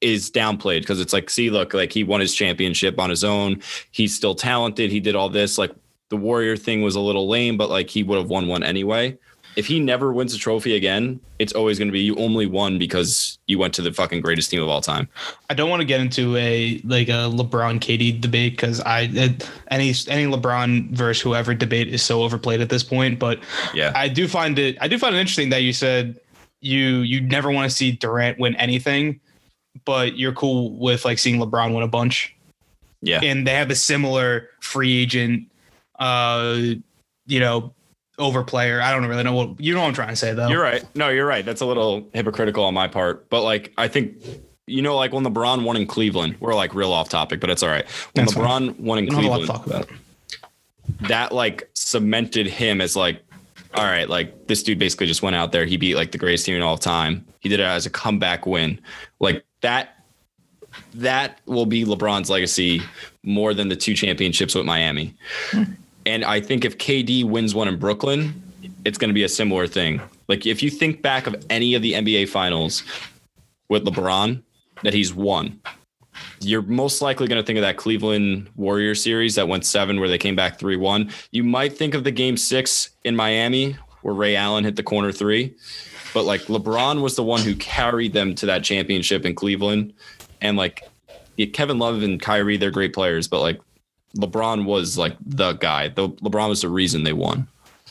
is 0.01 0.29
downplayed 0.31 0.81
because 0.81 1.01
it's 1.01 1.13
like, 1.13 1.29
see, 1.29 1.49
look, 1.49 1.73
like 1.73 1.91
he 1.91 2.03
won 2.03 2.21
his 2.21 2.35
championship 2.35 2.99
on 2.99 3.09
his 3.09 3.23
own. 3.23 3.61
He's 3.91 4.15
still 4.15 4.35
talented. 4.35 4.91
He 4.91 4.99
did 4.99 5.15
all 5.15 5.29
this. 5.29 5.57
Like 5.57 5.71
the 6.09 6.17
Warrior 6.17 6.55
thing 6.55 6.83
was 6.83 6.95
a 6.95 6.99
little 7.01 7.27
lame, 7.27 7.57
but 7.57 7.69
like 7.69 7.89
he 7.89 8.03
would 8.03 8.17
have 8.17 8.29
won 8.29 8.47
one 8.47 8.63
anyway. 8.63 9.17
If 9.55 9.67
he 9.67 9.79
never 9.79 10.11
wins 10.11 10.33
a 10.33 10.37
trophy 10.37 10.75
again, 10.75 11.19
it's 11.39 11.53
always 11.53 11.77
going 11.77 11.87
to 11.87 11.91
be 11.91 12.01
you 12.01 12.15
only 12.17 12.45
won 12.45 12.77
because 12.77 13.37
you 13.47 13.57
went 13.57 13.73
to 13.75 13.81
the 13.81 13.93
fucking 13.93 14.21
greatest 14.21 14.49
team 14.49 14.61
of 14.61 14.69
all 14.69 14.81
time. 14.81 15.07
I 15.49 15.53
don't 15.53 15.69
want 15.69 15.79
to 15.81 15.85
get 15.85 16.01
into 16.01 16.35
a 16.35 16.81
like 16.83 17.07
a 17.07 17.29
LeBron 17.31 17.79
KD 17.79 18.19
debate 18.19 18.53
because 18.53 18.81
I 18.81 19.03
any 19.69 19.93
any 20.07 20.25
LeBron 20.25 20.91
versus 20.91 21.21
whoever 21.21 21.53
debate 21.53 21.87
is 21.87 22.03
so 22.03 22.23
overplayed 22.23 22.61
at 22.61 22.69
this 22.69 22.83
point. 22.83 23.19
But 23.19 23.39
Yeah. 23.73 23.93
I 23.95 24.07
do 24.07 24.27
find 24.27 24.59
it 24.59 24.77
I 24.81 24.87
do 24.87 24.97
find 24.97 25.15
it 25.15 25.19
interesting 25.19 25.49
that 25.49 25.63
you 25.63 25.73
said 25.73 26.19
you 26.61 26.99
you 26.99 27.21
never 27.21 27.49
want 27.51 27.69
to 27.69 27.75
see 27.75 27.91
Durant 27.91 28.39
win 28.39 28.55
anything, 28.55 29.19
but 29.85 30.17
you're 30.17 30.33
cool 30.33 30.77
with 30.77 31.05
like 31.05 31.17
seeing 31.19 31.39
LeBron 31.39 31.73
win 31.73 31.83
a 31.83 31.87
bunch. 31.87 32.35
yeah. 33.01 33.21
And 33.23 33.45
they 33.47 33.53
have 33.53 33.69
a 33.69 33.75
similar 33.75 34.49
free 34.61 34.97
agent, 34.97 35.49
uh, 35.99 36.57
you 37.27 37.39
know, 37.39 37.73
overplayer. 38.17 38.81
I 38.81 38.91
don't 38.91 39.05
really 39.05 39.23
know 39.23 39.33
what 39.33 39.59
you 39.59 39.73
know 39.73 39.81
what 39.81 39.87
I'm 39.87 39.93
trying 39.93 40.09
to 40.09 40.15
say 40.15 40.33
though. 40.33 40.47
You're 40.47 40.61
right. 40.61 40.83
No, 40.95 41.09
you're 41.09 41.25
right. 41.25 41.45
That's 41.45 41.61
a 41.61 41.65
little 41.65 42.07
hypocritical 42.13 42.63
on 42.63 42.73
my 42.73 42.87
part. 42.87 43.29
But 43.29 43.43
like, 43.43 43.73
I 43.77 43.87
think, 43.87 44.15
you 44.67 44.81
know, 44.81 44.95
like 44.95 45.13
when 45.13 45.23
LeBron 45.23 45.63
won 45.63 45.75
in 45.77 45.85
Cleveland, 45.87 46.37
we're 46.39 46.55
like 46.55 46.73
real 46.73 46.91
off 46.93 47.09
topic, 47.09 47.39
but 47.39 47.49
it's 47.49 47.63
all 47.63 47.69
right. 47.69 47.85
When 48.13 48.25
That's 48.25 48.33
fine. 48.33 48.69
LeBron 48.73 48.79
won 48.79 48.97
in 48.99 49.05
We 49.05 49.09
don't 49.11 49.23
have 49.23 49.25
a 49.25 49.29
lot 49.29 49.41
to 49.41 49.45
Cleveland, 49.63 49.87
talk 49.87 49.87
about. 49.87 51.07
that 51.09 51.31
like 51.31 51.69
cemented 51.73 52.47
him 52.47 52.81
as 52.81 52.95
like, 52.95 53.21
all 53.73 53.83
right, 53.83 54.07
like 54.07 54.47
this 54.47 54.63
dude 54.63 54.79
basically 54.79 55.07
just 55.07 55.21
went 55.21 55.35
out 55.35 55.51
there. 55.51 55.65
He 55.65 55.75
beat 55.77 55.95
like 55.95 56.11
the 56.11 56.17
greatest 56.17 56.45
team 56.45 56.55
in 56.55 56.61
all 56.61 56.77
time. 56.77 57.25
He 57.41 57.49
did 57.49 57.59
it 57.59 57.63
as 57.63 57.85
a 57.85 57.89
comeback 57.89 58.45
win. 58.45 58.79
Like 59.19 59.43
that, 59.61 60.03
that 60.93 61.39
will 61.45 61.65
be 61.65 61.83
LeBron's 61.83 62.29
legacy 62.29 62.81
more 63.23 63.53
than 63.53 63.67
the 63.67 63.75
two 63.75 63.93
championships 63.93 64.55
with 64.55 64.65
Miami. 64.65 65.13
Hmm. 65.51 65.63
And 66.05 66.23
I 66.23 66.39
think 66.39 66.65
if 66.65 66.77
KD 66.77 67.23
wins 67.23 67.55
one 67.55 67.67
in 67.67 67.77
Brooklyn, 67.77 68.41
it's 68.85 68.97
going 68.97 69.09
to 69.09 69.13
be 69.13 69.23
a 69.23 69.29
similar 69.29 69.67
thing. 69.67 70.01
Like 70.27 70.45
if 70.45 70.61
you 70.61 70.69
think 70.69 71.01
back 71.01 71.27
of 71.27 71.35
any 71.49 71.73
of 71.75 71.81
the 71.81 71.93
NBA 71.93 72.29
finals 72.29 72.83
with 73.69 73.85
LeBron 73.85 74.41
that 74.83 74.93
he's 74.93 75.13
won, 75.13 75.59
you're 76.39 76.61
most 76.61 77.01
likely 77.01 77.27
going 77.27 77.41
to 77.41 77.45
think 77.45 77.57
of 77.57 77.63
that 77.63 77.77
Cleveland 77.77 78.49
Warrior 78.55 78.95
series 78.95 79.35
that 79.35 79.47
went 79.47 79.65
seven, 79.65 79.99
where 79.99 80.09
they 80.09 80.17
came 80.17 80.35
back 80.35 80.59
3 80.59 80.75
1. 80.77 81.09
You 81.31 81.43
might 81.43 81.77
think 81.77 81.93
of 81.93 82.03
the 82.03 82.11
game 82.11 82.37
six 82.37 82.91
in 83.03 83.15
Miami, 83.15 83.75
where 84.01 84.13
Ray 84.13 84.35
Allen 84.35 84.63
hit 84.63 84.75
the 84.75 84.83
corner 84.83 85.11
three. 85.11 85.55
But 86.13 86.23
like 86.23 86.41
LeBron 86.41 87.01
was 87.01 87.15
the 87.15 87.23
one 87.23 87.41
who 87.41 87.55
carried 87.55 88.13
them 88.13 88.35
to 88.35 88.45
that 88.45 88.63
championship 88.63 89.25
in 89.25 89.35
Cleveland. 89.35 89.93
And 90.41 90.57
like 90.57 90.87
Kevin 91.53 91.79
Love 91.79 92.03
and 92.03 92.21
Kyrie, 92.21 92.57
they're 92.57 92.71
great 92.71 92.93
players, 92.93 93.27
but 93.27 93.41
like 93.41 93.59
LeBron 94.17 94.65
was 94.65 94.97
like 94.97 95.15
the 95.25 95.53
guy. 95.53 95.89
The 95.89 96.09
LeBron 96.09 96.49
was 96.49 96.61
the 96.61 96.69
reason 96.69 97.03
they 97.03 97.13
won. 97.13 97.47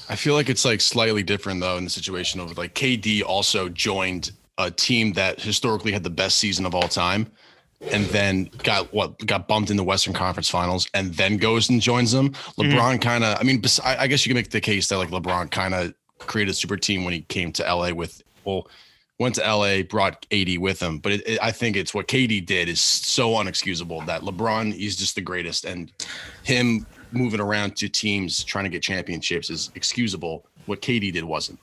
I 0.09 0.17
feel 0.17 0.35
like 0.35 0.49
it's 0.49 0.65
like 0.65 0.81
slightly 0.81 1.23
different 1.23 1.61
though 1.61 1.77
in 1.77 1.85
the 1.85 1.91
situation 1.91 2.41
of 2.41 2.57
like 2.59 2.75
KD 2.75 3.23
also 3.23 3.69
joined 3.69 4.33
a 4.59 4.71
team 4.71 5.13
that 5.15 5.41
historically 5.41 5.93
had 5.93 6.03
the 6.03 6.11
best 6.11 6.37
season 6.37 6.67
of 6.67 6.75
all 6.75 6.89
time 6.89 7.27
and 7.91 8.05
then 8.07 8.51
got 8.63 8.93
what 8.93 9.19
got 9.27 9.49
bumped 9.49 9.71
in 9.71 9.77
the 9.77 9.85
Western 9.85 10.13
Conference 10.13 10.49
Finals 10.49 10.89
and 10.95 11.15
then 11.15 11.37
goes 11.37 11.69
and 11.71 11.81
joins 11.81 12.13
them. 12.13 12.31
Mm-hmm. 12.31 12.63
LeBron 12.63 13.01
kind 13.01 13.25
of 13.25 13.39
I 13.41 13.43
mean 13.43 13.63
I 13.85 13.97
I 14.01 14.07
guess 14.07 14.25
you 14.25 14.31
can 14.31 14.37
make 14.37 14.51
the 14.51 14.61
case 14.61 14.89
that 14.89 14.99
like 14.99 15.11
LeBron 15.11 15.51
kind 15.51 15.75
of 15.75 15.95
created 16.19 16.53
a 16.53 16.55
super 16.55 16.77
team 16.77 17.05
when 17.05 17.13
he 17.13 17.23
came 17.23 17.53
to 17.53 17.63
LA 17.63 17.93
with 17.93 18.23
well 18.45 18.69
went 19.19 19.35
to 19.37 19.41
LA 19.43 19.83
brought 19.83 20.27
AD 20.33 20.59
with 20.59 20.81
him 20.81 20.99
but 20.99 21.13
it, 21.13 21.29
it, 21.29 21.39
I 21.43 21.53
think 21.53 21.77
it's 21.77 21.95
what 21.95 22.09
KD 22.09 22.45
did 22.45 22.69
is 22.69 22.81
so 22.81 23.31
unexcusable 23.33 24.05
that 24.07 24.23
LeBron 24.23 24.73
he's 24.75 24.97
just 24.97 25.15
the 25.15 25.21
greatest 25.21 25.65
and 25.65 25.93
him 26.43 26.87
moving 27.13 27.41
around 27.41 27.77
to 27.77 27.89
teams 27.89 28.43
trying 28.43 28.65
to 28.65 28.71
get 28.71 28.83
championships 28.83 29.49
is 29.51 29.71
excusable. 29.77 30.45
What 30.67 30.83
KD 30.83 31.13
did 31.13 31.23
wasn't. 31.23 31.61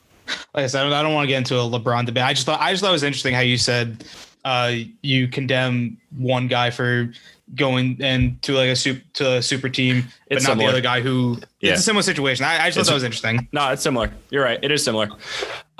like 0.54 0.64
I 0.64 0.66
said, 0.66 0.86
I 0.90 1.02
don't 1.02 1.12
want 1.12 1.24
to 1.24 1.28
get 1.28 1.36
into 1.38 1.56
a 1.56 1.58
LeBron 1.58 2.06
debate. 2.06 2.24
I 2.24 2.32
just 2.32 2.46
thought 2.46 2.58
I 2.60 2.70
just 2.72 2.82
thought 2.82 2.88
it 2.88 2.92
was 2.92 3.02
interesting 3.02 3.34
how 3.34 3.40
you 3.40 3.58
said 3.58 4.04
uh, 4.46 4.72
you 5.02 5.28
condemn 5.28 5.98
one 6.16 6.48
guy 6.48 6.70
for 6.70 7.12
going 7.54 7.98
and 8.00 8.40
to 8.42 8.54
like 8.54 8.70
a 8.70 8.76
super 8.76 9.02
to 9.14 9.32
a 9.34 9.42
super 9.42 9.68
team, 9.68 10.04
but 10.28 10.38
It's 10.38 10.44
not 10.46 10.52
similar. 10.52 10.68
the 10.68 10.72
other 10.78 10.80
guy 10.80 11.00
who. 11.02 11.38
Yeah. 11.60 11.72
It's 11.72 11.80
a 11.80 11.84
similar 11.84 12.02
situation. 12.02 12.46
I, 12.46 12.54
I 12.54 12.56
just 12.68 12.78
It's- 12.78 12.86
thought 12.86 12.92
that 12.92 12.94
was 12.94 13.04
interesting. 13.04 13.46
No, 13.52 13.70
it's 13.72 13.82
similar. 13.82 14.10
You're 14.30 14.42
right. 14.44 14.58
It 14.62 14.70
is 14.72 14.82
similar. 14.82 15.08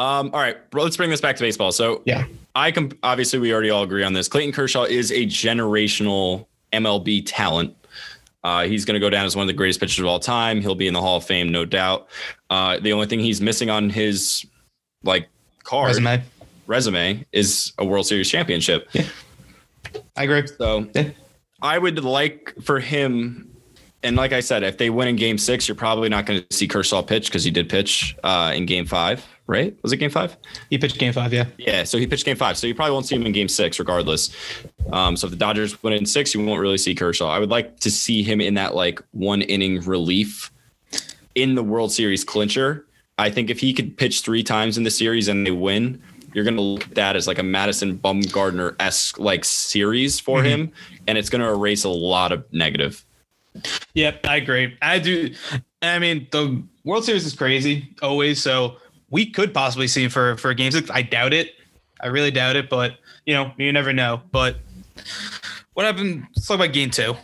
Um, 0.02 0.30
all 0.34 0.40
right, 0.40 0.68
bro, 0.70 0.82
let's 0.82 0.96
bring 0.96 1.10
this 1.10 1.20
back 1.20 1.36
to 1.36 1.42
baseball. 1.42 1.70
So 1.70 2.02
Yeah. 2.04 2.24
I 2.56 2.70
can 2.72 2.92
obviously 3.04 3.38
we 3.38 3.52
already 3.52 3.70
all 3.70 3.84
agree 3.84 4.02
on 4.02 4.12
this. 4.12 4.26
Clayton 4.28 4.52
Kershaw 4.52 4.82
is 4.82 5.12
a 5.12 5.24
generational 5.26 6.46
MLB 6.72 7.22
talent. 7.24 7.74
Uh, 8.44 8.64
he's 8.64 8.84
going 8.84 8.94
to 8.94 9.00
go 9.00 9.08
down 9.08 9.24
as 9.24 9.36
one 9.36 9.44
of 9.44 9.46
the 9.46 9.52
greatest 9.52 9.78
pitchers 9.78 10.00
of 10.00 10.06
all 10.06 10.18
time. 10.18 10.60
He'll 10.60 10.74
be 10.74 10.88
in 10.88 10.94
the 10.94 11.00
Hall 11.00 11.18
of 11.18 11.24
Fame, 11.24 11.50
no 11.52 11.64
doubt. 11.64 12.08
Uh, 12.50 12.80
the 12.80 12.92
only 12.92 13.06
thing 13.06 13.20
he's 13.20 13.40
missing 13.40 13.70
on 13.70 13.88
his 13.88 14.44
like 15.04 15.28
card 15.62 15.86
Resume. 15.88 16.22
resume 16.66 17.24
is 17.32 17.72
a 17.78 17.84
World 17.84 18.06
Series 18.06 18.28
championship. 18.28 18.88
Yeah. 18.92 19.04
I 20.16 20.24
agree. 20.24 20.44
So 20.58 20.88
Yeah. 20.94 21.10
I 21.62 21.78
would 21.78 22.02
like 22.02 22.52
for 22.64 22.80
him, 22.80 23.51
and 24.02 24.16
like 24.16 24.32
I 24.32 24.40
said, 24.40 24.62
if 24.62 24.78
they 24.78 24.90
win 24.90 25.08
in 25.08 25.16
Game 25.16 25.38
Six, 25.38 25.68
you're 25.68 25.74
probably 25.74 26.08
not 26.08 26.26
going 26.26 26.42
to 26.42 26.56
see 26.56 26.66
Kershaw 26.66 27.02
pitch 27.02 27.26
because 27.26 27.44
he 27.44 27.50
did 27.50 27.68
pitch 27.68 28.16
uh, 28.24 28.52
in 28.54 28.66
Game 28.66 28.84
Five, 28.84 29.24
right? 29.46 29.76
Was 29.82 29.92
it 29.92 29.98
Game 29.98 30.10
Five? 30.10 30.36
He 30.70 30.78
pitched 30.78 30.98
game 30.98 31.12
five. 31.12 31.32
Yeah. 31.32 31.46
Yeah, 31.56 31.84
so 31.84 31.98
he 31.98 32.06
pitched 32.06 32.24
Game 32.24 32.36
Five, 32.36 32.56
so 32.56 32.66
you 32.66 32.74
probably 32.74 32.92
won't 32.92 33.06
see 33.06 33.14
him 33.14 33.26
in 33.26 33.32
Game 33.32 33.48
Six, 33.48 33.78
regardless. 33.78 34.34
Um, 34.92 35.16
so 35.16 35.26
if 35.26 35.30
the 35.30 35.36
Dodgers 35.36 35.82
win 35.82 35.92
in 35.92 36.06
six, 36.06 36.34
you 36.34 36.44
won't 36.44 36.60
really 36.60 36.78
see 36.78 36.94
Kershaw. 36.94 37.28
I 37.30 37.38
would 37.38 37.50
like 37.50 37.78
to 37.80 37.90
see 37.90 38.22
him 38.22 38.40
in 38.40 38.54
that 38.54 38.74
like 38.74 39.00
one 39.12 39.42
inning 39.42 39.80
relief 39.82 40.50
in 41.34 41.54
the 41.54 41.62
World 41.62 41.92
Series 41.92 42.24
clincher. 42.24 42.86
I 43.18 43.30
think 43.30 43.50
if 43.50 43.60
he 43.60 43.72
could 43.72 43.96
pitch 43.96 44.22
three 44.22 44.42
times 44.42 44.76
in 44.76 44.84
the 44.84 44.90
series 44.90 45.28
and 45.28 45.46
they 45.46 45.50
win, 45.50 46.02
you're 46.34 46.44
going 46.44 46.56
to 46.56 46.62
look 46.62 46.84
at 46.84 46.94
that 46.94 47.14
as 47.14 47.26
like 47.26 47.38
a 47.38 47.42
Madison 47.42 47.98
Bumgarner 47.98 48.74
esque 48.80 49.18
like 49.18 49.44
series 49.44 50.18
for 50.18 50.42
him, 50.42 50.72
and 51.06 51.18
it's 51.18 51.28
going 51.28 51.42
to 51.42 51.48
erase 51.48 51.84
a 51.84 51.88
lot 51.88 52.32
of 52.32 52.50
negative. 52.52 53.04
Yep, 53.94 54.26
I 54.26 54.36
agree. 54.36 54.76
I 54.80 54.98
do. 54.98 55.34
I 55.82 55.98
mean, 55.98 56.26
the 56.30 56.62
World 56.84 57.04
Series 57.04 57.26
is 57.26 57.34
crazy 57.34 57.94
always, 58.02 58.42
so 58.42 58.76
we 59.10 59.26
could 59.26 59.52
possibly 59.52 59.88
see 59.88 60.04
him 60.04 60.10
for 60.10 60.36
for 60.36 60.52
game 60.54 60.72
six. 60.72 60.90
I 60.90 61.02
doubt 61.02 61.32
it. 61.32 61.54
I 62.00 62.06
really 62.06 62.30
doubt 62.30 62.56
it, 62.56 62.68
but 62.68 62.98
you 63.26 63.34
know, 63.34 63.52
you 63.58 63.72
never 63.72 63.92
know. 63.92 64.22
But 64.30 64.56
what 65.74 65.86
happened? 65.86 66.26
Let's 66.34 66.46
talk 66.46 66.56
about 66.56 66.72
game 66.72 66.90
two. 66.90 67.14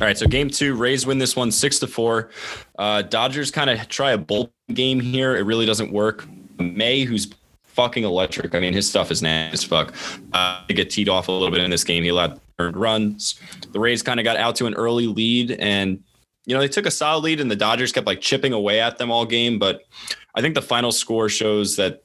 All 0.00 0.06
right, 0.06 0.16
so 0.16 0.26
game 0.26 0.48
two, 0.48 0.74
Rays 0.74 1.06
win 1.06 1.18
this 1.18 1.36
one 1.36 1.50
six 1.50 1.78
to 1.80 1.86
four. 1.86 2.30
Uh, 2.78 3.02
Dodgers 3.02 3.50
kind 3.50 3.70
of 3.70 3.88
try 3.88 4.12
a 4.12 4.18
bull 4.18 4.52
game 4.72 5.00
here. 5.00 5.36
It 5.36 5.42
really 5.42 5.66
doesn't 5.66 5.92
work. 5.92 6.26
May, 6.58 7.04
who's 7.04 7.30
fucking 7.64 8.04
electric. 8.04 8.54
I 8.54 8.60
mean, 8.60 8.72
his 8.72 8.88
stuff 8.88 9.10
is 9.10 9.22
nasty 9.22 9.54
as 9.54 9.64
fuck. 9.64 9.94
Uh, 10.32 10.62
they 10.68 10.74
get 10.74 10.90
teed 10.90 11.08
off 11.08 11.28
a 11.28 11.32
little 11.32 11.50
bit 11.50 11.60
in 11.60 11.70
this 11.70 11.84
game. 11.84 12.02
He 12.02 12.08
allowed 12.08 12.40
runs. 12.70 13.40
The 13.72 13.80
Rays 13.80 14.02
kind 14.02 14.20
of 14.20 14.24
got 14.24 14.36
out 14.36 14.56
to 14.56 14.66
an 14.66 14.74
early 14.74 15.06
lead, 15.06 15.52
and 15.52 16.02
you 16.46 16.54
know 16.54 16.60
they 16.60 16.68
took 16.68 16.86
a 16.86 16.90
solid 16.90 17.24
lead, 17.24 17.40
and 17.40 17.50
the 17.50 17.56
Dodgers 17.56 17.92
kept 17.92 18.06
like 18.06 18.20
chipping 18.20 18.52
away 18.52 18.80
at 18.80 18.98
them 18.98 19.10
all 19.10 19.26
game. 19.26 19.58
But 19.58 19.86
I 20.34 20.40
think 20.40 20.54
the 20.54 20.62
final 20.62 20.92
score 20.92 21.28
shows 21.28 21.76
that 21.76 22.02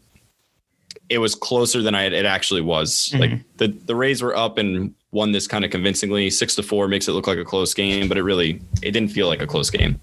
it 1.10 1.20
was 1.20 1.36
closer 1.36 1.82
than 1.82 1.96
I 1.96 2.04
it 2.04 2.26
actually 2.26 2.62
was. 2.62 3.10
Mm-hmm. 3.10 3.22
Like 3.22 3.58
the 3.58 3.68
the 3.68 3.96
Rays 3.96 4.22
were 4.22 4.36
up 4.36 4.58
and 4.58 4.94
won 5.12 5.32
this 5.32 5.48
kind 5.48 5.64
of 5.64 5.72
convincingly. 5.72 6.30
Six 6.30 6.56
to 6.56 6.64
four 6.64 6.88
makes 6.88 7.08
it 7.08 7.14
look 7.14 7.28
like 7.28 7.38
a 7.38 7.46
close 7.46 7.74
game, 7.74 8.08
but 8.08 8.18
it 8.18 8.24
really 8.24 8.62
it 8.82 8.92
didn't 8.92 9.10
feel 9.10 9.28
like 9.28 9.42
a 9.42 9.48
close 9.48 9.70
game. 9.70 10.00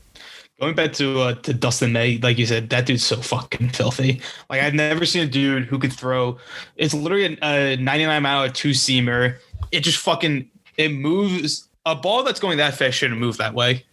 Going 0.61 0.77
back 0.77 0.93
to 0.95 1.21
uh, 1.21 1.35
to 1.35 1.53
Dustin 1.53 1.93
May, 1.93 2.19
like 2.19 2.39
you 2.39 2.47
said, 2.47 2.71
that 2.71 2.87
dude's 2.87 3.05
so 3.05 3.17
fucking 3.17 3.71
filthy. 3.71 4.21
Like 4.49 4.63
I've 4.63 4.75
never 4.75 5.05
seen 5.05 5.25
a 5.25 5.27
dude 5.27 5.65
who 5.65 5.79
could 5.79 5.93
throw. 5.93 6.39
It's 6.77 6.95
literally 6.95 7.39
a, 7.43 7.73
a 7.73 7.77
99 7.77 8.23
mile 8.23 8.49
two 8.51 8.71
seamer. 8.71 9.39
It 9.73 9.81
just 9.81 9.99
fucking 9.99 10.49
it 10.77 10.91
moves. 10.91 11.69
A 11.87 11.95
ball 11.95 12.23
that's 12.23 12.41
going 12.41 12.59
that 12.59 12.75
fast 12.75 12.97
shouldn't 12.97 13.21
move 13.21 13.37
that 13.39 13.53
way. 13.53 13.85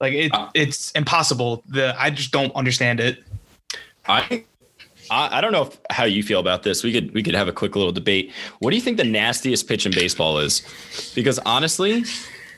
Like 0.00 0.14
it, 0.14 0.32
it's 0.54 0.90
impossible. 0.92 1.62
The 1.68 1.94
I 1.98 2.10
just 2.10 2.32
don't 2.32 2.54
understand 2.54 3.00
it. 3.00 3.22
I 4.06 4.44
I 5.10 5.38
I 5.38 5.40
don't 5.40 5.52
know 5.52 5.66
if, 5.66 5.78
how 5.90 6.04
you 6.04 6.22
feel 6.22 6.40
about 6.40 6.62
this. 6.62 6.82
We 6.82 6.92
could 6.92 7.12
we 7.12 7.22
could 7.22 7.34
have 7.34 7.48
a 7.48 7.52
quick 7.52 7.76
little 7.76 7.92
debate. 7.92 8.32
What 8.58 8.70
do 8.70 8.76
you 8.76 8.82
think 8.82 8.96
the 8.96 9.04
nastiest 9.04 9.68
pitch 9.68 9.86
in 9.86 9.92
baseball 9.92 10.38
is? 10.38 10.62
Because 11.14 11.38
honestly, 11.40 12.04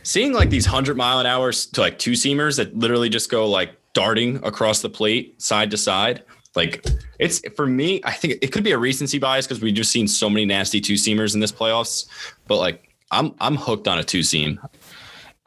seeing 0.07 0.33
like 0.33 0.51
these 0.51 0.65
hundred 0.65 0.97
mile 0.97 1.19
an 1.19 1.27
hour 1.27 1.51
to 1.51 1.81
like 1.81 1.99
two 1.99 2.13
seamers 2.13 2.57
that 2.57 2.77
literally 2.79 3.09
just 3.09 3.29
go 3.29 3.49
like 3.49 3.77
darting 3.93 4.37
across 4.45 4.81
the 4.81 4.89
plate 4.89 5.41
side 5.43 5.69
to 5.73 5.77
side, 5.77 6.23
like 6.55 6.87
it's 7.19 7.41
for 7.57 7.67
me. 7.67 8.01
I 8.05 8.13
think 8.13 8.35
it 8.41 8.53
could 8.53 8.63
be 8.63 8.71
a 8.71 8.79
recency 8.79 9.19
bias 9.19 9.47
because 9.47 9.61
we've 9.61 9.75
just 9.75 9.91
seen 9.91 10.07
so 10.07 10.31
many 10.31 10.47
nasty 10.47 10.81
two 10.81 10.95
seamers 10.95 11.35
in 11.35 11.41
this 11.41 11.51
playoffs. 11.51 12.07
But 12.47 12.59
like 12.59 12.89
I'm 13.11 13.35
I'm 13.41 13.57
hooked 13.57 13.89
on 13.89 13.99
a 13.99 14.05
two 14.05 14.23
seam. 14.23 14.61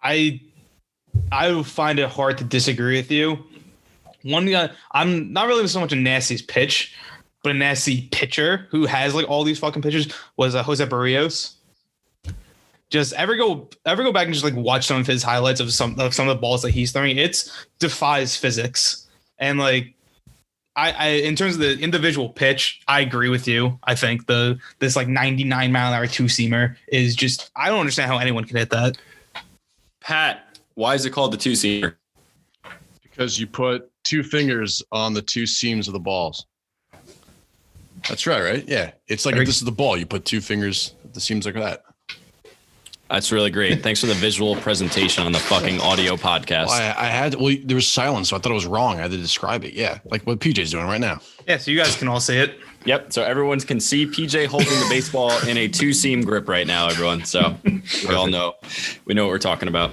I 0.03 0.41
I 1.31 1.63
find 1.63 1.97
it 1.97 2.09
hard 2.09 2.37
to 2.39 2.43
disagree 2.43 2.97
with 2.97 3.09
you. 3.09 3.39
One 4.23 4.45
guy, 4.45 4.71
I'm 4.91 5.31
not 5.31 5.47
really 5.47 5.65
so 5.67 5.79
much 5.79 5.93
a 5.93 5.95
nasty's 5.95 6.41
pitch, 6.41 6.93
but 7.43 7.51
a 7.51 7.55
nasty 7.55 8.09
pitcher 8.11 8.67
who 8.71 8.85
has 8.85 9.15
like 9.15 9.29
all 9.29 9.45
these 9.45 9.59
fucking 9.59 9.81
pitches 9.81 10.13
was 10.35 10.53
uh, 10.53 10.63
Jose 10.63 10.85
Berrios. 10.85 11.55
Just 12.89 13.13
ever 13.13 13.35
go 13.35 13.69
ever 13.85 14.03
go 14.03 14.11
back 14.11 14.25
and 14.25 14.33
just 14.33 14.43
like 14.43 14.55
watch 14.55 14.87
some 14.87 14.99
of 14.99 15.07
his 15.07 15.21
highlights 15.21 15.59
of 15.59 15.71
some 15.71 15.99
of 15.99 16.13
some 16.13 16.27
of 16.27 16.35
the 16.35 16.41
balls 16.41 16.61
that 16.63 16.71
he's 16.71 16.91
throwing. 16.91 17.17
It's 17.17 17.67
defies 17.77 18.35
physics. 18.35 19.07
And 19.37 19.59
like 19.59 19.93
I, 20.75 20.91
I 20.91 21.07
in 21.07 21.35
terms 21.35 21.55
of 21.55 21.61
the 21.61 21.77
individual 21.79 22.29
pitch, 22.29 22.81
I 22.87 23.01
agree 23.01 23.29
with 23.29 23.47
you. 23.47 23.77
I 23.83 23.95
think 23.95 24.25
the 24.25 24.57
this 24.79 24.95
like 24.95 25.07
99 25.07 25.71
mile 25.71 25.87
an 25.87 25.93
hour 25.93 26.07
two 26.07 26.25
seamer 26.25 26.75
is 26.87 27.15
just 27.15 27.51
I 27.55 27.69
don't 27.69 27.79
understand 27.79 28.11
how 28.11 28.17
anyone 28.17 28.45
can 28.45 28.57
hit 28.57 28.71
that. 28.71 28.97
Pat, 30.01 30.57
why 30.73 30.95
is 30.95 31.05
it 31.05 31.11
called 31.11 31.33
the 31.33 31.37
two 31.37 31.51
seamer? 31.51 31.95
because 33.19 33.37
you 33.37 33.45
put 33.45 33.91
two 34.05 34.23
fingers 34.23 34.81
on 34.93 35.13
the 35.13 35.21
two 35.21 35.45
seams 35.45 35.89
of 35.89 35.93
the 35.93 35.99
balls. 35.99 36.45
That's 38.07 38.25
right, 38.25 38.41
right? 38.41 38.65
Yeah. 38.65 38.91
It's 39.09 39.25
like 39.25 39.35
if 39.35 39.45
this 39.45 39.57
is 39.57 39.65
the 39.65 39.73
ball, 39.73 39.97
you 39.97 40.05
put 40.05 40.23
two 40.23 40.39
fingers 40.39 40.93
the 41.11 41.19
seams 41.19 41.45
like 41.45 41.55
that. 41.55 41.83
That's 43.09 43.31
really 43.31 43.49
great. 43.49 43.81
Thanks 43.81 44.01
for 44.01 44.05
the 44.05 44.13
visual 44.13 44.55
presentation 44.57 45.25
on 45.25 45.31
the 45.31 45.39
fucking 45.39 45.81
audio 45.81 46.15
podcast. 46.15 46.67
Well, 46.67 46.95
I, 46.97 47.05
I 47.05 47.07
had 47.07 47.35
well, 47.35 47.55
there 47.63 47.75
was 47.75 47.87
silence, 47.87 48.29
so 48.29 48.35
I 48.35 48.39
thought 48.39 48.51
it 48.51 48.55
was 48.55 48.67
wrong. 48.67 48.99
I 48.99 49.03
had 49.03 49.11
to 49.11 49.17
describe 49.17 49.63
it. 49.63 49.73
Yeah, 49.73 49.97
like 50.05 50.21
what 50.27 50.39
PJ's 50.39 50.71
doing 50.71 50.85
right 50.85 51.01
now. 51.01 51.19
Yeah, 51.47 51.57
so 51.57 51.71
you 51.71 51.77
guys 51.77 51.95
can 51.95 52.07
all 52.07 52.19
see 52.19 52.37
it. 52.37 52.59
Yep. 52.85 53.11
So 53.11 53.23
everyone 53.23 53.59
can 53.61 53.79
see 53.79 54.05
PJ 54.05 54.45
holding 54.45 54.69
the 54.69 54.87
baseball 54.89 55.31
in 55.47 55.57
a 55.57 55.67
two 55.67 55.91
seam 55.91 56.21
grip 56.21 56.47
right 56.47 56.67
now, 56.67 56.87
everyone. 56.87 57.25
So 57.25 57.55
we 58.07 58.13
all 58.13 58.27
know 58.27 58.53
we 59.05 59.15
know 59.15 59.25
what 59.25 59.31
we're 59.31 59.39
talking 59.39 59.67
about. 59.67 59.91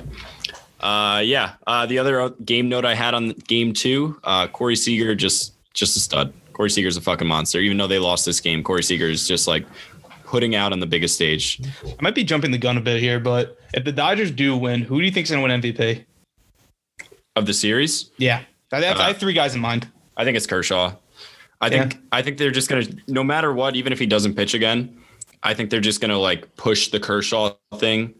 Uh, 0.80 1.20
yeah. 1.24 1.54
Uh, 1.66 1.86
the 1.86 1.98
other 1.98 2.30
game 2.44 2.68
note 2.68 2.84
I 2.84 2.94
had 2.94 3.14
on 3.14 3.30
game 3.30 3.72
two, 3.72 4.20
uh, 4.24 4.46
Corey 4.48 4.76
Seager 4.76 5.14
just 5.14 5.54
just 5.72 5.96
a 5.96 6.00
stud. 6.00 6.32
Corey 6.52 6.70
Seager's 6.70 6.96
a 6.96 7.00
fucking 7.00 7.26
monster. 7.26 7.60
Even 7.60 7.76
though 7.76 7.86
they 7.86 7.98
lost 7.98 8.24
this 8.24 8.40
game, 8.40 8.62
Corey 8.62 8.82
Seager 8.82 9.08
is 9.08 9.26
just 9.26 9.46
like 9.48 9.66
putting 10.36 10.54
out 10.54 10.70
on 10.70 10.80
the 10.80 10.86
biggest 10.86 11.14
stage. 11.14 11.58
I 11.82 12.02
might 12.02 12.14
be 12.14 12.22
jumping 12.22 12.50
the 12.50 12.58
gun 12.58 12.76
a 12.76 12.80
bit 12.82 13.00
here, 13.00 13.18
but 13.18 13.56
if 13.72 13.84
the 13.84 13.92
Dodgers 13.92 14.30
do 14.30 14.54
win, 14.54 14.82
who 14.82 14.98
do 14.98 15.06
you 15.06 15.10
think's 15.10 15.30
gonna 15.30 15.40
win 15.40 15.62
MVP? 15.62 16.04
Of 17.36 17.46
the 17.46 17.54
series, 17.54 18.10
Yeah, 18.18 18.42
I, 18.70 18.76
I, 18.76 18.80
I 18.80 18.90
uh, 18.90 19.06
have 19.06 19.16
three 19.16 19.32
guys 19.32 19.54
in 19.54 19.62
mind. 19.62 19.88
I 20.14 20.24
think 20.24 20.36
it's 20.36 20.46
Kershaw. 20.46 20.94
I 21.62 21.70
think 21.70 21.96
I 22.12 22.20
think 22.20 22.36
they're 22.36 22.50
just 22.50 22.68
gonna 22.68 22.84
no 23.08 23.24
matter 23.24 23.54
what, 23.54 23.76
even 23.76 23.94
if 23.94 23.98
he 23.98 24.04
doesn't 24.04 24.34
pitch 24.34 24.52
again, 24.52 25.02
I 25.42 25.54
think 25.54 25.70
they're 25.70 25.80
just 25.80 26.02
gonna 26.02 26.18
like 26.18 26.54
push 26.56 26.88
the 26.88 27.00
Kershaw 27.00 27.54
thing 27.76 28.14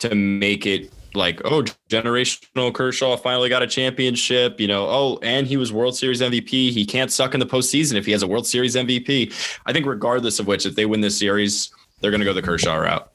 to 0.00 0.12
make 0.16 0.66
it 0.66 0.92
like, 1.16 1.40
oh, 1.44 1.62
generational 1.88 2.72
Kershaw 2.74 3.16
finally 3.16 3.48
got 3.48 3.62
a 3.62 3.66
championship, 3.66 4.60
you 4.60 4.66
know. 4.68 4.86
Oh, 4.88 5.18
and 5.22 5.46
he 5.46 5.56
was 5.56 5.72
World 5.72 5.96
Series 5.96 6.20
MVP. 6.20 6.48
He 6.70 6.84
can't 6.84 7.10
suck 7.12 7.34
in 7.34 7.40
the 7.40 7.46
postseason 7.46 7.94
if 7.94 8.06
he 8.06 8.12
has 8.12 8.22
a 8.22 8.26
World 8.26 8.46
Series 8.46 8.74
MVP. 8.76 9.32
I 9.66 9.72
think 9.72 9.86
regardless 9.86 10.38
of 10.38 10.46
which, 10.46 10.66
if 10.66 10.74
they 10.74 10.86
win 10.86 11.00
this 11.00 11.18
series, 11.18 11.72
they're 12.00 12.10
gonna 12.10 12.24
go 12.24 12.32
the 12.32 12.42
Kershaw 12.42 12.74
route. 12.76 13.10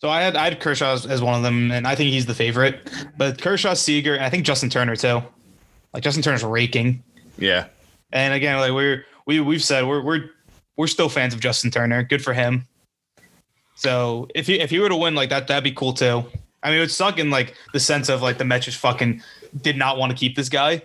So 0.00 0.08
I 0.10 0.22
had 0.22 0.34
I 0.36 0.44
had 0.44 0.60
Kershaw 0.60 0.92
as, 0.94 1.06
as 1.06 1.22
one 1.22 1.34
of 1.34 1.42
them, 1.42 1.70
and 1.70 1.86
I 1.86 1.94
think 1.94 2.10
he's 2.10 2.26
the 2.26 2.34
favorite. 2.34 2.90
But 3.16 3.40
Kershaw, 3.40 3.74
Seager, 3.74 4.14
and 4.14 4.24
I 4.24 4.30
think 4.30 4.44
Justin 4.44 4.70
Turner 4.70 4.96
too. 4.96 5.22
Like 5.94 6.02
Justin 6.02 6.22
Turner's 6.22 6.42
raking, 6.42 7.02
Yeah. 7.38 7.66
and 8.12 8.32
again, 8.34 8.58
like 8.58 8.72
we're 8.72 9.04
we 9.26 9.40
we've 9.40 9.62
said 9.62 9.86
we're 9.86 10.00
we're 10.02 10.30
we're 10.76 10.86
still 10.86 11.08
fans 11.08 11.34
of 11.34 11.40
Justin 11.40 11.70
Turner. 11.70 12.02
Good 12.02 12.24
for 12.24 12.32
him. 12.32 12.66
So 13.76 14.28
if 14.34 14.46
he 14.46 14.58
if 14.60 14.70
he 14.70 14.78
were 14.78 14.88
to 14.88 14.96
win 14.96 15.14
like 15.14 15.30
that, 15.30 15.46
that'd 15.48 15.64
be 15.64 15.72
cool 15.72 15.92
too. 15.92 16.24
I 16.62 16.68
mean, 16.68 16.78
it 16.78 16.80
would 16.80 16.90
suck 16.90 17.18
in 17.18 17.30
like 17.30 17.54
the 17.72 17.80
sense 17.80 18.08
of 18.08 18.22
like 18.22 18.38
the 18.38 18.44
Mets 18.44 18.66
just 18.66 18.78
fucking 18.78 19.22
did 19.60 19.76
not 19.76 19.98
want 19.98 20.10
to 20.10 20.16
keep 20.16 20.36
this 20.36 20.48
guy. 20.48 20.82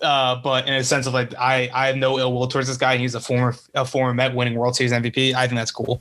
Uh, 0.00 0.36
but 0.36 0.66
in 0.66 0.74
a 0.74 0.84
sense 0.84 1.06
of 1.06 1.12
like 1.12 1.34
I 1.34 1.70
I 1.74 1.88
have 1.88 1.96
no 1.96 2.18
ill 2.18 2.32
will 2.32 2.46
towards 2.48 2.68
this 2.68 2.76
guy. 2.76 2.96
He's 2.96 3.14
a 3.14 3.20
former 3.20 3.54
a 3.74 3.84
former 3.84 4.14
Met 4.14 4.34
winning 4.34 4.54
World 4.54 4.76
Series 4.76 4.92
MVP. 4.92 5.34
I 5.34 5.46
think 5.46 5.58
that's 5.58 5.70
cool. 5.70 6.00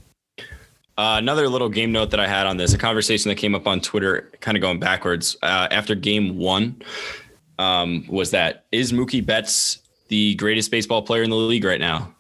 Uh, 0.97 1.17
another 1.19 1.47
little 1.47 1.69
game 1.69 1.91
note 1.91 2.09
that 2.09 2.19
I 2.19 2.27
had 2.27 2.47
on 2.47 2.57
this, 2.57 2.73
a 2.73 2.77
conversation 2.77 3.29
that 3.29 3.35
came 3.35 3.53
up 3.53 3.67
on 3.67 3.81
Twitter, 3.81 4.31
kind 4.39 4.57
of 4.57 4.61
going 4.61 4.79
backwards 4.79 5.37
uh, 5.43 5.67
after 5.69 5.93
game 5.93 6.37
one, 6.37 6.81
um, 7.59 8.03
was 8.07 8.31
that 8.31 8.65
is 8.71 8.91
Mookie 8.93 9.23
Betts 9.23 9.79
the 10.07 10.35
greatest 10.35 10.71
baseball 10.71 11.01
player 11.01 11.21
in 11.21 11.29
the 11.29 11.35
league 11.35 11.65
right 11.65 11.79
now? 11.79 12.15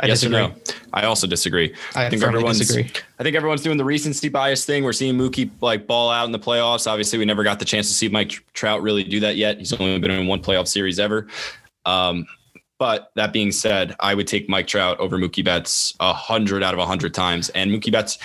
I 0.00 0.06
yes 0.06 0.20
disagree. 0.20 0.38
or 0.38 0.48
no? 0.48 0.54
I 0.94 1.04
also 1.04 1.26
disagree. 1.26 1.74
I 1.94 2.08
firmly 2.16 2.42
disagree. 2.42 2.90
I 3.18 3.22
think 3.22 3.36
everyone's 3.36 3.62
doing 3.62 3.76
the 3.76 3.84
recency 3.84 4.30
bias 4.30 4.64
thing. 4.64 4.82
We're 4.82 4.94
seeing 4.94 5.14
Mookie 5.14 5.50
like 5.60 5.86
ball 5.86 6.10
out 6.10 6.24
in 6.24 6.32
the 6.32 6.38
playoffs. 6.38 6.86
Obviously, 6.86 7.18
we 7.18 7.26
never 7.26 7.44
got 7.44 7.58
the 7.58 7.64
chance 7.66 7.88
to 7.88 7.94
see 7.94 8.08
Mike 8.08 8.32
Trout 8.54 8.82
really 8.82 9.04
do 9.04 9.20
that 9.20 9.36
yet. 9.36 9.58
He's 9.58 9.72
only 9.74 9.98
been 9.98 10.10
in 10.10 10.26
one 10.26 10.42
playoff 10.42 10.68
series 10.68 10.98
ever. 10.98 11.28
Um, 11.84 12.26
but 12.78 13.10
that 13.14 13.34
being 13.34 13.52
said, 13.52 13.94
I 14.00 14.14
would 14.14 14.26
take 14.26 14.48
Mike 14.48 14.66
Trout 14.66 14.98
over 15.00 15.18
Mookie 15.18 15.44
Betts 15.44 15.94
a 16.00 16.14
hundred 16.14 16.62
out 16.62 16.72
of 16.72 16.80
a 16.80 16.86
hundred 16.86 17.12
times. 17.12 17.50
And 17.50 17.70
Mookie 17.70 17.92
Betts 17.92 18.18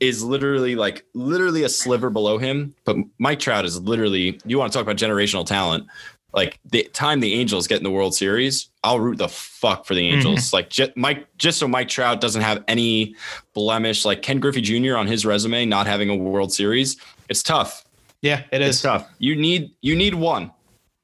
is 0.00 0.24
literally 0.24 0.74
like 0.74 1.04
literally 1.14 1.62
a 1.62 1.68
sliver 1.68 2.10
below 2.10 2.38
him. 2.38 2.74
But 2.84 2.96
Mike 3.18 3.38
Trout 3.38 3.64
is 3.64 3.80
literally. 3.80 4.40
You 4.44 4.58
want 4.58 4.72
to 4.72 4.76
talk 4.76 4.82
about 4.82 4.96
generational 4.96 5.46
talent? 5.46 5.86
Like 6.34 6.58
the 6.64 6.82
time 6.92 7.20
the 7.20 7.32
Angels 7.34 7.68
get 7.68 7.78
in 7.78 7.84
the 7.84 7.90
World 7.90 8.14
Series, 8.14 8.68
I'll 8.82 8.98
root 8.98 9.18
the 9.18 9.28
fuck 9.28 9.86
for 9.86 9.94
the 9.94 10.02
mhm. 10.02 10.14
Angels. 10.14 10.52
Like 10.52 10.68
just 10.68 10.96
Mike, 10.96 11.28
just 11.38 11.58
so 11.58 11.68
Mike 11.68 11.88
Trout 11.88 12.20
doesn't 12.20 12.42
have 12.42 12.64
any 12.66 13.14
blemish. 13.54 14.04
Like 14.04 14.22
Ken 14.22 14.40
Griffey 14.40 14.60
Jr. 14.60 14.96
on 14.96 15.06
his 15.06 15.24
resume, 15.24 15.64
not 15.64 15.86
having 15.86 16.10
a 16.10 16.16
World 16.16 16.52
Series, 16.52 16.96
it's 17.28 17.42
tough. 17.42 17.84
Yeah, 18.20 18.42
it 18.50 18.62
It's 18.62 18.82
tough. 18.82 19.08
You 19.18 19.36
need 19.36 19.70
you 19.80 19.94
need 19.94 20.14
one. 20.14 20.50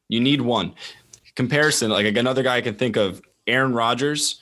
You 0.08 0.20
need 0.20 0.40
one. 0.40 0.74
Comparison, 1.36 1.90
like 1.90 2.16
another 2.16 2.42
guy 2.42 2.56
I 2.56 2.60
can 2.60 2.74
think 2.74 2.96
of, 2.96 3.22
Aaron 3.46 3.72
Rodgers. 3.72 4.40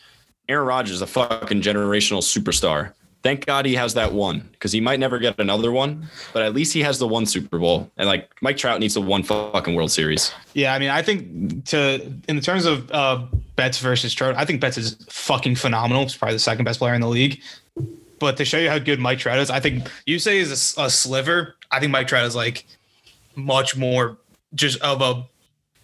Aaron 0.49 0.67
Rodgers 0.67 0.97
is 0.97 1.03
a 1.03 1.07
fucking 1.07 1.61
generational 1.61 2.23
superstar. 2.23 2.95
Thank 3.23 3.47
God 3.47 3.67
he 3.67 3.75
has 3.75 3.95
that 3.95 4.13
one 4.13 4.49
because 4.53 4.71
he 4.71 4.81
might 4.81 5.01
never 5.01 5.19
get 5.19 5.39
another 5.41 5.73
one, 5.73 6.07
but 6.33 6.43
at 6.43 6.55
least 6.55 6.73
he 6.73 6.83
has 6.83 6.99
the 6.99 7.09
one 7.09 7.27
Super 7.27 7.59
Bowl. 7.59 7.91
And 7.97 8.09
like 8.09 8.31
Mike 8.41 8.57
Trout 8.57 8.79
needs 8.79 8.95
the 8.95 9.01
one 9.01 9.25
fucking 9.25 9.75
World 9.75 9.91
Series. 9.91 10.33
Yeah, 10.55 10.73
I 10.73 10.79
mean, 10.79 10.91
I 10.91 11.03
think 11.03 11.65
to 11.67 12.01
in 12.29 12.37
the 12.37 12.43
terms 12.43 12.65
of 12.65 12.91
uh, 12.93 13.27
Betts 13.57 13.81
versus 13.81 14.15
Trout, 14.15 14.37
I 14.37 14.45
think 14.45 14.61
Betts 14.61 14.79
is 14.79 15.05
fucking 15.11 15.57
phenomenal. 15.57 16.05
He's 16.05 16.17
probably 16.17 16.37
the 16.37 16.41
second 16.41 16.65
best 16.65 16.79
player 16.79 16.95
in 16.95 17.01
the 17.01 17.09
league. 17.09 17.41
But 18.21 18.37
to 18.37 18.45
show 18.45 18.59
you 18.59 18.71
how 18.71 18.79
good 18.79 19.01
Mike 19.01 19.19
Trout 19.19 19.39
is, 19.39 19.51
I 19.51 19.61
think 19.61 19.89
you 20.07 20.19
say 20.19 20.39
he's 20.39 20.77
a, 20.77 20.85
a 20.85 20.91
sliver. 20.91 21.57
I 21.71 21.81
think 21.81 21.91
Mike 21.91 22.07
Trout 22.07 22.25
is 22.25 22.37
like 22.37 22.67
much 23.35 23.77
more 23.77 24.17
just 24.55 24.81
of 24.81 25.01
a 25.03 25.27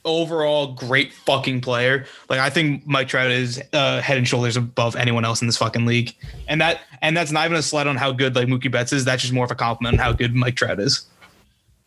overall 0.05 0.73
great 0.75 1.12
fucking 1.12 1.61
player. 1.61 2.07
Like 2.29 2.40
I 2.40 2.51
think 2.51 2.87
Mike 2.87 3.09
Trout 3.09 3.31
is 3.31 3.62
uh, 3.73 4.01
head 4.01 4.19
and 4.19 4.27
shoulders 4.27 4.57
above 4.57 4.97
anyone 4.97 5.25
else 5.25 5.40
in 5.40 5.49
this 5.49 5.57
fucking 5.57 5.87
league, 5.87 6.14
and 6.49 6.61
that 6.61 6.81
and 7.03 7.17
that's 7.17 7.33
not 7.33 7.45
even 7.47 7.57
a 7.57 7.62
slight 7.62 7.87
on 7.87 7.97
how 7.97 8.12
good 8.12 8.35
like 8.37 8.49
Mookie 8.49 8.71
Betts 8.71 8.93
is. 8.93 9.05
That's 9.05 9.23
just 9.23 9.35
more 9.35 9.45
of 9.45 9.51
a 9.51 9.55
compliment 9.55 10.01
on 10.01 10.05
how 10.05 10.12
good 10.12 10.35
Mike 10.35 10.57
Trout 10.57 10.81
is. 10.81 11.07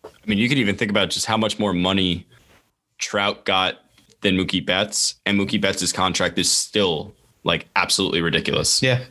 I 0.04 0.10
mean, 0.26 0.38
you 0.38 0.50
could 0.50 0.58
even 0.58 0.76
think 0.76 0.92
about 0.92 1.10
just 1.10 1.26
how 1.26 1.38
much 1.38 1.60
more 1.60 1.74
money 1.74 2.26
Trout 2.98 3.46
got 3.46 3.80
than 4.22 4.36
Mookie 4.36 4.66
Betts, 4.66 5.16
and 5.26 5.40
Mookie 5.40 5.62
Betts' 5.62 5.92
contract 5.92 6.38
is 6.38 6.52
still 6.52 7.14
like 7.44 7.68
absolutely 7.76 8.22
ridiculous. 8.22 8.82
Yeah, 8.82 9.04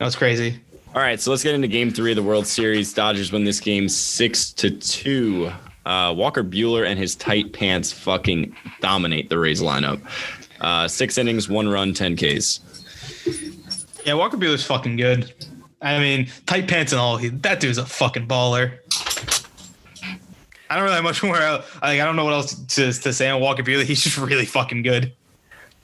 no, 0.00 0.06
it's 0.06 0.16
crazy. 0.16 0.60
All 0.94 1.00
right, 1.00 1.18
so 1.18 1.30
let's 1.30 1.42
get 1.42 1.54
into 1.54 1.68
Game 1.68 1.90
Three 1.90 2.12
of 2.12 2.16
the 2.16 2.22
World 2.22 2.46
Series. 2.46 2.92
Dodgers 2.92 3.32
win 3.32 3.44
this 3.44 3.60
game 3.60 3.88
six 3.88 4.52
to 4.52 4.70
two. 4.70 5.50
Uh, 5.84 6.12
Walker 6.16 6.44
Buehler 6.44 6.86
and 6.86 6.98
his 6.98 7.14
tight 7.16 7.52
pants 7.52 7.92
fucking 7.92 8.54
dominate 8.80 9.28
the 9.28 9.38
Rays 9.38 9.60
lineup. 9.60 10.00
Uh, 10.60 10.86
six 10.86 11.18
innings, 11.18 11.48
one 11.48 11.68
run, 11.68 11.92
ten 11.92 12.16
Ks. 12.16 12.60
Yeah, 14.04 14.14
Walker 14.14 14.36
Buehler's 14.36 14.64
fucking 14.64 14.96
good. 14.96 15.32
I 15.80 15.98
mean, 15.98 16.28
tight 16.46 16.68
pants 16.68 16.92
and 16.92 17.00
all. 17.00 17.16
He, 17.16 17.28
that 17.28 17.58
dude's 17.60 17.78
a 17.78 17.84
fucking 17.86 18.28
baller. 18.28 18.78
I 20.70 20.76
don't 20.76 20.84
really 20.84 20.94
have 20.94 21.04
much 21.04 21.22
more. 21.24 21.36
el- 21.36 21.64
Like, 21.82 22.00
I 22.00 22.04
don't 22.04 22.16
know 22.16 22.24
what 22.24 22.32
else 22.34 22.54
to, 22.54 22.92
to 22.92 23.12
say 23.12 23.28
on 23.28 23.40
Walker 23.40 23.62
Buehler. 23.62 23.82
He's 23.86 24.02
just 24.02 24.16
really 24.18 24.46
fucking 24.46 24.82
good. 24.82 25.12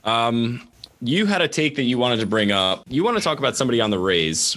Um, 0.04 0.66
you 1.00 1.26
had 1.26 1.42
a 1.42 1.48
take 1.48 1.76
that 1.76 1.82
you 1.82 1.98
wanted 1.98 2.20
to 2.20 2.26
bring 2.26 2.50
up. 2.52 2.84
You 2.88 3.04
want 3.04 3.16
to 3.16 3.22
talk 3.22 3.38
about 3.38 3.56
somebody 3.56 3.80
on 3.80 3.90
the 3.90 3.98
Rays 3.98 4.56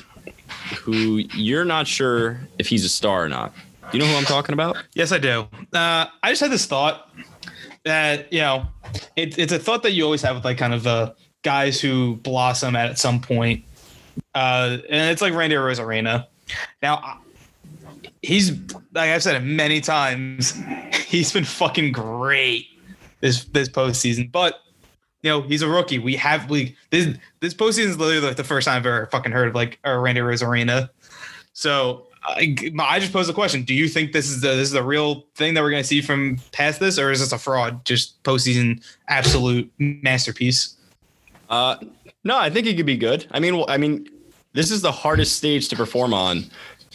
who 0.78 1.18
you're 1.34 1.66
not 1.66 1.88
sure 1.88 2.40
if 2.58 2.68
he's 2.68 2.86
a 2.86 2.90
star 2.90 3.24
or 3.26 3.30
not. 3.30 3.54
You 3.94 4.00
know 4.00 4.06
who 4.06 4.16
I'm 4.16 4.24
talking 4.24 4.54
about? 4.54 4.78
Yes, 4.94 5.12
I 5.12 5.18
do. 5.18 5.48
Uh, 5.74 6.06
I 6.24 6.30
just 6.30 6.42
had 6.42 6.52
this 6.52 6.66
thought 6.66 7.10
that 7.84 8.32
you 8.32 8.40
know, 8.40 8.68
it, 9.16 9.38
it's 9.38 9.52
a 9.52 9.60
thought 9.60 9.84
that 9.84 9.92
you 9.92 10.06
always 10.06 10.22
have 10.22 10.36
with 10.36 10.46
like 10.46 10.58
kind 10.58 10.74
of 10.74 10.88
uh, 10.88 11.14
guys 11.44 11.82
who 11.82 12.16
blossom 12.18 12.76
at 12.76 12.98
some 12.98 13.20
point, 13.20 13.64
uh, 14.34 14.78
and 14.90 15.12
it's 15.12 15.22
like 15.22 15.34
Randy 15.34 15.56
Arozarena. 15.56 16.28
Now, 16.82 17.20
he's 18.22 18.52
like 18.94 19.10
I've 19.10 19.24
said 19.24 19.36
it 19.36 19.46
many 19.46 19.82
times, 19.82 20.58
he's 21.08 21.34
been 21.34 21.46
fucking 21.46 21.92
great 21.92 22.68
this 23.20 23.46
this 23.46 23.70
postseason, 23.70 24.32
but. 24.32 24.60
You 25.24 25.30
know, 25.30 25.42
he's 25.44 25.62
a 25.62 25.70
rookie. 25.70 26.00
We 26.00 26.16
have 26.16 26.50
we 26.50 26.76
this 26.90 27.16
this 27.42 27.54
postseason 27.54 27.90
is 27.90 28.00
literally 28.00 28.26
like 28.26 28.38
the 28.38 28.44
first 28.44 28.66
time 28.66 28.78
I've 28.78 28.86
ever 28.88 29.06
fucking 29.12 29.32
heard 29.32 29.50
of 29.50 29.54
like 29.54 29.78
a 29.84 30.00
Randy 30.00 30.20
Arozarena. 30.20 30.90
So 31.54 32.08
I, 32.24 32.56
I 32.80 33.00
just 33.00 33.14
pose 33.14 33.28
the 33.28 33.34
question: 33.34 33.64
Do 33.64 33.74
you 33.74 33.88
think 33.88 34.12
this 34.12 34.30
is 34.30 34.42
the 34.42 34.50
this 34.50 34.68
is 34.68 34.72
the 34.72 34.84
real 34.84 35.26
thing 35.36 35.54
that 35.54 35.62
we're 35.62 35.72
going 35.72 35.84
to 35.84 35.88
see 35.88 36.02
from 36.02 36.38
past 36.52 36.80
this, 36.80 37.00
or 37.00 37.12
is 37.12 37.20
this 37.20 37.32
a 37.32 37.38
fraud? 37.38 37.84
Just 37.86 38.22
postseason 38.24 38.84
absolute 39.08 39.72
masterpiece. 39.80 40.76
Uh, 41.50 41.78
no, 42.24 42.38
I 42.38 42.50
think 42.50 42.68
he 42.68 42.76
could 42.76 42.86
be 42.86 42.98
good. 42.98 43.26
I 43.32 43.40
mean, 43.40 43.58
well, 43.58 43.66
I 43.68 43.78
mean, 43.78 44.08
this 44.54 44.72
is 44.72 44.82
the 44.82 44.92
hardest 44.92 45.38
stage 45.38 45.68
to 45.70 45.76
perform 45.76 46.14
on, 46.14 46.46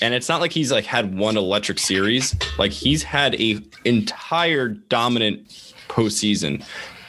and 0.00 0.14
it's 0.14 0.28
not 0.28 0.40
like 0.40 0.52
he's 0.52 0.70
like 0.70 0.84
had 0.84 1.18
one 1.18 1.36
electric 1.36 1.78
series. 1.78 2.36
Like 2.58 2.72
he's 2.72 3.02
had 3.02 3.34
a 3.40 3.60
entire 3.84 4.68
dominant 4.68 5.48
postseason. 5.88 6.64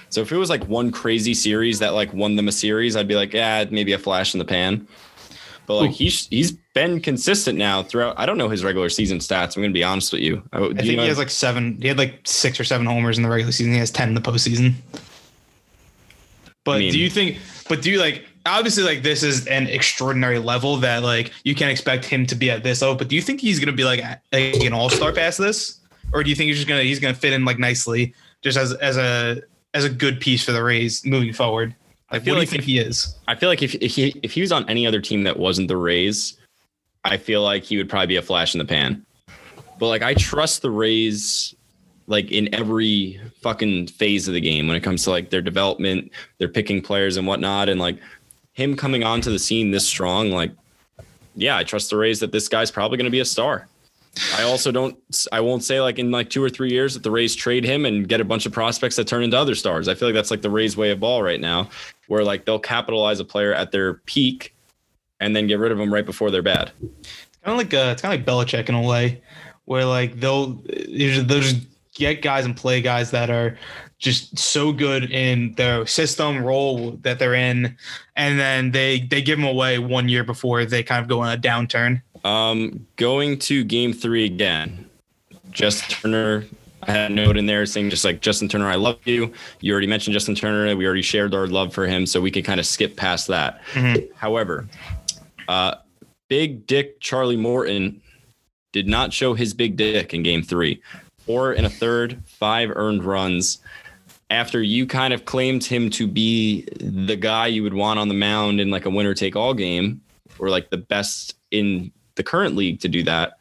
So 0.10 0.22
if 0.22 0.32
it 0.32 0.38
was 0.38 0.50
like 0.50 0.64
one 0.66 0.92
crazy 0.92 1.34
series 1.34 1.80
that 1.80 1.94
like 1.94 2.14
won 2.14 2.36
them 2.36 2.48
a 2.48 2.52
series, 2.52 2.96
I'd 2.96 3.08
be 3.08 3.16
like, 3.16 3.34
yeah, 3.34 3.66
maybe 3.70 3.94
a 3.94 4.00
flash 4.00 4.34
in 4.34 4.40
the 4.40 4.46
pan. 4.46 4.88
But 5.68 5.76
like 5.76 5.92
he's 5.92 6.28
he's 6.28 6.54
been 6.74 7.02
consistent 7.02 7.58
now 7.60 7.84
throughout. 7.84 8.18
I 8.18 8.26
don't 8.26 8.38
know 8.38 8.48
his 8.48 8.64
regular 8.64 8.88
season 8.90 9.20
stats. 9.20 9.56
I'm 9.56 9.62
gonna 9.64 9.74
be 9.74 9.84
honest 9.84 10.14
with 10.14 10.22
you. 10.22 10.42
I, 10.54 10.64
I 10.64 10.68
think 10.70 10.82
he 10.82 10.96
has 11.08 11.18
like 11.18 11.30
seven. 11.30 11.78
He 11.82 11.90
had 11.90 11.98
like 11.98 12.22
six 12.24 12.58
or 12.60 12.64
seven 12.64 12.88
homers 12.88 13.18
in 13.18 13.24
the 13.24 13.30
regular 13.30 13.52
season. 13.52 13.74
He 13.74 13.80
has 13.80 13.92
ten 13.92 14.08
in 14.08 14.16
the 14.16 14.22
postseason. 14.22 14.76
But 16.64 16.78
I 16.78 16.80
mean- 16.80 16.92
do 16.94 17.00
you 17.00 17.10
think? 17.10 17.38
But 17.70 17.82
do 17.82 17.92
you 17.92 18.00
like? 18.00 18.26
Obviously, 18.46 18.84
like 18.84 19.04
this 19.04 19.24
is 19.24 19.46
an 19.48 19.68
extraordinary 19.68 20.40
level 20.40 20.78
that 20.78 21.04
like 21.04 21.34
you 21.44 21.54
can't 21.54 21.70
expect 21.70 22.06
him 22.06 22.26
to 22.28 22.36
be 22.36 22.50
at 22.50 22.64
this 22.64 22.82
level. 22.82 22.96
But 22.96 23.10
do 23.10 23.16
you 23.18 23.22
think 23.22 23.42
he's 23.42 23.60
gonna 23.60 23.74
be 23.74 23.84
like, 23.84 24.00
like 24.32 24.64
an 24.64 24.72
all 24.72 24.90
star 24.90 25.12
past 25.12 25.38
this, 25.38 25.82
or 26.14 26.24
do 26.24 26.30
you 26.30 26.36
think 26.36 26.48
he's 26.48 26.56
just 26.56 26.68
gonna 26.70 26.84
he's 26.84 27.00
gonna 27.02 27.14
fit 27.14 27.34
in 27.34 27.44
like 27.44 27.60
nicely 27.60 28.14
just 28.42 28.58
as 28.58 28.72
as 28.76 28.96
a 28.96 29.42
as 29.74 29.84
a 29.84 29.90
good 29.90 30.22
piece 30.22 30.46
for 30.46 30.54
the 30.54 30.64
Rays 30.64 31.06
moving 31.06 31.34
forward? 31.34 31.76
Like, 32.12 32.24
feel 32.24 32.36
what 32.36 32.40
like 32.40 32.50
do 32.50 32.56
you 32.56 32.62
think 32.62 32.64
he 32.64 32.80
is? 32.80 33.16
I 33.28 33.36
feel 33.36 33.50
like 33.50 33.62
if, 33.62 33.76
if 33.76 33.96
he 33.96 34.20
if 34.24 34.32
he 34.32 34.42
was 34.42 34.52
on 34.52 34.68
any 34.70 34.88
other 34.88 35.02
team 35.02 35.24
that 35.24 35.38
wasn't 35.38 35.68
the 35.68 35.78
Rays, 35.78 36.38
I 37.04 37.18
feel 37.18 37.44
like 37.44 37.64
he 37.64 37.78
would 37.78 37.90
probably 37.90 38.08
be 38.08 38.16
a 38.16 38.22
flash 38.22 38.54
in 38.54 38.60
the 38.60 38.66
pan. 38.66 39.06
But 39.78 39.88
like 39.88 40.02
I 40.02 40.14
trust 40.14 40.62
the 40.62 40.72
Rays 40.72 41.54
like 42.08 42.32
in 42.32 42.54
every 42.56 43.20
fucking 43.42 43.88
phase 43.88 44.28
of 44.30 44.34
the 44.34 44.42
game 44.42 44.68
when 44.68 44.78
it 44.78 44.84
comes 44.84 45.04
to 45.04 45.10
like 45.10 45.30
their 45.30 45.42
development, 45.42 46.12
their 46.38 46.48
picking 46.48 46.82
players 46.82 47.18
and 47.18 47.28
whatnot, 47.28 47.68
and 47.68 47.80
like 47.80 48.00
him 48.54 48.76
coming 48.76 49.04
onto 49.04 49.30
the 49.30 49.40
scene 49.40 49.72
this 49.72 49.86
strong, 49.86 50.32
like 50.32 50.52
yeah, 51.36 51.58
I 51.58 51.64
trust 51.64 51.90
the 51.90 51.98
Rays 51.98 52.22
that 52.22 52.32
this 52.32 52.48
guy's 52.48 52.72
probably 52.72 52.98
gonna 52.98 53.10
be 53.10 53.20
a 53.20 53.26
star. 53.26 53.68
I 54.36 54.44
also 54.44 54.72
don't 54.72 54.98
I 55.32 55.42
won't 55.42 55.64
say 55.64 55.82
like 55.82 56.00
in 56.00 56.12
like 56.12 56.30
two 56.30 56.44
or 56.44 56.50
three 56.50 56.72
years 56.72 56.94
that 56.94 57.04
the 57.04 57.12
Rays 57.12 57.36
trade 57.36 57.64
him 57.64 57.86
and 57.86 58.08
get 58.08 58.22
a 58.22 58.26
bunch 58.26 58.46
of 58.46 58.52
prospects 58.52 58.96
that 58.96 59.08
turn 59.08 59.24
into 59.24 59.38
other 59.38 59.56
stars. 59.56 59.88
I 59.88 59.96
feel 59.96 60.08
like 60.08 60.16
that's 60.16 60.32
like 60.32 60.42
the 60.42 60.50
Rays 60.50 60.76
way 60.78 60.92
of 60.92 61.00
ball 61.00 61.22
right 61.24 61.40
now 61.40 61.70
where 62.08 62.24
like 62.24 62.46
they'll 62.46 62.60
capitalize 62.60 63.20
a 63.20 63.26
player 63.26 63.54
at 63.54 63.72
their 63.72 63.96
peak 63.96 64.56
and 65.20 65.36
then 65.36 65.48
get 65.48 65.60
rid 65.60 65.72
of 65.72 65.78
them 65.78 65.94
right 65.94 66.06
before 66.06 66.32
they're 66.32 66.42
bad. 66.42 66.72
It's 66.82 67.38
kind 67.44 67.54
of 67.54 67.58
like 67.58 67.74
uh, 67.74 67.92
it's 67.92 68.02
kind 68.02 68.14
of 68.14 68.26
like 68.26 68.48
Belichick 68.48 68.70
in 68.70 68.76
a 68.76 68.82
way, 68.82 69.22
where 69.66 69.86
like 69.86 70.20
they'll 70.20 70.54
they'll 70.66 71.42
just 71.42 71.62
get 71.94 72.22
guys 72.22 72.46
and 72.46 72.56
play 72.56 72.82
guys 72.82 73.12
that 73.12 73.30
are 73.30 73.58
just 74.00 74.38
so 74.38 74.72
good 74.72 75.12
in 75.12 75.54
their 75.54 75.86
system 75.88 76.44
role 76.44 76.92
that 77.02 77.20
they're 77.20 77.34
in, 77.34 77.76
and 78.16 78.40
then 78.40 78.72
they 78.72 79.02
they 79.02 79.22
give 79.22 79.40
them 79.40 79.48
away 79.48 79.80
one 79.80 80.08
year 80.08 80.24
before 80.24 80.66
they 80.66 80.84
kind 80.84 81.02
of 81.02 81.08
go 81.08 81.22
on 81.22 81.34
a 81.34 81.38
downturn. 81.40 82.02
Um, 82.28 82.86
going 82.98 83.40
to 83.40 83.64
game 83.64 83.94
three 83.94 84.26
again. 84.26 84.90
Justin 85.50 85.88
Turner, 85.90 86.46
I 86.84 86.92
had 86.92 87.12
a 87.12 87.14
note 87.14 87.38
in 87.38 87.46
there 87.46 87.66
saying 87.66 87.90
just 87.90 88.04
like 88.04 88.20
Justin 88.20 88.50
Turner, 88.50 88.68
I 88.68 88.76
love 88.76 89.00
you. 89.06 89.32
You 89.62 89.72
already 89.72 89.88
mentioned 89.88 90.14
Justin 90.14 90.36
Turner. 90.36 90.76
We 90.76 90.86
already 90.86 91.02
shared 91.02 91.34
our 91.34 91.48
love 91.48 91.74
for 91.74 91.88
him, 91.88 92.06
so 92.06 92.20
we 92.20 92.30
can 92.30 92.44
kind 92.44 92.60
of 92.60 92.66
skip 92.66 92.98
past 92.98 93.28
that. 93.28 93.62
However, 94.16 94.68
uh, 95.48 95.76
Big 96.28 96.68
Dick 96.68 97.00
Charlie 97.00 97.38
Morton 97.38 98.02
did 98.74 98.90
not 98.90 99.14
show 99.14 99.34
his 99.34 99.54
big 99.54 99.78
dick 99.78 100.14
in 100.14 100.22
game 100.22 100.44
three. 100.44 100.82
Four 101.20 101.54
and 101.54 101.66
a 101.66 101.70
third, 101.70 102.22
five 102.26 102.72
earned 102.76 103.06
runs. 103.06 103.60
After 104.30 104.62
you 104.62 104.86
kind 104.86 105.14
of 105.14 105.24
claimed 105.24 105.64
him 105.64 105.90
to 105.92 106.06
be 106.06 106.68
the 106.82 107.16
guy 107.16 107.48
you 107.48 107.64
would 107.64 107.74
want 107.74 108.00
on 108.00 108.10
the 108.10 108.14
mound 108.14 108.60
in 108.60 108.70
like 108.70 108.86
a 108.86 108.90
winner 108.90 109.14
take 109.14 109.38
all 109.38 109.54
game, 109.54 110.02
or 110.40 110.50
like 110.50 110.70
the 110.70 110.78
best 110.78 111.36
in 111.52 111.94
the 112.18 112.24
current 112.24 112.56
league 112.56 112.80
to 112.82 112.88
do 112.90 113.02
that. 113.04 113.38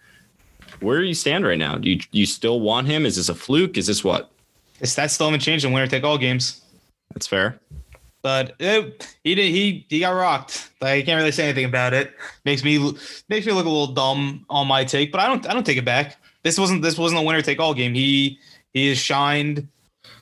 Where 0.80 1.00
do 1.00 1.06
you 1.06 1.14
stand 1.14 1.44
right 1.46 1.58
now? 1.58 1.76
Do 1.76 1.90
you 1.90 2.00
you 2.12 2.26
still 2.26 2.60
want 2.60 2.86
him? 2.86 3.04
Is 3.06 3.16
this 3.16 3.28
a 3.28 3.34
fluke? 3.34 3.76
Is 3.76 3.86
this 3.86 4.04
what? 4.04 4.30
His 4.78 4.94
stats 4.94 5.10
still 5.10 5.26
haven't 5.26 5.40
changed 5.40 5.64
in 5.64 5.72
winner 5.72 5.86
take 5.86 6.04
all 6.04 6.18
games, 6.18 6.60
That's 7.14 7.26
fair. 7.26 7.58
but 8.22 8.54
it, 8.60 9.16
he 9.24 9.34
did 9.34 9.50
he 9.50 9.86
he 9.88 10.00
got 10.00 10.10
rocked. 10.10 10.70
Like, 10.82 10.90
I 10.98 11.02
can't 11.02 11.16
really 11.18 11.32
say 11.32 11.44
anything 11.44 11.64
about 11.64 11.94
it. 11.94 12.12
Makes 12.44 12.62
me 12.62 12.78
makes 13.30 13.46
me 13.46 13.52
look 13.52 13.64
a 13.66 13.70
little 13.70 13.94
dumb 13.94 14.44
on 14.50 14.66
my 14.66 14.84
take, 14.84 15.10
but 15.12 15.20
I 15.20 15.26
don't 15.28 15.48
I 15.48 15.54
don't 15.54 15.64
take 15.64 15.78
it 15.78 15.84
back. 15.84 16.18
This 16.42 16.58
wasn't 16.58 16.82
this 16.82 16.98
wasn't 16.98 17.20
a 17.20 17.24
winner 17.24 17.40
take 17.42 17.58
all 17.58 17.72
game. 17.74 17.94
He 17.94 18.38
he 18.74 18.88
has 18.90 18.98
shined 18.98 19.66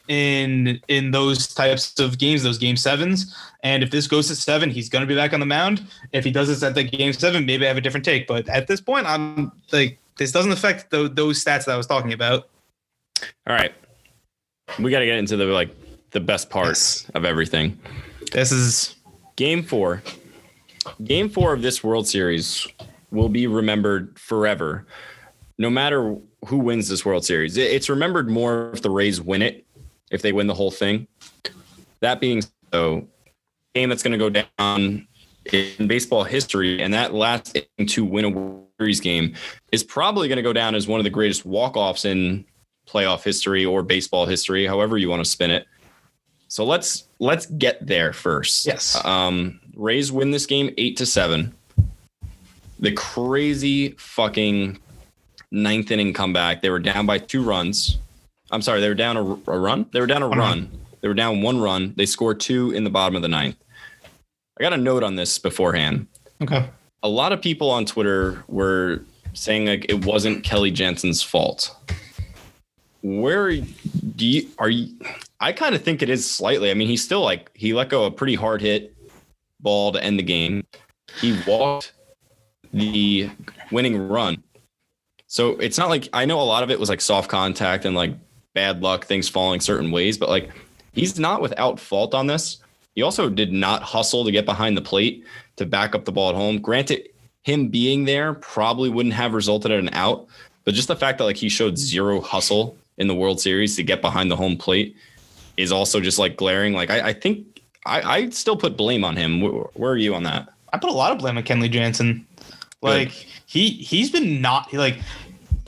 in 0.09 0.81
in 0.89 1.11
those 1.11 1.49
types 1.49 1.99
of 1.99 2.19
games, 2.19 2.43
those 2.43 2.59
game 2.59 2.77
sevens. 2.77 3.35
And 3.63 3.83
if 3.83 3.91
this 3.91 4.07
goes 4.07 4.29
to 4.29 4.37
seven, 4.37 4.71
he's 4.71 4.89
going 4.89 5.01
to 5.01 5.07
be 5.07 5.15
back 5.15 5.33
on 5.33 5.41
the 5.41 5.47
mound. 5.47 5.87
If 6.13 6.25
he 6.25 6.31
does 6.31 6.49
this 6.49 6.63
at 6.63 6.75
the 6.75 6.85
game 6.85 7.13
seven, 7.13 7.47
maybe 7.47 7.65
I 7.65 7.69
have 7.69 7.77
a 7.77 7.81
different 7.81 8.05
take. 8.05 8.27
But 8.27 8.49
at 8.49 8.67
this 8.67 8.81
point, 8.81 9.07
I'm 9.07 9.53
like, 9.73 9.99
this 10.19 10.33
doesn't 10.33 10.53
affect 10.53 10.91
tho- 10.91 11.09
those 11.09 11.43
stats 11.43 11.65
that 11.65 11.71
I 11.71 11.77
was 11.77 11.87
talking 11.87 12.13
about. 12.13 12.49
All 13.47 13.55
right. 13.55 13.75
We 14.79 14.91
got 14.91 15.01
to 15.01 15.07
get 15.07 15.19
into 15.19 15.37
the 15.37 15.47
like 15.47 15.71
the 16.11 16.21
best 16.21 16.51
parts 16.51 17.09
of 17.11 17.25
everything. 17.25 17.79
This 18.33 18.53
is 18.53 18.97
Game 19.37 19.63
4. 19.63 20.03
Game 21.05 21.29
4 21.29 21.55
of 21.55 21.63
this 21.63 21.83
World 21.83 22.07
Series 22.07 22.67
will 23.11 23.29
be 23.29 23.47
remembered 23.47 24.19
forever. 24.19 24.87
No 25.59 25.71
matter 25.71 26.17
who 26.47 26.59
wins 26.59 26.89
this 26.89 27.05
World 27.05 27.25
Series. 27.25 27.57
It's 27.57 27.89
remembered 27.89 28.29
more 28.29 28.71
if 28.73 28.83
the 28.83 28.91
Rays 28.91 29.21
win 29.21 29.43
it, 29.43 29.64
if 30.15 30.23
they 30.23 30.33
win 30.33 30.47
the 30.47 30.55
whole 30.55 30.71
thing. 30.71 31.07
That 32.01 32.21
being 32.21 32.43
so, 32.73 33.07
game 33.75 33.89
that's 33.89 34.03
going 34.03 34.19
to 34.19 34.19
go 34.19 34.31
down 34.31 35.07
in 35.53 35.87
baseball 35.87 36.25
history, 36.25 36.81
and 36.81 36.95
that 36.95 37.13
last 37.13 37.57
inning 37.57 37.89
to 37.89 38.05
win 38.05 38.25
a 38.25 38.65
Series 38.81 39.01
game 39.01 39.35
is 39.71 39.85
probably 39.85 40.27
going 40.27 40.37
to 40.37 40.43
go 40.43 40.53
down 40.53 40.75
as 40.75 40.89
one 40.89 40.99
of 40.99 41.05
the 41.05 41.11
greatest 41.11 41.47
walk-offs 41.47 42.05
in 42.05 42.45
playoff 42.89 43.23
history 43.23 43.65
or 43.65 43.83
baseball 43.83 44.27
history, 44.27 44.67
however 44.67 44.99
you 44.99 45.09
want 45.09 45.25
to 45.25 45.31
spin 45.31 45.51
it. 45.51 45.67
So 46.49 46.65
let's 46.65 47.09
let's 47.21 47.47
get 47.47 47.87
there 47.87 48.13
first. 48.13 48.67
Yes. 48.67 49.03
Um, 49.05 49.61
Rays 49.75 50.11
win 50.11 50.31
this 50.31 50.47
game 50.47 50.75
eight 50.77 50.97
to 50.99 51.07
seven. 51.07 51.55
The 52.81 52.93
crazy 52.93 53.91
fucking 53.91 54.79
ninth 55.51 55.91
inning 55.91 56.13
comeback. 56.13 56.63
They 56.63 56.71
were 56.71 56.81
down 56.81 57.07
by 57.07 57.19
two 57.19 57.43
runs. 57.43 57.99
I'm 58.51 58.63
sorry, 58.63 58.81
they 58.81 58.89
were 58.89 58.95
down 58.95 59.17
a, 59.17 59.23
a 59.23 59.59
run. 59.59 59.87
They 59.93 60.01
were 60.01 60.07
down 60.07 60.23
a 60.23 60.29
One 60.29 60.39
run. 60.39 60.71
They 61.01 61.09
were 61.09 61.15
down 61.15 61.43
one 61.43 61.61
run. 61.61 61.93
They 61.97 62.07
scored 62.07 62.41
two 62.41 62.71
in 62.71 62.85
the 62.85 62.91
bottom 62.91 63.15
of 63.15 63.21
the 63.23 63.29
ninth. 63.29 63.57
I 64.59 64.63
got 64.63 64.73
a 64.73 64.79
note 64.79 65.03
on 65.03 65.17
this 65.17 65.39
beforehand. 65.39 66.07
okay. 66.43 66.69
A 67.03 67.09
lot 67.09 67.33
of 67.33 67.43
people 67.43 67.71
on 67.71 67.85
Twitter 67.85 68.43
were 68.49 69.03
saying 69.35 69.67
like 69.67 69.85
it 69.91 70.07
wasn't 70.07 70.43
Kenley 70.45 70.73
Jansen's 70.73 71.23
fault. 71.23 71.77
Where 73.03 73.51
do 73.51 74.27
you 74.27 74.49
are 74.59 74.71
you? 74.71 74.95
I 75.41 75.53
kind 75.53 75.75
of 75.75 75.83
think 75.83 76.01
it 76.01 76.09
is 76.09 76.29
slightly. 76.31 76.71
I 76.71 76.75
mean, 76.75 76.89
he's 76.89 77.05
still 77.05 77.21
like 77.23 77.51
he 77.55 77.75
let 77.75 77.91
go 77.91 78.05
a 78.05 78.11
pretty 78.11 78.35
hard 78.35 78.63
hit 78.63 78.95
ball 79.61 79.93
to 79.93 80.03
end 80.03 80.19
the 80.19 80.23
game. 80.23 80.67
He 81.21 81.39
walked 81.47 81.93
the 82.73 83.29
winning 83.71 84.09
run. 84.09 84.43
So 85.27 85.51
it's 85.59 85.77
not 85.77 85.91
like 85.91 86.09
I 86.15 86.25
know 86.25 86.41
a 86.41 86.43
lot 86.45 86.63
of 86.63 86.71
it 86.71 86.81
was 86.81 86.89
like 86.89 87.03
soft 87.03 87.29
contact 87.29 87.85
and 87.85 87.95
like 87.95 88.15
bad 88.55 88.83
luck, 88.83 89.05
things 89.05 89.29
falling 89.29 89.61
certain 89.61 89.91
ways, 89.91 90.17
but 90.17 90.29
like 90.29 90.51
he's 90.93 91.19
not 91.19 91.43
without 91.43 91.79
fault 91.79 92.15
on 92.15 92.27
this. 92.27 92.59
He 92.95 93.03
also 93.03 93.29
did 93.29 93.53
not 93.53 93.83
hustle 93.83 94.25
to 94.25 94.31
get 94.31 94.47
behind 94.47 94.77
the 94.77 94.83
plate 94.83 95.25
to 95.57 95.67
back 95.67 95.95
up 95.95 96.05
the 96.05 96.13
ball 96.13 96.31
at 96.31 96.37
home. 96.37 96.61
Granted, 96.61 97.09
him 97.43 97.69
being 97.69 98.05
there 98.05 98.35
probably 98.35 98.89
wouldn't 98.89 99.15
have 99.15 99.35
resulted 99.35 99.71
in 99.71 99.89
an 99.89 99.95
out. 99.95 100.27
But 100.65 100.75
just 100.75 100.89
the 100.89 100.97
fact 100.97 101.19
that 101.19 101.25
like 101.25 101.37
he 101.37 101.49
showed 101.49 101.77
zero 101.77 102.21
hustle 102.21 102.77
in 102.97 103.09
the 103.09 103.15
World 103.15 103.41
Series 103.41 103.77
to 103.77 103.83
get 103.83 104.01
behind 104.01 104.31
the 104.31 104.37
home 104.37 104.57
plate 104.57 104.97
is 105.57 105.71
also 105.71 106.01
just 106.01 106.19
like 106.19 106.37
glaring. 106.37 106.73
Like 106.73 106.91
I, 106.91 107.09
I 107.09 107.13
think 107.13 107.61
I, 107.85 108.01
I 108.03 108.29
still 108.31 108.57
put 108.57 108.77
blame 108.77 109.05
on 109.05 109.17
him. 109.17 109.41
Where, 109.41 109.53
where 109.75 109.93
are 109.93 109.97
you 109.97 110.15
on 110.15 110.23
that? 110.23 110.49
I 110.73 110.79
put 110.79 110.91
a 110.91 110.95
lot 110.95 111.13
of 111.13 111.19
blame 111.19 111.37
on 111.37 111.45
Kenley 111.45 111.71
Jansen. 111.71 112.27
Like 112.81 113.11
he 113.11 113.71
he's 113.71 114.11
been 114.11 114.43
not 114.43 114.73
like 114.73 114.99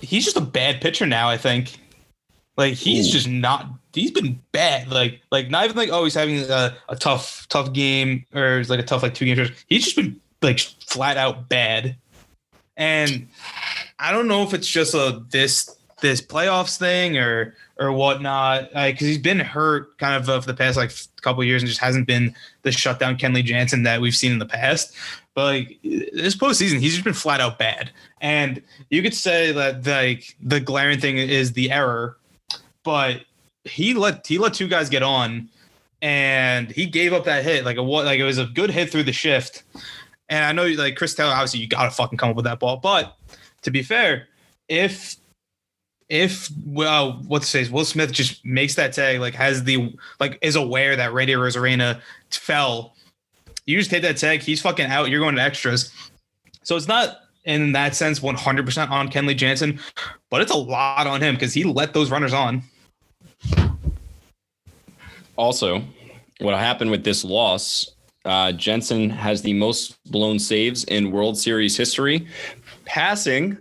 he's 0.00 0.24
just 0.24 0.36
a 0.36 0.42
bad 0.42 0.80
pitcher 0.80 1.06
now. 1.06 1.28
I 1.28 1.38
think 1.38 1.78
like 2.56 2.74
he's 2.74 3.08
Ooh. 3.08 3.12
just 3.12 3.28
not. 3.28 3.68
He's 3.92 4.10
been 4.10 4.40
bad. 4.52 4.90
Like 4.90 5.20
like 5.30 5.50
not 5.50 5.64
even 5.64 5.76
like 5.76 5.90
oh 5.90 6.04
he's 6.04 6.14
having 6.14 6.38
a, 6.38 6.76
a 6.88 6.96
tough 6.96 7.46
tough 7.48 7.72
game 7.72 8.24
or 8.34 8.58
it's 8.58 8.70
like 8.70 8.80
a 8.80 8.84
tough 8.84 9.02
like 9.02 9.14
two 9.14 9.24
games. 9.24 9.50
He's 9.68 9.84
just 9.84 9.96
been 9.96 10.20
like 10.42 10.58
flat 10.58 11.16
out 11.16 11.48
bad. 11.48 11.96
And 12.76 13.28
I 13.98 14.12
don't 14.12 14.28
know 14.28 14.42
if 14.42 14.52
it's 14.52 14.68
just 14.68 14.94
a 14.94 15.22
this 15.30 15.74
this 16.02 16.20
playoffs 16.20 16.76
thing 16.78 17.16
or 17.16 17.54
or 17.78 17.92
whatnot 17.92 18.70
because 18.72 19.06
he's 19.06 19.18
been 19.18 19.40
hurt 19.40 19.98
kind 19.98 20.14
of 20.14 20.28
uh, 20.28 20.40
for 20.40 20.46
the 20.46 20.54
past 20.54 20.76
like 20.76 20.92
couple 21.22 21.42
years 21.42 21.62
and 21.62 21.68
just 21.68 21.80
hasn't 21.80 22.06
been 22.06 22.34
the 22.62 22.72
shutdown 22.72 23.16
Kenley 23.16 23.44
Jansen 23.44 23.82
that 23.82 24.00
we've 24.00 24.14
seen 24.14 24.32
in 24.32 24.38
the 24.38 24.46
past. 24.46 24.94
But 25.34 25.44
like 25.44 25.78
this 25.82 26.36
postseason, 26.36 26.80
he's 26.80 26.92
just 26.92 27.04
been 27.04 27.12
flat 27.12 27.40
out 27.40 27.58
bad. 27.58 27.90
And 28.20 28.62
you 28.90 29.02
could 29.02 29.14
say 29.14 29.52
that 29.52 29.86
like 29.86 30.36
the 30.40 30.60
glaring 30.60 31.00
thing 31.00 31.18
is 31.18 31.52
the 31.52 31.70
error, 31.70 32.16
but 32.86 33.22
he 33.64 33.92
let 33.92 34.26
he 34.26 34.38
let 34.38 34.54
two 34.54 34.68
guys 34.68 34.88
get 34.88 35.02
on, 35.02 35.50
and 36.00 36.70
he 36.70 36.86
gave 36.86 37.12
up 37.12 37.24
that 37.24 37.44
hit 37.44 37.66
like 37.66 37.76
a 37.76 37.82
what 37.82 38.06
like 38.06 38.20
it 38.20 38.24
was 38.24 38.38
a 38.38 38.46
good 38.46 38.70
hit 38.70 38.90
through 38.90 39.02
the 39.02 39.12
shift. 39.12 39.64
And 40.28 40.44
I 40.44 40.52
know 40.52 40.66
like 40.80 40.96
Chris 40.96 41.14
Taylor, 41.14 41.32
obviously 41.32 41.60
you 41.60 41.66
gotta 41.68 41.90
fucking 41.90 42.16
come 42.16 42.30
up 42.30 42.36
with 42.36 42.44
that 42.46 42.60
ball. 42.60 42.78
But 42.78 43.16
to 43.62 43.70
be 43.70 43.82
fair, 43.82 44.28
if 44.68 45.16
if 46.08 46.48
well, 46.64 47.20
what's 47.26 47.48
say 47.48 47.68
Will 47.68 47.84
Smith 47.84 48.12
just 48.12 48.44
makes 48.44 48.76
that 48.76 48.92
tag, 48.92 49.18
like 49.18 49.34
has 49.34 49.64
the 49.64 49.92
like 50.20 50.38
is 50.42 50.54
aware 50.54 50.94
that 50.94 51.12
Randy 51.12 51.34
Arozarena 51.34 52.00
fell, 52.30 52.94
you 53.66 53.76
just 53.76 53.90
take 53.90 54.02
that 54.02 54.16
tag, 54.16 54.42
he's 54.42 54.62
fucking 54.62 54.86
out. 54.86 55.10
You're 55.10 55.20
going 55.20 55.34
to 55.34 55.42
extras. 55.42 55.92
So 56.62 56.76
it's 56.76 56.86
not 56.86 57.18
in 57.44 57.72
that 57.72 57.96
sense 57.96 58.20
100% 58.20 58.90
on 58.90 59.08
Kenley 59.08 59.36
Jansen, 59.36 59.80
but 60.30 60.40
it's 60.40 60.52
a 60.52 60.56
lot 60.56 61.06
on 61.06 61.20
him 61.20 61.34
because 61.34 61.54
he 61.54 61.64
let 61.64 61.94
those 61.94 62.10
runners 62.10 62.32
on. 62.32 62.62
Also, 65.36 65.82
what 66.40 66.54
happened 66.58 66.90
with 66.90 67.04
this 67.04 67.24
loss? 67.24 67.92
Uh, 68.24 68.52
Jansen 68.52 69.08
has 69.10 69.42
the 69.42 69.52
most 69.52 70.02
blown 70.10 70.38
saves 70.38 70.84
in 70.84 71.12
World 71.12 71.38
Series 71.38 71.76
history, 71.76 72.26
passing 72.84 73.58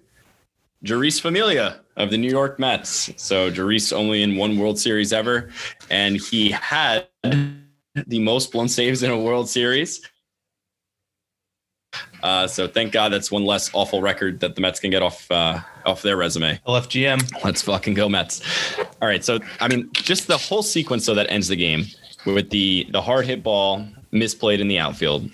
Jeurys 0.84 1.22
Familia 1.22 1.82
of 1.98 2.10
the 2.10 2.18
New 2.18 2.30
York 2.30 2.60
Mets. 2.60 3.12
So 3.18 3.52
Jeurys 3.52 3.94
only 3.94 4.24
in 4.24 4.36
one 4.36 4.58
World 4.58 4.80
Series 4.80 5.14
ever, 5.14 5.52
and 5.90 6.18
he 6.18 6.52
had 6.52 7.08
the 7.24 8.20
most 8.20 8.52
blown 8.52 8.68
saves 8.68 9.04
in 9.04 9.12
a 9.12 9.20
World 9.20 9.50
Series. 9.50 10.02
Uh, 12.24 12.48
so 12.48 12.68
thank 12.68 12.92
God 12.92 13.14
that's 13.14 13.32
one 13.32 13.46
less 13.46 13.70
awful 13.74 14.02
record 14.02 14.40
that 14.40 14.56
the 14.56 14.62
Mets 14.62 14.80
can 14.80 14.90
get 14.90 15.02
off 15.02 15.30
uh, 15.32 15.60
off 15.86 16.02
their 16.02 16.18
resume. 16.18 16.60
LFGM. 16.68 17.44
Let's 17.44 17.62
fucking 17.62 17.94
go 17.94 18.10
Mets. 18.10 18.42
All 19.02 19.08
right, 19.08 19.24
so 19.24 19.40
I 19.60 19.68
mean, 19.68 19.90
just 19.94 20.28
the 20.28 20.38
whole 20.38 20.64
sequence 20.64 21.06
so 21.06 21.14
that 21.14 21.30
ends 21.30 21.48
the 21.48 21.56
game 21.56 21.86
with 22.26 22.50
the 22.50 22.88
the 22.92 23.02
hard 23.02 23.26
hit 23.26 23.44
ball 23.44 23.86
misplayed 24.12 24.60
in 24.60 24.68
the 24.68 24.80
outfield, 24.80 25.30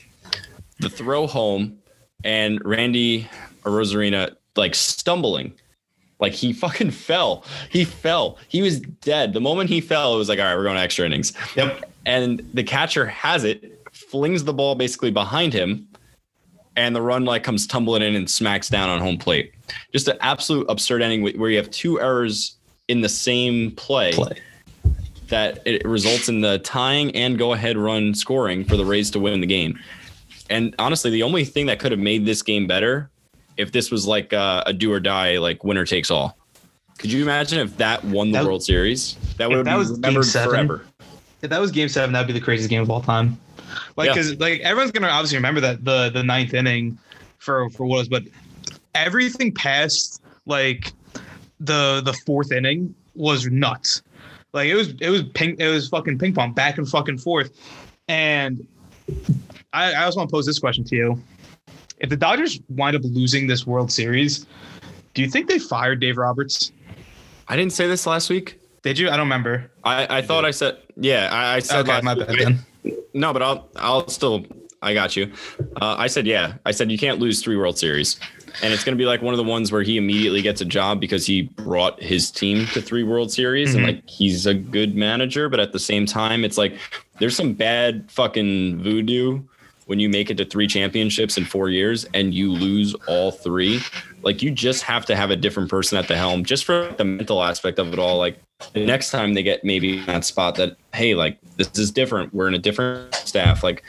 the 0.79 0.89
throw 0.89 1.27
home, 1.27 1.77
and 2.23 2.59
Randy 2.65 3.29
Arozarena 3.63 4.35
like 4.55 4.75
stumbling. 4.75 5.53
Like 6.19 6.33
he 6.33 6.53
fucking 6.53 6.91
fell. 6.91 7.43
He 7.69 7.83
fell. 7.83 8.37
He 8.47 8.61
was 8.61 8.79
dead. 8.79 9.33
The 9.33 9.41
moment 9.41 9.69
he 9.69 9.81
fell, 9.81 10.13
it 10.13 10.17
was 10.17 10.29
like, 10.29 10.39
all 10.39 10.45
right, 10.45 10.55
we're 10.55 10.63
going 10.63 10.75
to 10.75 10.81
extra 10.81 11.05
innings. 11.05 11.33
Yep. 11.55 11.83
And 12.05 12.47
the 12.53 12.63
catcher 12.63 13.07
has 13.07 13.43
it, 13.43 13.81
flings 13.91 14.43
the 14.43 14.53
ball 14.53 14.75
basically 14.75 15.09
behind 15.11 15.51
him, 15.51 15.87
and 16.75 16.95
the 16.95 17.01
run 17.01 17.25
like 17.25 17.43
comes 17.43 17.67
tumbling 17.67 18.01
in 18.01 18.15
and 18.15 18.29
smacks 18.29 18.69
down 18.69 18.89
on 18.89 18.99
home 18.99 19.17
plate. 19.17 19.53
Just 19.91 20.07
an 20.07 20.17
absolute 20.21 20.65
absurd 20.69 21.01
ending 21.01 21.21
where 21.39 21.49
you 21.49 21.57
have 21.57 21.69
two 21.71 21.99
errors 21.99 22.57
in 22.87 23.01
the 23.01 23.09
same 23.09 23.71
play, 23.71 24.11
Play. 24.13 24.37
that 25.27 25.61
it 25.65 25.85
results 25.85 26.27
in 26.29 26.41
the 26.41 26.59
tying 26.59 27.15
and 27.15 27.37
go 27.37 27.53
ahead 27.53 27.77
run 27.77 28.13
scoring 28.13 28.65
for 28.65 28.75
the 28.77 28.85
Rays 28.85 29.11
to 29.11 29.19
win 29.19 29.39
the 29.41 29.47
game. 29.47 29.79
And 30.49 30.75
honestly, 30.79 31.11
the 31.11 31.23
only 31.23 31.45
thing 31.45 31.67
that 31.67 31.79
could 31.79 31.91
have 31.91 31.99
made 32.01 32.25
this 32.25 32.41
game 32.41 32.67
better 32.67 33.09
if 33.57 33.71
this 33.71 33.91
was 33.91 34.05
like 34.07 34.33
uh, 34.33 34.63
a 34.65 34.73
do 34.73 34.91
or 34.91 34.99
die, 34.99 35.37
like 35.37 35.63
winner 35.63 35.85
takes 35.85 36.11
all. 36.11 36.37
Could 36.97 37.11
you 37.11 37.23
imagine 37.23 37.59
if 37.59 37.77
that 37.77 38.03
won 38.03 38.31
the 38.31 38.39
That- 38.39 38.45
World 38.45 38.63
Series? 38.63 39.15
That 39.37 39.49
would 39.49 39.65
that 39.65 39.73
be 39.73 39.77
was 39.77 39.91
remembered 39.91 40.25
seven, 40.25 40.49
forever. 40.49 40.85
If 41.41 41.49
that 41.49 41.59
was 41.59 41.71
game 41.71 41.89
seven, 41.89 42.13
that'd 42.13 42.27
be 42.27 42.33
the 42.33 42.41
craziest 42.41 42.69
game 42.69 42.81
of 42.81 42.89
all 42.89 43.01
time. 43.01 43.39
Like, 43.97 44.07
Yeah. 44.07 44.13
because 44.13 44.39
like 44.39 44.61
everyone's 44.61 44.91
gonna 44.91 45.07
obviously 45.07 45.37
remember 45.37 45.61
that 45.61 45.83
the 45.85 46.09
the 46.09 46.23
ninth 46.23 46.53
inning 46.53 46.97
for 47.39 47.69
for 47.71 47.85
what 47.85 47.95
it 47.95 47.99
was, 47.99 48.09
but 48.09 48.23
everything 48.95 49.53
past 49.53 50.21
like 50.45 50.93
the 51.59 52.01
the 52.03 52.13
fourth 52.25 52.51
inning 52.51 52.93
was 53.15 53.47
nuts. 53.47 54.01
Like 54.53 54.67
it 54.67 54.75
was 54.75 54.89
it 54.99 55.09
was 55.09 55.23
ping 55.23 55.55
it 55.59 55.67
was 55.67 55.87
fucking 55.89 56.19
ping 56.19 56.33
pong 56.33 56.53
back 56.53 56.77
and 56.77 56.87
fucking 56.87 57.17
forth. 57.17 57.51
And 58.07 58.67
I, 59.73 59.93
I 59.93 60.03
also 60.03 60.19
want 60.19 60.29
to 60.29 60.33
pose 60.33 60.45
this 60.45 60.59
question 60.59 60.83
to 60.85 60.95
you: 60.95 61.23
If 61.99 62.09
the 62.09 62.17
Dodgers 62.17 62.59
wind 62.69 62.95
up 62.95 63.03
losing 63.05 63.47
this 63.47 63.65
World 63.65 63.91
Series, 63.91 64.45
do 65.13 65.21
you 65.21 65.29
think 65.29 65.47
they 65.47 65.59
fired 65.59 65.99
Dave 66.01 66.17
Roberts? 66.17 66.71
I 67.47 67.55
didn't 67.55 67.73
say 67.73 67.87
this 67.87 68.05
last 68.05 68.29
week. 68.29 68.59
Did 68.83 68.97
you? 68.97 69.07
I 69.07 69.11
don't 69.11 69.27
remember. 69.27 69.71
I, 69.83 70.17
I 70.17 70.21
thought 70.21 70.45
I 70.45 70.51
said 70.51 70.77
yeah. 70.95 71.29
I, 71.31 71.55
I 71.55 71.59
said 71.59 71.87
Okay, 71.87 72.01
my 72.01 72.15
bad 72.15 72.29
then. 72.29 72.59
No, 73.13 73.33
but 73.33 73.41
I'll 73.41 73.69
I'll 73.75 74.07
still 74.07 74.45
I 74.81 74.93
got 74.93 75.15
you. 75.15 75.31
Uh, 75.81 75.95
I 75.97 76.07
said 76.07 76.25
yeah. 76.25 76.53
I 76.65 76.71
said 76.71 76.91
you 76.91 76.97
can't 76.97 77.19
lose 77.19 77.43
three 77.43 77.55
World 77.55 77.77
Series, 77.77 78.19
and 78.63 78.73
it's 78.73 78.83
going 78.83 78.97
to 78.97 79.01
be 79.01 79.05
like 79.05 79.21
one 79.21 79.33
of 79.33 79.37
the 79.37 79.43
ones 79.43 79.71
where 79.71 79.83
he 79.83 79.97
immediately 79.97 80.41
gets 80.41 80.61
a 80.61 80.65
job 80.65 80.99
because 80.99 81.25
he 81.25 81.43
brought 81.43 82.01
his 82.01 82.31
team 82.31 82.65
to 82.67 82.81
three 82.81 83.03
World 83.03 83.31
Series, 83.31 83.75
and 83.75 83.85
like 83.85 84.09
he's 84.09 84.47
a 84.47 84.55
good 84.55 84.95
manager. 84.95 85.49
But 85.49 85.59
at 85.59 85.71
the 85.71 85.79
same 85.79 86.07
time, 86.07 86.43
it's 86.43 86.57
like 86.57 86.77
there's 87.19 87.35
some 87.35 87.53
bad 87.53 88.09
fucking 88.09 88.81
voodoo 88.81 89.43
when 89.85 89.99
you 89.99 90.09
make 90.09 90.29
it 90.31 90.37
to 90.37 90.45
three 90.45 90.67
championships 90.67 91.37
in 91.37 91.43
four 91.43 91.69
years 91.69 92.05
and 92.13 92.33
you 92.33 92.49
lose 92.49 92.95
all 93.07 93.29
three. 93.29 93.81
Like 94.23 94.41
you 94.41 94.51
just 94.51 94.83
have 94.83 95.05
to 95.07 95.15
have 95.15 95.31
a 95.31 95.35
different 95.35 95.69
person 95.69 95.97
at 95.97 96.07
the 96.07 96.15
helm, 96.15 96.43
just 96.43 96.65
for 96.65 96.93
the 96.97 97.05
mental 97.05 97.43
aspect 97.43 97.79
of 97.79 97.91
it 97.93 97.99
all. 97.99 98.17
Like 98.17 98.39
the 98.73 98.85
next 98.85 99.11
time 99.11 99.33
they 99.33 99.43
get 99.43 99.63
maybe 99.63 99.99
in 99.99 100.05
that 100.05 100.25
spot 100.25 100.55
that 100.55 100.77
hey, 100.93 101.15
like 101.15 101.37
this 101.57 101.69
is 101.77 101.91
different. 101.91 102.33
We're 102.33 102.47
in 102.47 102.53
a 102.53 102.59
different 102.59 103.13
staff. 103.15 103.63
Like 103.63 103.83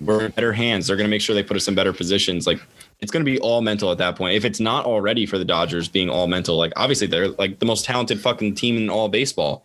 we're 0.00 0.26
in 0.26 0.32
better 0.32 0.52
hands. 0.52 0.86
They're 0.86 0.96
going 0.96 1.06
to 1.06 1.10
make 1.10 1.20
sure 1.20 1.34
they 1.34 1.42
put 1.42 1.56
us 1.56 1.68
in 1.68 1.74
better 1.74 1.92
positions. 1.92 2.46
Like 2.46 2.60
it's 3.00 3.10
going 3.10 3.24
to 3.24 3.30
be 3.30 3.38
all 3.40 3.60
mental 3.60 3.90
at 3.90 3.98
that 3.98 4.16
point. 4.16 4.36
If 4.36 4.44
it's 4.44 4.60
not 4.60 4.86
already 4.86 5.26
for 5.26 5.38
the 5.38 5.44
Dodgers 5.44 5.88
being 5.88 6.08
all 6.08 6.26
mental, 6.26 6.56
like 6.56 6.72
obviously 6.76 7.06
they're 7.06 7.28
like 7.30 7.58
the 7.58 7.66
most 7.66 7.84
talented 7.84 8.20
fucking 8.20 8.54
team 8.54 8.76
in 8.76 8.88
all 8.88 9.08
baseball. 9.08 9.64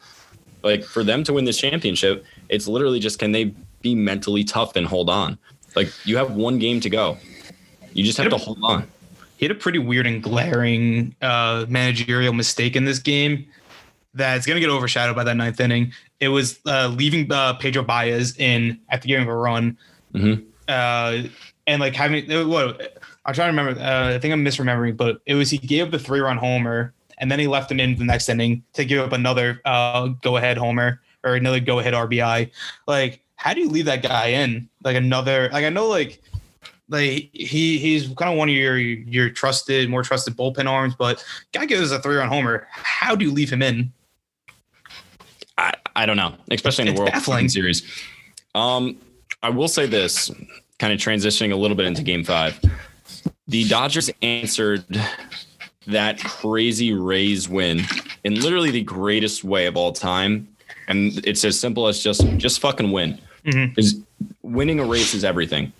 Like 0.63 0.83
for 0.83 1.03
them 1.03 1.23
to 1.25 1.33
win 1.33 1.45
this 1.45 1.59
championship, 1.59 2.25
it's 2.49 2.67
literally 2.67 2.99
just 2.99 3.19
can 3.19 3.31
they 3.31 3.53
be 3.81 3.95
mentally 3.95 4.43
tough 4.43 4.75
and 4.75 4.87
hold 4.87 5.09
on. 5.09 5.37
Like 5.75 5.91
you 6.05 6.17
have 6.17 6.31
one 6.31 6.57
game 6.57 6.79
to 6.81 6.89
go. 6.89 7.17
You 7.93 8.03
just 8.03 8.17
have 8.17 8.29
to 8.29 8.37
hold 8.37 8.59
on. 8.63 8.87
He 9.37 9.45
had 9.45 9.51
a 9.55 9.59
pretty 9.59 9.79
weird 9.79 10.05
and 10.07 10.21
glaring 10.21 11.15
uh, 11.21 11.65
managerial 11.69 12.33
mistake 12.33 12.75
in 12.75 12.85
this 12.85 12.99
game 12.99 13.47
that's 14.13 14.45
going 14.45 14.55
to 14.55 14.59
get 14.59 14.69
overshadowed 14.69 15.15
by 15.15 15.23
that 15.23 15.35
ninth 15.35 15.59
inning. 15.59 15.93
It 16.19 16.29
was 16.29 16.59
uh, 16.65 16.87
leaving 16.87 17.31
uh, 17.31 17.53
Pedro 17.53 17.83
Baez 17.83 18.35
in 18.37 18.79
at 18.89 19.01
the 19.01 19.07
beginning 19.07 19.27
of 19.27 19.33
a 19.33 19.37
run, 19.37 19.77
Mhm. 20.13 20.43
uh, 20.67 21.27
and 21.67 21.79
like 21.79 21.95
having 21.95 22.31
uh, 22.31 22.45
what 22.47 22.97
I'm 23.25 23.33
trying 23.33 23.53
to 23.53 23.57
remember. 23.57 23.79
Uh, 23.79 24.15
I 24.15 24.19
think 24.19 24.31
I'm 24.33 24.43
misremembering, 24.43 24.97
but 24.97 25.21
it 25.25 25.35
was 25.35 25.49
he 25.49 25.57
gave 25.59 25.85
up 25.85 25.91
the 25.91 25.99
three 25.99 26.19
run 26.19 26.37
homer, 26.37 26.93
and 27.19 27.29
then 27.31 27.39
he 27.39 27.45
left 27.47 27.71
him 27.71 27.79
in 27.79 27.95
the 27.95 28.05
next 28.05 28.27
inning 28.29 28.63
to 28.73 28.85
give 28.85 29.05
up 29.05 29.11
another 29.13 29.61
uh, 29.65 30.07
go 30.21 30.37
ahead 30.37 30.57
homer 30.57 31.01
or 31.23 31.35
another 31.35 31.59
go 31.59 31.77
ahead 31.79 31.93
RBI. 31.93 32.49
Like, 32.87 33.21
how 33.35 33.53
do 33.53 33.59
you 33.61 33.69
leave 33.69 33.85
that 33.85 34.01
guy 34.01 34.27
in? 34.27 34.67
Like 34.83 34.95
another 34.95 35.49
like 35.51 35.65
I 35.65 35.69
know 35.69 35.87
like 35.87 36.21
like 36.89 37.29
he 37.33 37.77
he's 37.77 38.07
kind 38.15 38.31
of 38.31 38.37
one 38.37 38.49
of 38.49 38.55
your 38.55 38.77
your 38.77 39.29
trusted, 39.29 39.89
more 39.89 40.03
trusted 40.03 40.35
bullpen 40.37 40.67
arms, 40.69 40.95
but 40.97 41.23
guy 41.51 41.65
gives 41.65 41.91
a 41.91 41.99
three 41.99 42.15
run 42.15 42.27
homer. 42.29 42.67
How 42.71 43.15
do 43.15 43.25
you 43.25 43.31
leave 43.31 43.51
him 43.51 43.61
in? 43.61 43.91
I, 45.57 45.73
I 45.95 46.05
don't 46.05 46.17
know, 46.17 46.35
especially 46.51 46.83
in 46.83 46.89
It's 46.89 46.97
the 46.97 47.01
World 47.01 47.13
baffling. 47.13 47.49
Series. 47.49 47.83
Um, 48.55 48.97
I 49.43 49.49
will 49.49 49.67
say 49.67 49.85
this, 49.87 50.31
kind 50.79 50.93
of 50.93 50.99
transitioning 50.99 51.51
a 51.51 51.55
little 51.55 51.75
bit 51.75 51.85
into 51.87 52.03
Game 52.03 52.23
Five. 52.23 52.59
The 53.47 53.67
Dodgers 53.67 54.09
answered 54.21 54.85
that 55.87 56.19
crazy 56.19 56.93
Rays 56.93 57.47
win 57.49 57.81
in 58.23 58.41
literally 58.41 58.71
the 58.71 58.83
greatest 58.83 59.43
way 59.43 59.65
of 59.65 59.75
all 59.77 59.91
time, 59.93 60.47
and 60.87 61.25
it's 61.25 61.43
as 61.43 61.59
simple 61.59 61.87
as 61.87 62.03
just 62.03 62.25
just 62.37 62.59
fucking 62.59 62.91
win. 62.91 63.19
Mhm. 63.45 63.77
Is 63.77 63.99
winning 64.43 64.79
a 64.79 64.85
race 64.85 65.13
is 65.13 65.23
everything. 65.23 65.71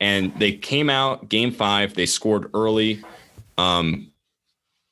And 0.00 0.34
they 0.38 0.52
came 0.52 0.88
out 0.88 1.28
game 1.28 1.50
five. 1.50 1.94
They 1.94 2.06
scored 2.06 2.50
early. 2.54 3.02
Um, 3.56 4.12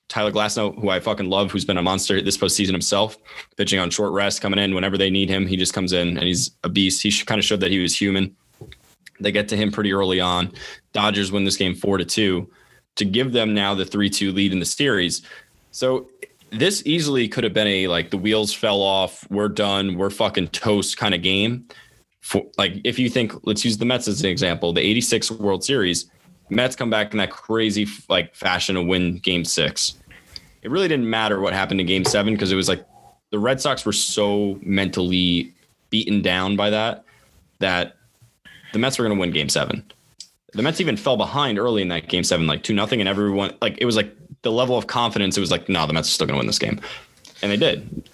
Tyler 0.08 0.30
Glasnow, 0.30 0.78
who 0.80 0.88
I 0.88 1.00
fucking 1.00 1.28
love, 1.28 1.50
who's 1.50 1.64
been 1.64 1.78
a 1.78 1.82
monster 1.82 2.20
this 2.22 2.38
postseason 2.38 2.72
himself, 2.72 3.16
pitching 3.56 3.78
on 3.80 3.90
short 3.90 4.12
rest, 4.12 4.40
coming 4.40 4.58
in 4.58 4.74
whenever 4.74 4.96
they 4.96 5.10
need 5.10 5.28
him. 5.28 5.46
He 5.46 5.56
just 5.56 5.74
comes 5.74 5.92
in 5.92 6.16
and 6.16 6.26
he's 6.26 6.52
a 6.64 6.68
beast. 6.68 7.02
He 7.02 7.12
kind 7.24 7.38
of 7.38 7.44
showed 7.44 7.60
that 7.60 7.70
he 7.70 7.80
was 7.80 7.98
human. 8.00 8.36
They 9.18 9.32
get 9.32 9.48
to 9.48 9.56
him 9.56 9.72
pretty 9.72 9.92
early 9.92 10.20
on. 10.20 10.52
Dodgers 10.92 11.32
win 11.32 11.44
this 11.44 11.56
game 11.56 11.74
four 11.74 11.98
to 11.98 12.04
two 12.04 12.48
to 12.96 13.04
give 13.04 13.32
them 13.32 13.54
now 13.54 13.74
the 13.74 13.84
three 13.84 14.10
two 14.10 14.32
lead 14.32 14.52
in 14.52 14.58
the 14.60 14.66
series. 14.66 15.22
So 15.70 16.08
this 16.50 16.82
easily 16.86 17.28
could 17.28 17.44
have 17.44 17.52
been 17.52 17.66
a 17.66 17.88
like 17.88 18.10
the 18.10 18.18
wheels 18.18 18.52
fell 18.52 18.82
off, 18.82 19.28
we're 19.30 19.48
done, 19.48 19.96
we're 19.96 20.10
fucking 20.10 20.48
toast 20.48 20.96
kind 20.96 21.14
of 21.14 21.22
game. 21.22 21.66
For 22.20 22.44
like 22.58 22.80
if 22.84 22.98
you 22.98 23.08
think 23.08 23.32
let's 23.44 23.64
use 23.64 23.78
the 23.78 23.84
Mets 23.84 24.08
as 24.08 24.20
an 24.20 24.30
example, 24.30 24.72
the 24.72 24.80
86 24.80 25.30
World 25.32 25.64
Series, 25.64 26.10
Mets 26.50 26.76
come 26.76 26.90
back 26.90 27.12
in 27.12 27.18
that 27.18 27.30
crazy 27.30 27.86
like 28.08 28.34
fashion 28.34 28.74
to 28.74 28.82
win 28.82 29.18
game 29.18 29.44
6. 29.44 29.94
It 30.62 30.70
really 30.70 30.88
didn't 30.88 31.08
matter 31.08 31.40
what 31.40 31.52
happened 31.52 31.80
in 31.80 31.86
game 31.86 32.04
7 32.04 32.34
because 32.34 32.50
it 32.50 32.56
was 32.56 32.68
like 32.68 32.84
the 33.30 33.38
Red 33.38 33.60
Sox 33.60 33.86
were 33.86 33.92
so 33.92 34.58
mentally 34.62 35.54
beaten 35.90 36.22
down 36.22 36.56
by 36.56 36.70
that 36.70 37.04
that 37.60 37.96
the 38.72 38.78
Mets 38.78 38.98
were 38.98 39.04
going 39.04 39.16
to 39.16 39.20
win 39.20 39.30
game 39.30 39.48
7 39.48 39.84
the 40.56 40.62
Mets 40.62 40.80
even 40.80 40.96
fell 40.96 41.16
behind 41.16 41.58
early 41.58 41.82
in 41.82 41.88
that 41.88 42.08
game 42.08 42.24
seven, 42.24 42.46
like 42.46 42.62
two 42.62 42.74
nothing, 42.74 43.00
and 43.00 43.08
everyone 43.08 43.54
like 43.60 43.76
it 43.78 43.84
was 43.84 43.94
like 43.94 44.14
the 44.42 44.50
level 44.50 44.76
of 44.76 44.86
confidence. 44.86 45.36
It 45.36 45.40
was 45.40 45.50
like, 45.50 45.68
no, 45.68 45.86
the 45.86 45.92
Mets 45.92 46.08
are 46.08 46.12
still 46.12 46.26
going 46.26 46.36
to 46.36 46.38
win 46.38 46.46
this 46.46 46.58
game, 46.58 46.80
and 47.42 47.52
they 47.52 47.56
did. 47.56 48.08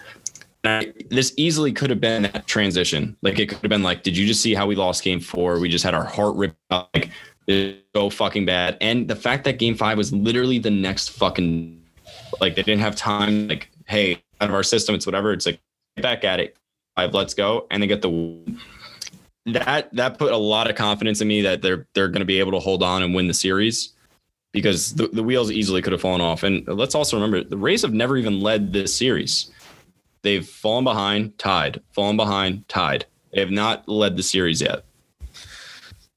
I- 0.65 0.93
this 1.11 1.33
easily 1.37 1.73
could 1.73 1.91
have 1.91 2.01
been 2.01 2.23
that 2.23 2.47
transition. 2.47 3.17
Like 3.23 3.39
it 3.39 3.49
could 3.49 3.59
have 3.59 3.69
been 3.69 3.83
like, 3.83 4.03
did 4.03 4.17
you 4.17 4.27
just 4.27 4.43
see 4.43 4.55
how 4.55 4.67
we 4.67 4.77
lost 4.77 5.03
game 5.03 5.21
four? 5.21 5.59
We 5.59 5.69
just 5.69 5.85
had 5.85 5.95
our 5.95 6.05
heart 6.05 6.37
ripped 6.37 6.57
out. 6.71 6.89
Like 6.95 7.11
so 7.95 8.11
fucking 8.11 8.47
bad. 8.47 8.77
And 8.81 9.09
the 9.09 9.17
fact 9.17 9.45
that 9.45 9.59
game 9.59 9.75
five 9.75 9.99
was 9.99 10.13
literally 10.13 10.59
the 10.59 10.71
next 10.71 11.11
fucking 11.11 11.83
like 12.41 12.55
they 12.55 12.63
didn't 12.63 12.81
have 12.81 12.97
time. 12.97 13.49
Like, 13.49 13.71
hey, 13.87 14.23
out 14.41 14.49
of 14.49 14.55
our 14.55 14.63
system, 14.63 14.95
it's 14.95 15.07
whatever. 15.07 15.33
It's 15.33 15.47
like 15.47 15.61
get 15.97 16.03
back 16.03 16.25
at 16.25 16.41
it. 16.41 16.57
Five, 16.97 17.15
let's 17.15 17.35
go, 17.35 17.67
and 17.71 17.83
they 17.83 17.87
get 17.87 18.03
the 18.03 18.43
that 19.47 19.95
that 19.95 20.19
put 20.19 20.33
a 20.33 20.37
lot 20.37 20.69
of 20.69 20.77
confidence 20.77 21.21
in 21.21 21.29
me 21.29 21.43
that 21.43 21.63
they're 21.63 21.87
they're 21.95 22.09
going 22.09 22.21
to 22.21 22.27
be 22.27 22.39
able 22.39 22.53
to 22.53 22.59
hold 22.59 22.83
on 22.83 23.03
and 23.03 23.15
win 23.15 23.29
the 23.29 23.35
series 23.35 23.93
because 24.53 24.95
the, 24.95 25.09
the 25.09 25.23
wheels 25.23 25.51
easily 25.51 25.81
could 25.81 25.93
have 25.93 26.03
fallen 26.03 26.21
off. 26.21 26.43
And 26.43 26.67
let's 26.69 26.95
also 26.95 27.17
remember 27.17 27.43
the 27.43 27.57
Rays 27.57 27.83
have 27.83 27.95
never 27.95 28.19
even 28.19 28.41
led 28.41 28.73
this 28.73 28.95
series. 28.95 29.51
They've 30.23 30.47
fallen 30.47 30.85
behind, 30.85 31.39
tied, 31.39 31.81
fallen 31.93 32.17
behind, 32.17 32.69
tied. 32.69 33.07
They 33.33 33.41
have 33.41 33.51
not 33.51 33.89
led 33.89 34.17
the 34.17 34.23
series 34.23 34.61
yet. 34.61 34.85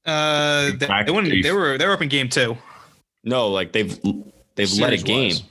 Uh, 0.04 0.70
they, 0.78 0.86
they, 1.04 1.10
won, 1.10 1.24
they 1.42 1.50
were 1.52 1.76
they 1.78 1.86
were 1.86 1.92
up 1.92 2.02
in 2.02 2.08
game 2.08 2.28
two. 2.28 2.56
No, 3.24 3.48
like 3.48 3.72
they've 3.72 3.98
they've 4.54 4.72
led 4.74 4.92
a 4.92 4.96
game. 4.98 5.32
Series-wise. 5.32 5.42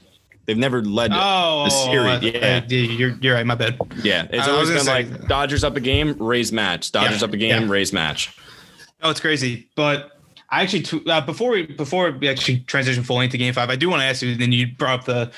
They've 0.46 0.58
never 0.58 0.84
led 0.84 1.12
Oh, 1.14 1.66
the 1.66 1.70
series. 1.72 2.36
uh, 2.36 2.40
yeah. 2.40 2.62
uh, 2.64 2.68
you're 2.70 3.10
you're 3.20 3.34
right. 3.34 3.46
My 3.46 3.56
bad. 3.56 3.78
yeah. 4.04 4.28
It's 4.30 4.48
I 4.48 4.52
always 4.52 4.70
been 4.70 4.78
gonna 4.78 4.90
like 4.90 5.28
Dodgers 5.28 5.64
up 5.64 5.76
a 5.76 5.80
game, 5.82 6.16
Rays 6.20 6.52
match. 6.52 6.92
Dodgers 6.92 7.22
Yeah, 7.22 7.28
up 7.28 7.34
a 7.34 7.38
game, 7.38 7.64
yeah. 7.64 7.70
Rays 7.70 7.92
match. 7.92 8.38
Oh, 9.02 9.10
it's 9.10 9.20
crazy. 9.20 9.68
But 9.76 10.12
I 10.50 10.62
actually 10.62 10.84
tw- 10.84 11.08
uh, 11.10 11.22
before 11.22 11.50
we 11.52 11.64
before 11.66 12.12
we 12.12 12.30
actually 12.30 12.60
transition 12.60 13.04
fully 13.04 13.26
into 13.26 13.38
Game 13.38 13.54
Five, 13.54 13.70
I 13.72 13.76
do 13.76 13.90
want 13.90 14.02
to 14.02 14.06
ask 14.06 14.22
you. 14.22 14.36
Then 14.36 14.52
you 14.52 14.68
brought 14.68 15.00
up 15.00 15.06
the 15.06 15.32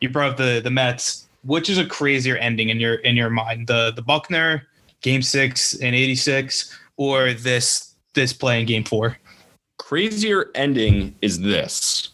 you 0.00 0.08
brought 0.08 0.32
up 0.32 0.36
the 0.38 0.60
the 0.64 0.70
Mets. 0.70 1.28
Which 1.44 1.68
is 1.68 1.78
a 1.78 1.86
crazier 1.86 2.36
ending 2.36 2.70
in 2.70 2.80
your 2.80 2.94
in 2.94 3.16
your 3.16 3.30
mind? 3.30 3.66
The 3.66 3.92
the 3.94 4.02
Buckner 4.02 4.66
Game 5.02 5.22
Six 5.22 5.74
in 5.74 5.94
'86, 5.94 6.78
or 6.96 7.32
this 7.32 7.94
this 8.14 8.32
play 8.32 8.60
in 8.60 8.66
Game 8.66 8.84
Four? 8.84 9.18
crazier 9.78 10.50
ending 10.54 11.14
is 11.20 11.40
this. 11.40 12.10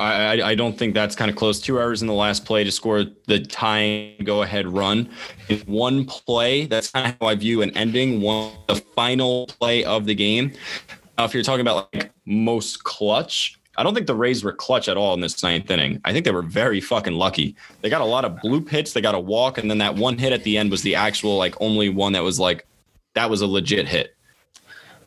I, 0.00 0.40
I, 0.40 0.50
I 0.50 0.54
don't 0.54 0.78
think 0.78 0.94
that's 0.94 1.16
kind 1.16 1.28
of 1.28 1.36
close. 1.36 1.60
Two 1.60 1.80
hours 1.80 2.00
in 2.00 2.06
the 2.06 2.14
last 2.14 2.44
play 2.44 2.62
to 2.62 2.70
score 2.70 3.04
the 3.26 3.40
tying 3.40 4.22
go 4.22 4.42
ahead 4.42 4.68
run. 4.68 5.08
In 5.48 5.58
one 5.60 6.04
play, 6.04 6.66
that's 6.66 6.90
kind 6.90 7.08
of 7.08 7.16
how 7.20 7.26
I 7.26 7.34
view 7.34 7.62
an 7.62 7.76
ending. 7.76 8.20
One 8.20 8.52
the 8.68 8.76
final 8.76 9.46
play 9.46 9.84
of 9.84 10.06
the 10.06 10.14
game. 10.14 10.52
Now, 11.16 11.24
if 11.24 11.34
you're 11.34 11.42
talking 11.42 11.62
about 11.62 11.92
like 11.92 12.12
most 12.24 12.84
clutch, 12.84 13.57
I 13.78 13.82
don't 13.84 13.94
think 13.94 14.06
the 14.08 14.14
Rays 14.14 14.42
were 14.44 14.52
clutch 14.52 14.88
at 14.88 14.96
all 14.96 15.14
in 15.14 15.20
this 15.20 15.42
ninth 15.42 15.70
inning. 15.70 16.00
I 16.04 16.12
think 16.12 16.24
they 16.24 16.32
were 16.32 16.42
very 16.42 16.80
fucking 16.80 17.14
lucky. 17.14 17.54
They 17.80 17.88
got 17.88 18.00
a 18.00 18.04
lot 18.04 18.24
of 18.24 18.32
bloop 18.44 18.68
hits. 18.68 18.92
They 18.92 19.00
got 19.00 19.14
a 19.14 19.20
walk, 19.20 19.56
and 19.56 19.70
then 19.70 19.78
that 19.78 19.94
one 19.94 20.18
hit 20.18 20.32
at 20.32 20.42
the 20.42 20.58
end 20.58 20.70
was 20.70 20.82
the 20.82 20.96
actual 20.96 21.36
like 21.38 21.54
only 21.60 21.88
one 21.88 22.12
that 22.12 22.24
was 22.24 22.38
like 22.40 22.66
that 23.14 23.30
was 23.30 23.40
a 23.40 23.46
legit 23.46 23.86
hit. 23.86 24.14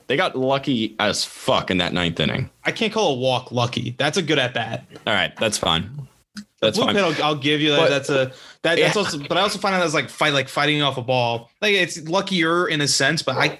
They 0.08 0.18
got 0.18 0.36
lucky 0.38 0.96
as 1.00 1.24
fuck 1.24 1.70
in 1.72 1.78
that 1.78 1.94
ninth 1.94 2.20
inning. 2.20 2.50
I 2.66 2.72
can't 2.72 2.92
call 2.92 3.14
a 3.14 3.18
walk 3.18 3.52
lucky. 3.52 3.96
That's 3.98 4.18
a 4.18 4.22
good 4.22 4.40
at 4.40 4.54
bat. 4.54 4.86
All 5.06 5.14
right, 5.14 5.34
that's 5.38 5.58
fine. 5.58 6.08
That's 6.62 6.78
fine. 6.78 6.96
I'll, 6.98 7.16
I'll 7.24 7.36
give 7.36 7.60
you 7.62 7.72
that. 7.72 7.78
But- 7.80 7.90
that's 7.90 8.10
a 8.10 8.14
that, 8.64 8.78
that's 8.78 8.80
Yeah. 8.80 8.94
also. 8.96 9.20
But 9.20 9.38
I 9.38 9.42
also 9.42 9.60
find 9.60 9.74
that 9.76 9.82
as 9.82 9.94
like 9.94 10.10
fight 10.10 10.34
like 10.34 10.48
fighting 10.48 10.82
off 10.82 10.98
a 10.98 11.02
ball. 11.02 11.50
Like 11.62 11.74
it's 11.74 12.02
luckier 12.08 12.68
in 12.68 12.80
a 12.82 12.88
sense, 12.88 13.22
but 13.22 13.36
I 13.38 13.60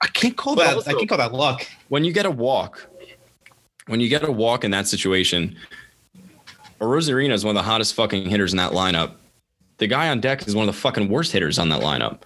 I 0.00 0.06
can't 0.08 0.36
call 0.36 0.56
But 0.56 0.64
that. 0.64 0.74
also- 0.76 0.90
I 0.90 0.94
can't 0.94 1.08
call 1.08 1.18
that 1.18 1.32
luck. 1.32 1.66
When 1.88 2.04
you 2.04 2.12
get 2.12 2.26
a 2.26 2.30
walk, 2.30 2.88
when 3.86 4.00
you 4.00 4.08
get 4.08 4.22
a 4.24 4.32
walk 4.32 4.64
in 4.64 4.70
that 4.70 4.86
situation, 4.86 5.56
Arozarena 6.80 7.32
is 7.32 7.44
one 7.44 7.56
of 7.56 7.62
the 7.62 7.68
hottest 7.68 7.94
fucking 7.94 8.28
hitters 8.28 8.52
in 8.52 8.56
that 8.58 8.72
lineup. 8.72 9.14
The 9.78 9.86
guy 9.86 10.08
on 10.08 10.20
deck 10.20 10.46
is 10.46 10.54
one 10.54 10.68
of 10.68 10.74
the 10.74 10.80
fucking 10.80 11.08
worst 11.08 11.32
hitters 11.32 11.58
on 11.58 11.68
that 11.70 11.80
lineup. 11.80 12.22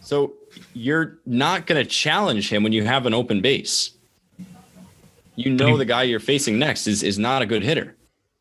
So 0.00 0.34
you're 0.74 1.18
not 1.26 1.66
going 1.66 1.82
to 1.82 1.88
challenge 1.88 2.50
him 2.50 2.62
when 2.62 2.72
you 2.72 2.84
have 2.84 3.06
an 3.06 3.14
open 3.14 3.40
base. 3.40 3.92
You 5.36 5.52
know 5.52 5.76
the 5.76 5.84
guy 5.84 6.02
you're 6.02 6.20
facing 6.20 6.58
next 6.58 6.86
is 6.86 7.02
is 7.02 7.18
not 7.18 7.40
a 7.42 7.46
good 7.46 7.62
hitter. 7.62 7.96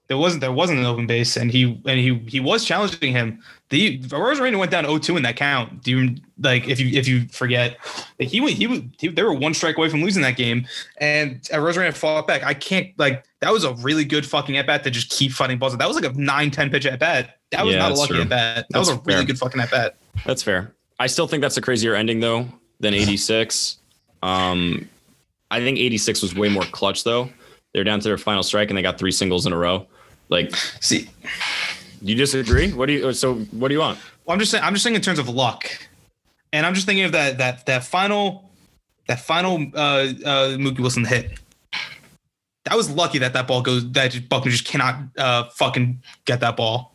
There 0.10 0.18
wasn't 0.18 0.42
there 0.42 0.52
wasn't 0.52 0.80
an 0.80 0.86
open 0.86 1.06
base, 1.06 1.38
and 1.38 1.52
he 1.52 1.80
and 1.86 2.00
he 2.00 2.16
he 2.28 2.40
was 2.40 2.66
challenging 2.66 3.14
him. 3.14 3.42
The 3.70 4.00
Arozarena 4.00 4.58
went 4.58 4.72
down 4.72 4.84
0-2 4.86 5.18
in 5.18 5.22
that 5.22 5.36
count. 5.36 5.84
Do 5.84 5.92
you 5.92 6.16
like 6.40 6.68
if 6.68 6.80
you 6.80 6.98
if 6.98 7.08
you 7.08 7.28
forget 7.28 7.78
like, 8.20 8.28
he 8.28 8.42
went 8.42 8.56
he 8.58 8.66
was 8.66 8.82
he, 8.98 9.10
they 9.10 9.22
were 9.22 9.36
one 9.36 9.54
strike 9.54 9.78
away 9.78 9.88
from 9.88 10.02
losing 10.02 10.24
that 10.24 10.36
game, 10.36 10.66
and 10.98 11.48
uh, 11.54 11.58
Arozarena 11.58 11.94
fought 11.94 12.26
back. 12.26 12.44
I 12.44 12.56
can't 12.56 12.88
like 12.98 13.24
that 13.42 13.54
was 13.54 13.64
a 13.64 13.76
really 13.76 14.04
good 14.04 14.26
fucking 14.26 14.58
at 14.58 14.66
bat 14.66 14.84
to 14.86 14.90
just 14.90 15.12
keep 15.12 15.32
fighting 15.32 15.60
balls. 15.60 15.78
That 15.78 15.88
was 15.88 15.96
like 15.96 16.12
a 16.12 16.16
9-10 16.16 16.72
pitch 16.72 16.88
at 16.88 17.00
bat. 17.00 17.38
That 17.52 17.64
was 17.64 17.76
Yeah, 17.76 17.80
not 17.80 17.92
a 17.92 17.96
lucky 17.96 18.20
at 18.20 18.30
bat. 18.30 18.66
That 18.72 18.80
was 18.80 18.88
That's 18.88 19.00
a 19.00 19.04
really 19.06 19.20
fair. 19.20 19.28
good 19.28 19.38
fucking 19.38 19.62
at 19.62 19.70
bat. 19.70 19.96
That's 20.26 20.42
fair. 20.42 20.74
I 21.00 21.06
still 21.06 21.28
think 21.28 21.42
that's 21.42 21.56
a 21.58 21.62
crazier 21.62 21.94
ending 21.94 22.20
though 22.20 22.48
than 22.80 22.96
86. 22.96 23.78
Um, 24.24 24.90
I 25.52 25.60
think 25.60 25.78
86 25.78 26.24
was 26.24 26.34
way 26.34 26.50
more 26.50 26.64
clutch 26.64 27.04
though. 27.04 27.30
They're 27.74 27.84
down 27.84 28.00
to 28.00 28.08
their 28.08 28.18
final 28.18 28.42
strike 28.42 28.70
and 28.70 28.78
they 28.78 28.82
got 28.82 28.98
three 28.98 29.12
singles 29.12 29.46
in 29.46 29.54
a 29.54 29.58
row. 29.58 29.86
Like, 30.30 30.56
See, 30.80 31.10
you 32.02 32.16
disagree? 32.16 32.72
What 32.72 32.86
do 32.86 32.94
you? 32.94 33.14
So, 33.14 33.36
what 33.36 33.68
do 33.68 33.74
you 33.74 33.80
want? 33.80 34.00
Well, 34.26 34.34
I'm 34.34 34.40
just 34.40 34.52
saying. 34.52 34.64
I'm 34.64 34.74
just 34.74 34.84
saying 34.84 34.96
in 34.96 35.02
terms 35.02 35.20
of 35.20 35.28
luck, 35.28 35.70
and 36.54 36.66
I'm 36.66 36.74
just 36.74 36.86
thinking 36.86 37.06
of 37.06 37.12
that 37.12 37.38
that 37.40 37.66
that 37.66 37.84
final 37.84 38.50
that 39.08 39.20
final 39.20 39.56
uh, 39.74 40.08
uh, 40.26 40.58
Mookie 40.58 40.80
Wilson 40.80 41.04
hit. 41.04 41.40
That 42.66 42.76
was 42.76 42.90
lucky 42.92 43.18
that 43.20 43.34
that 43.34 43.48
ball 43.48 43.62
goes. 43.62 43.90
That 43.92 44.30
Buckner 44.30 44.52
just 44.52 44.66
cannot 44.66 44.98
uh, 45.18 45.46
fucking 45.50 46.02
get 46.26 46.40
that 46.42 46.56
ball. 46.56 46.94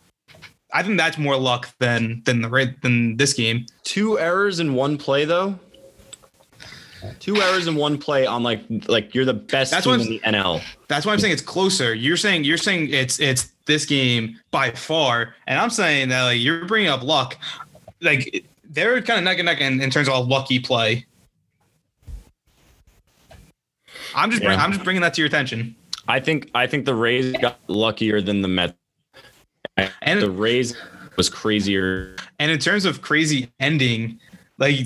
I 0.73 0.83
think 0.83 0.97
that's 0.97 1.17
more 1.17 1.37
luck 1.37 1.69
than 1.79 2.21
than 2.25 2.41
the 2.41 2.49
ra- 2.49 2.65
than 2.81 3.17
this 3.17 3.33
game. 3.33 3.65
Two 3.83 4.17
errors 4.17 4.59
in 4.59 4.73
one 4.73 4.97
play 4.97 5.25
though. 5.25 5.59
Two 7.19 7.37
errors 7.41 7.67
in 7.67 7.75
one 7.75 7.97
play 7.97 8.25
on 8.25 8.43
like 8.43 8.61
like 8.87 9.13
you're 9.15 9.25
the 9.25 9.33
best 9.33 9.71
That's 9.71 9.85
team 9.85 9.99
in 9.99 10.07
the 10.07 10.19
NL. 10.19 10.61
That's 10.87 11.05
why 11.05 11.13
I'm 11.13 11.19
saying 11.19 11.33
it's 11.33 11.41
closer. 11.41 11.93
You're 11.93 12.17
saying 12.17 12.43
you're 12.43 12.57
saying 12.57 12.89
it's 12.91 13.19
it's 13.19 13.51
this 13.65 13.85
game 13.85 14.39
by 14.51 14.71
far, 14.71 15.35
and 15.47 15.59
I'm 15.59 15.69
saying 15.69 16.09
that 16.09 16.23
like 16.23 16.39
you're 16.39 16.65
bringing 16.65 16.89
up 16.89 17.03
luck. 17.03 17.37
Like 18.01 18.45
they're 18.63 19.01
kind 19.01 19.17
of 19.17 19.23
neck 19.23 19.39
and 19.39 19.45
neck 19.45 19.61
in, 19.61 19.81
in 19.81 19.89
terms 19.89 20.07
of 20.07 20.15
a 20.15 20.19
lucky 20.19 20.59
play. 20.59 21.05
I'm 24.15 24.31
just 24.31 24.43
bring, 24.43 24.57
Yeah. 24.57 24.63
I'm 24.63 24.71
just 24.71 24.83
bringing 24.83 25.01
that 25.01 25.13
to 25.15 25.21
your 25.21 25.27
attention. 25.27 25.75
I 26.07 26.19
think 26.19 26.49
I 26.53 26.67
think 26.67 26.85
the 26.85 26.95
Rays 26.95 27.33
got 27.33 27.59
luckier 27.67 28.21
than 28.21 28.41
the 28.41 28.47
Mets. 28.47 28.73
And 30.01 30.21
the 30.21 30.31
Rays 30.31 30.75
was 31.17 31.29
crazier. 31.29 32.15
and 32.39 32.51
in 32.51 32.59
terms 32.59 32.85
of 32.85 33.01
crazy 33.01 33.51
ending, 33.59 34.19
like 34.57 34.77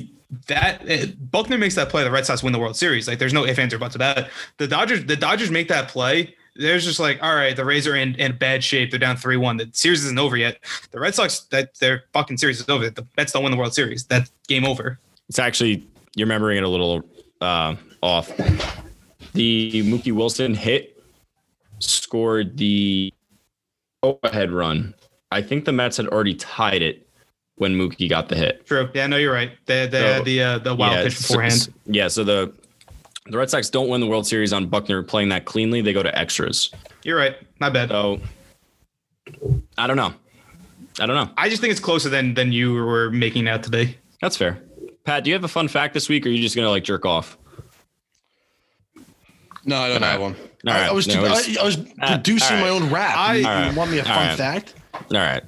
that 0.48 1.32
Buckner 1.32 1.58
makes 1.58 1.76
that 1.76 1.90
play, 1.90 2.04
the 2.04 2.12
Red 2.12 2.26
Sox 2.26 2.44
win 2.44 2.54
the 2.54 2.60
World 2.60 2.76
Series. 2.76 3.08
Like 3.08 3.20
there's 3.20 3.34
no 3.34 3.46
ifs 3.46 3.60
ands 3.60 3.74
or 3.74 3.80
buts 3.80 3.96
about 3.96 4.18
it. 4.18 4.28
The 4.58 4.68
Dodgers, 4.68 5.06
the 5.06 5.16
Dodgers 5.16 5.50
make 5.50 5.68
that 5.70 5.88
play. 5.88 6.36
There's 6.56 6.84
just 6.84 7.00
like, 7.00 7.22
all 7.24 7.36
right, 7.36 7.56
the 7.56 7.64
Rays 7.64 7.88
are 7.88 7.96
in, 7.96 8.16
in 8.16 8.38
bad 8.38 8.64
shape. 8.64 8.92
They're 8.92 9.00
down 9.00 9.18
three 9.18 9.38
one. 9.38 9.58
The 9.58 9.70
series 9.72 10.04
isn't 10.04 10.20
over 10.20 10.38
yet. 10.38 10.60
The 10.92 11.00
Red 11.00 11.16
Sox, 11.16 11.42
that 11.52 11.76
their 11.80 12.04
fucking 12.14 12.38
series 12.38 12.60
is 12.60 12.70
over. 12.70 12.90
The 12.90 13.06
Mets 13.18 13.32
don't 13.32 13.44
win 13.44 13.52
the 13.52 13.58
World 13.58 13.74
Series. 13.74 14.06
That's 14.06 14.32
game 14.48 14.66
over. 14.66 15.00
It's 15.30 15.40
actually 15.40 15.88
you're 16.16 16.26
remembering 16.26 16.58
it 16.58 16.64
a 16.64 16.70
little 16.70 17.04
uh, 17.42 17.76
off. 18.02 18.36
The 19.34 19.84
Mookie 19.84 20.12
Wilson 20.12 20.54
hit 20.54 21.02
scored 21.80 22.58
the 22.58 23.14
overhead 24.04 24.52
run. 24.52 24.94
I 25.32 25.42
think 25.42 25.66
the 25.66 25.72
Mets 25.72 25.98
had 25.98 26.08
already 26.08 26.36
tied 26.36 26.82
it 26.82 27.08
when 27.60 27.76
Mookie 27.76 28.10
got 28.10 28.28
the 28.30 28.36
hit. 28.36 28.66
True. 28.66 28.90
Yeah, 28.94 29.06
no, 29.08 29.18
you're 29.18 29.34
right. 29.34 29.52
They 29.68 29.86
they 29.88 30.00
So, 30.00 30.14
had 30.14 30.26
the 30.26 30.42
uh, 30.44 30.58
the 30.60 30.74
wild 30.76 31.04
pitch 31.06 31.16
so- 31.18 31.28
beforehand. 31.36 31.74
yeah, 31.86 32.08
so 32.08 32.24
the 32.24 32.52
The 33.28 33.38
Red 33.38 33.50
Sox 33.50 33.70
don't 33.70 33.88
win 33.90 34.02
the 34.02 34.08
World 34.08 34.26
Series 34.26 34.52
on 34.54 34.66
Buckner 34.68 35.04
playing 35.04 35.30
that 35.30 35.46
cleanly. 35.46 35.82
They 35.82 35.94
go 35.94 36.02
to 36.02 36.18
extras. 36.18 36.72
You're 37.04 37.18
right. 37.18 37.38
Not 37.62 37.74
bad. 37.74 37.90
So 37.90 38.20
I 39.78 39.86
don't 39.88 39.98
know. 39.98 40.14
I 41.00 41.06
don't 41.06 41.16
know. 41.16 41.32
I 41.38 41.48
just 41.50 41.62
think 41.62 41.72
it's 41.72 41.80
closer 41.80 42.10
than 42.10 42.34
than 42.34 42.52
you 42.52 42.74
were 42.74 43.10
making 43.12 43.46
it 43.48 43.50
out 43.50 43.64
to 43.64 43.70
be. 43.70 43.96
That's 44.22 44.36
fair. 44.36 44.62
Pat, 45.06 45.24
do 45.24 45.30
you 45.30 45.34
have 45.36 45.44
a 45.44 45.48
fun 45.48 45.68
fact 45.68 45.94
this 45.94 46.10
week, 46.10 46.26
or 46.26 46.30
are 46.30 46.32
you 46.32 46.42
just 46.42 46.56
gonna 46.56 46.70
like 46.70 46.84
jerk 46.84 47.06
off? 47.06 47.38
No, 49.66 49.78
I 49.78 49.88
don't 49.90 50.02
All 50.04 50.10
have 50.10 50.20
right. 50.20 50.22
one. 50.22 50.36
All 50.68 50.74
I, 50.74 50.88
I 50.88 50.92
was 50.92 51.08
No, 51.08 51.24
I, 51.26 51.40
it's- 51.40 51.58
I 51.58 51.64
was 51.66 51.78
producing 52.22 52.58
all 52.58 52.62
my 52.64 52.70
own 52.70 52.90
rap. 52.90 53.16
I- 53.18 53.36
you, 53.36 53.48
All 53.48 53.54
right. 53.54 53.72
you 53.72 53.78
want 53.78 53.92
me 53.92 54.00
a 54.00 54.04
fun 54.04 54.28
right. 54.28 54.38
fact? 54.38 54.74
All 54.94 55.02
right. 55.20 55.44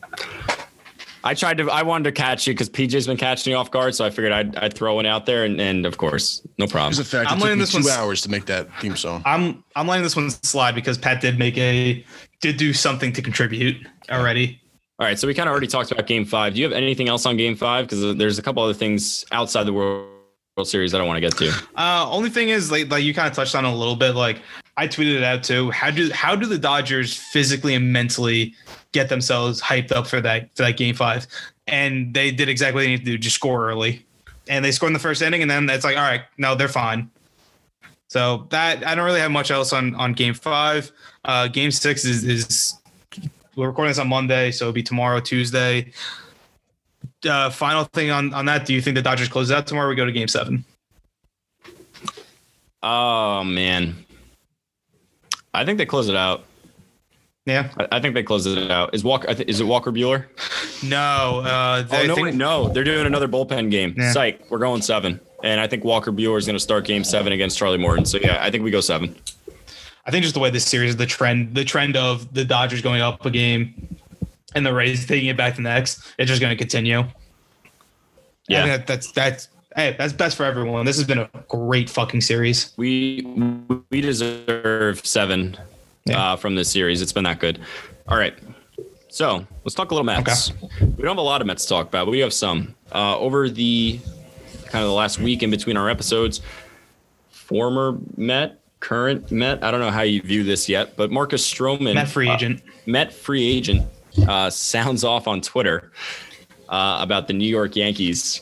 I 1.23 1.33
tried 1.33 1.57
to. 1.57 1.69
I 1.69 1.83
wanted 1.83 2.05
to 2.05 2.11
catch 2.11 2.47
you 2.47 2.53
because 2.53 2.69
PJ's 2.69 3.07
been 3.07 3.17
catching 3.17 3.51
you 3.51 3.57
off 3.57 3.69
guard, 3.71 3.93
so 3.95 4.05
I 4.05 4.09
figured 4.09 4.31
I'd, 4.31 4.55
I'd 4.55 4.73
throw 4.73 4.95
one 4.95 5.05
out 5.05 5.25
there, 5.25 5.45
and, 5.45 5.59
and 5.61 5.85
of 5.85 5.97
course, 5.97 6.45
no 6.57 6.67
problem. 6.67 6.93
Here's 6.93 6.99
a 6.99 7.05
fact. 7.05 7.31
I'm 7.31 7.37
it 7.37 7.39
took 7.39 7.43
letting 7.45 7.59
this 7.59 7.71
two 7.71 7.77
one 7.77 7.87
s- 7.87 7.97
hours 7.97 8.21
to 8.21 8.29
make 8.29 8.45
that 8.47 8.69
theme 8.79 8.95
song. 8.95 9.21
I'm 9.25 9.63
I'm 9.75 9.87
letting 9.87 10.03
this 10.03 10.15
one 10.15 10.29
slide 10.29 10.75
because 10.75 10.97
Pat 10.97 11.21
did 11.21 11.37
make 11.37 11.57
a 11.57 12.03
did 12.41 12.57
do 12.57 12.73
something 12.73 13.13
to 13.13 13.21
contribute 13.21 13.87
already. 14.09 14.59
All 14.99 15.07
right, 15.07 15.17
so 15.17 15.27
we 15.27 15.33
kind 15.33 15.47
of 15.49 15.51
already 15.51 15.67
talked 15.67 15.91
about 15.91 16.07
Game 16.07 16.25
Five. 16.25 16.53
Do 16.53 16.59
you 16.59 16.65
have 16.65 16.73
anything 16.73 17.09
else 17.09 17.25
on 17.25 17.37
Game 17.37 17.55
Five? 17.55 17.85
Because 17.87 18.15
there's 18.17 18.39
a 18.39 18.41
couple 18.41 18.63
other 18.63 18.73
things 18.73 19.25
outside 19.31 19.63
the 19.65 19.73
World 19.73 20.07
World 20.57 20.67
Series 20.67 20.91
that 20.91 21.01
I 21.01 21.03
want 21.05 21.17
to 21.17 21.21
get 21.21 21.37
to. 21.37 21.51
Uh, 21.75 22.07
only 22.09 22.29
thing 22.29 22.49
is, 22.49 22.71
like, 22.71 22.91
like 22.91 23.03
you 23.03 23.13
kind 23.13 23.27
of 23.27 23.33
touched 23.33 23.55
on 23.55 23.63
a 23.63 23.73
little 23.73 23.95
bit. 23.95 24.15
Like 24.15 24.41
I 24.81 24.87
tweeted 24.87 25.17
it 25.17 25.23
out 25.23 25.43
too. 25.43 25.69
How 25.69 25.91
do 25.91 26.11
how 26.11 26.35
do 26.35 26.47
the 26.47 26.57
Dodgers 26.57 27.15
physically 27.15 27.75
and 27.75 27.93
mentally 27.93 28.55
get 28.93 29.09
themselves 29.09 29.61
hyped 29.61 29.91
up 29.91 30.07
for 30.07 30.19
that 30.21 30.49
for 30.55 30.63
that 30.63 30.75
game 30.75 30.95
five? 30.95 31.27
And 31.67 32.15
they 32.15 32.31
did 32.31 32.49
exactly 32.49 32.73
what 32.73 32.81
they 32.81 32.87
need 32.87 33.05
to 33.05 33.05
do, 33.05 33.17
just 33.19 33.35
score 33.35 33.69
early. 33.69 34.03
And 34.47 34.65
they 34.65 34.71
scored 34.71 34.89
in 34.89 34.93
the 34.93 34.99
first 34.99 35.21
inning, 35.21 35.43
and 35.43 35.51
then 35.51 35.69
it's 35.69 35.83
like, 35.83 35.97
all 35.97 36.01
right, 36.01 36.23
no, 36.39 36.55
they're 36.55 36.67
fine. 36.67 37.11
So 38.07 38.47
that 38.49 38.83
I 38.85 38.95
don't 38.95 39.05
really 39.05 39.19
have 39.19 39.29
much 39.29 39.51
else 39.51 39.71
on 39.71 39.93
on 39.93 40.13
game 40.13 40.33
five. 40.33 40.91
Uh, 41.25 41.47
game 41.47 41.69
six 41.69 42.03
is 42.03 42.23
is 42.23 42.73
we're 43.55 43.67
recording 43.67 43.91
this 43.91 43.99
on 43.99 44.07
Monday, 44.07 44.49
so 44.49 44.65
it'll 44.65 44.73
be 44.73 44.81
tomorrow, 44.81 45.19
Tuesday. 45.19 45.91
Uh, 47.23 47.51
final 47.51 47.83
thing 47.83 48.09
on 48.09 48.33
on 48.33 48.45
that. 48.45 48.65
Do 48.65 48.73
you 48.73 48.81
think 48.81 48.95
the 48.95 49.03
Dodgers 49.03 49.29
close 49.29 49.51
out 49.51 49.67
tomorrow? 49.67 49.85
Or 49.85 49.89
we 49.91 49.95
go 49.95 50.05
to 50.05 50.11
game 50.11 50.27
seven. 50.27 50.65
Oh 52.81 53.43
man, 53.43 53.95
I 55.53 55.65
think 55.65 55.77
they 55.77 55.85
close 55.85 56.07
it 56.09 56.15
out. 56.15 56.45
Yeah. 57.45 57.71
I, 57.77 57.87
I 57.93 57.99
think 57.99 58.13
they 58.13 58.23
close 58.23 58.45
it 58.45 58.69
out. 58.71 58.93
Is 58.93 59.03
Walker? 59.03 59.29
I 59.29 59.33
thi- 59.33 59.45
Is 59.47 59.59
it 59.59 59.65
Walker 59.65 59.91
Buehler? 59.91 60.25
No, 60.83 61.41
uh, 61.43 61.83
Oh 61.89 61.97
I 61.97 62.05
no, 62.07 62.15
think 62.15 62.25
wait, 62.25 62.35
no, 62.35 62.69
they're 62.69 62.83
doing 62.83 63.05
another 63.05 63.27
bullpen 63.27 63.69
game. 63.71 63.95
Yeah. 63.97 64.11
Psych, 64.11 64.49
we're 64.49 64.59
going 64.59 64.81
seven, 64.81 65.19
and 65.43 65.59
I 65.59 65.67
think 65.67 65.83
Walker 65.83 66.11
Buehler 66.11 66.37
is 66.37 66.45
going 66.45 66.55
to 66.55 66.59
start 66.59 66.85
Game 66.85 67.03
Seven 67.03 67.33
against 67.33 67.57
Charlie 67.57 67.77
Morton. 67.79 68.05
So 68.05 68.17
yeah, 68.19 68.37
I 68.41 68.51
think 68.51 68.63
we 68.63 68.71
go 68.71 68.79
seven. 68.81 69.15
I 70.05 70.11
think 70.11 70.23
just 70.23 70.33
the 70.33 70.39
way 70.39 70.49
this 70.49 70.65
series, 70.65 70.95
the 70.97 71.05
trend, 71.05 71.53
the 71.55 71.63
trend 71.63 71.95
of 71.97 72.33
the 72.33 72.43
Dodgers 72.45 72.81
going 72.81 73.01
up 73.01 73.23
a 73.25 73.29
game 73.29 73.97
and 74.55 74.65
the 74.65 74.73
Rays 74.73 75.05
taking 75.05 75.29
it 75.29 75.37
back 75.37 75.55
the 75.55 75.61
next, 75.61 76.01
it's 76.17 76.27
just 76.29 76.41
going 76.41 76.49
to 76.51 76.57
continue. 76.57 77.03
Yeah. 78.47 78.63
I 78.63 78.67
think 78.67 78.77
that, 78.77 78.87
that's 78.87 79.11
that's 79.11 79.47
hey, 79.75 79.95
that's 79.97 80.13
best 80.13 80.37
for 80.37 80.43
everyone. 80.45 80.85
This 80.85 80.97
has 80.97 81.05
been 81.07 81.19
a 81.19 81.29
great 81.47 81.89
fucking 81.89 82.21
series. 82.21 82.73
We 82.77 83.21
we 83.89 84.01
deserve 84.01 85.05
seven 85.05 85.57
Yeah. 86.05 86.33
uh, 86.33 86.35
from 86.35 86.55
this 86.55 86.69
series. 86.69 87.01
It's 87.01 87.13
been 87.13 87.23
that 87.25 87.39
good. 87.39 87.59
All 88.07 88.17
right. 88.17 88.33
So 89.09 89.45
let's 89.63 89.75
talk 89.75 89.91
a 89.91 89.93
little 89.93 90.05
Mets. 90.05 90.51
We 90.79 90.87
don't 91.03 91.07
have 91.07 91.17
a 91.17 91.21
lot 91.21 91.41
of 91.41 91.47
Mets 91.47 91.63
to 91.65 91.69
talk 91.69 91.87
about, 91.87 92.05
but 92.05 92.11
we 92.11 92.19
have 92.19 92.33
some. 92.33 92.75
Uh, 92.93 93.17
over 93.19 93.49
the 93.49 93.99
kind 94.65 94.83
of 94.83 94.89
the 94.89 94.95
last 94.95 95.19
week 95.19 95.43
in 95.43 95.49
between 95.51 95.75
our 95.77 95.89
episodes, 95.89 96.41
former 97.29 97.97
Met, 98.17 98.59
current 98.79 99.29
Met, 99.31 99.63
I 99.63 99.71
don't 99.71 99.81
know 99.81 99.91
how 99.91 100.01
you 100.01 100.21
view 100.21 100.43
this 100.43 100.67
yet, 100.69 100.95
but 100.95 101.11
Marcus 101.11 101.45
Stroman, 101.49 101.93
Met 101.93 102.07
free 102.07 102.29
uh, 102.29 102.35
agent. 102.35 102.61
Met 102.85 103.13
free 103.13 103.45
agent, 103.45 103.85
uh, 104.27 104.49
sounds 104.49 105.03
off 105.03 105.27
on 105.27 105.41
Twitter 105.41 105.91
uh, 106.69 106.99
about 107.01 107.27
the 107.27 107.33
New 107.33 107.47
York 107.47 107.75
Yankees. 107.75 108.41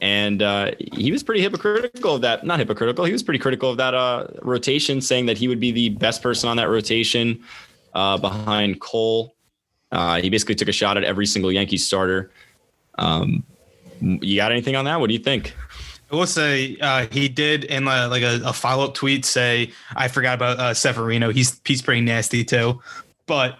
And 0.00 0.42
uh, 0.42 0.72
he 0.92 1.10
was 1.10 1.22
pretty 1.22 1.40
hypocritical 1.40 2.16
of 2.16 2.20
that. 2.22 2.44
Not 2.44 2.58
hypocritical. 2.58 3.04
He 3.04 3.12
was 3.12 3.22
pretty 3.22 3.38
critical 3.38 3.70
of 3.70 3.76
that 3.78 3.94
uh, 3.94 4.26
rotation, 4.42 5.00
saying 5.00 5.26
that 5.26 5.38
he 5.38 5.48
would 5.48 5.60
be 5.60 5.72
the 5.72 5.90
best 5.90 6.22
person 6.22 6.48
on 6.48 6.56
that 6.58 6.68
rotation 6.68 7.42
uh, 7.94 8.18
behind 8.18 8.80
Cole. 8.80 9.34
Uh, 9.92 10.20
he 10.20 10.28
basically 10.28 10.54
took 10.54 10.68
a 10.68 10.72
shot 10.72 10.96
at 10.96 11.04
every 11.04 11.26
single 11.26 11.50
Yankee 11.50 11.78
starter. 11.78 12.30
Um, 12.98 13.44
you 14.00 14.36
got 14.36 14.52
anything 14.52 14.76
on 14.76 14.84
that? 14.84 15.00
What 15.00 15.08
do 15.08 15.14
you 15.14 15.20
think? 15.20 15.54
I 16.10 16.14
will 16.14 16.26
say 16.26 16.76
uh, 16.80 17.06
he 17.10 17.28
did 17.28 17.64
in 17.64 17.88
uh, 17.88 18.08
like 18.08 18.22
a, 18.22 18.40
a 18.44 18.52
follow 18.52 18.84
up 18.84 18.94
tweet 18.94 19.24
say 19.24 19.72
I 19.96 20.08
forgot 20.08 20.34
about 20.34 20.58
uh, 20.58 20.74
Severino. 20.74 21.30
He's 21.30 21.60
he's 21.64 21.82
pretty 21.82 22.00
nasty 22.00 22.44
too, 22.44 22.80
but 23.26 23.58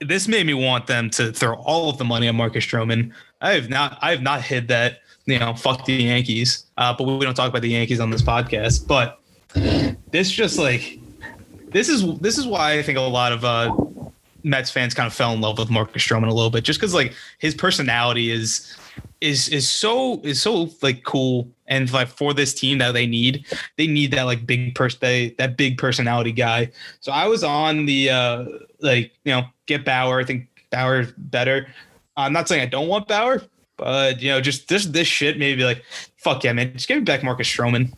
this 0.00 0.28
made 0.28 0.46
me 0.46 0.54
want 0.54 0.86
them 0.86 1.10
to 1.10 1.32
throw 1.32 1.56
all 1.56 1.90
of 1.90 1.98
the 1.98 2.04
money 2.04 2.28
on 2.28 2.36
Marcus 2.36 2.64
Stroman. 2.64 3.12
I 3.40 3.52
have 3.52 3.68
not 3.68 3.98
I 4.00 4.10
have 4.10 4.22
not 4.22 4.42
hid 4.42 4.68
that 4.68 5.00
you 5.26 5.38
know 5.38 5.54
fuck 5.54 5.84
the 5.84 5.94
Yankees, 5.94 6.66
uh, 6.76 6.94
but 6.96 7.04
we 7.04 7.24
don't 7.24 7.34
talk 7.34 7.48
about 7.48 7.62
the 7.62 7.70
Yankees 7.70 8.00
on 8.00 8.10
this 8.10 8.22
podcast. 8.22 8.86
But 8.86 9.20
this 10.10 10.30
just 10.30 10.58
like 10.58 10.98
this 11.68 11.88
is 11.88 12.18
this 12.18 12.38
is 12.38 12.46
why 12.46 12.78
I 12.78 12.82
think 12.82 12.98
a 12.98 13.02
lot 13.02 13.32
of 13.32 13.44
uh, 13.44 13.74
Mets 14.42 14.70
fans 14.70 14.94
kind 14.94 15.06
of 15.06 15.12
fell 15.12 15.32
in 15.32 15.40
love 15.40 15.58
with 15.58 15.70
Marcus 15.70 16.02
Stroman 16.02 16.28
a 16.28 16.34
little 16.34 16.50
bit, 16.50 16.64
just 16.64 16.80
because 16.80 16.94
like 16.94 17.14
his 17.38 17.54
personality 17.54 18.30
is 18.30 18.76
is 19.20 19.48
is 19.48 19.68
so 19.68 20.20
is 20.22 20.40
so 20.40 20.70
like 20.82 21.04
cool 21.04 21.48
and 21.68 21.92
like 21.92 22.08
for 22.08 22.32
this 22.32 22.54
team 22.54 22.78
that 22.78 22.92
they 22.92 23.06
need 23.06 23.44
they 23.76 23.86
need 23.86 24.10
that 24.10 24.22
like 24.22 24.46
big 24.46 24.74
person 24.74 24.98
they, 25.00 25.30
that 25.38 25.56
big 25.56 25.76
personality 25.76 26.32
guy 26.32 26.70
so 27.00 27.12
i 27.12 27.26
was 27.26 27.44
on 27.44 27.84
the 27.86 28.08
uh 28.08 28.44
like 28.80 29.12
you 29.24 29.32
know 29.32 29.42
get 29.66 29.84
bauer 29.84 30.20
i 30.20 30.24
think 30.24 30.48
bauer 30.70 31.06
better 31.18 31.66
i'm 32.20 32.32
not 32.32 32.48
saying 32.48 32.62
i 32.62 32.66
don't 32.66 32.88
want 32.88 33.08
bauer 33.08 33.42
but 33.76 34.20
you 34.20 34.28
know 34.28 34.40
just 34.40 34.68
this 34.68 34.86
this 34.86 35.06
shit 35.06 35.38
maybe 35.38 35.64
like 35.64 35.84
fuck 36.16 36.44
yeah 36.44 36.52
man 36.52 36.72
just 36.72 36.88
give 36.88 36.98
me 36.98 37.04
back 37.04 37.22
marcus 37.22 37.48
stroman 37.48 37.92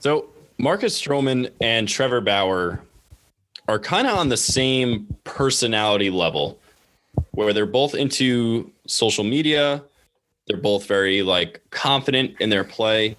So 0.00 0.28
Marcus 0.58 1.00
Stroman 1.00 1.50
and 1.60 1.88
Trevor 1.88 2.20
Bauer 2.20 2.80
are 3.68 3.78
kind 3.78 4.06
of 4.06 4.16
on 4.16 4.28
the 4.28 4.36
same 4.36 5.06
personality 5.24 6.10
level 6.10 6.58
where 7.32 7.52
they're 7.52 7.66
both 7.66 7.94
into 7.94 8.70
social 8.86 9.24
media. 9.24 9.82
They're 10.46 10.56
both 10.56 10.86
very 10.86 11.22
like 11.22 11.60
confident 11.70 12.36
in 12.40 12.48
their 12.50 12.64
play 12.64 13.16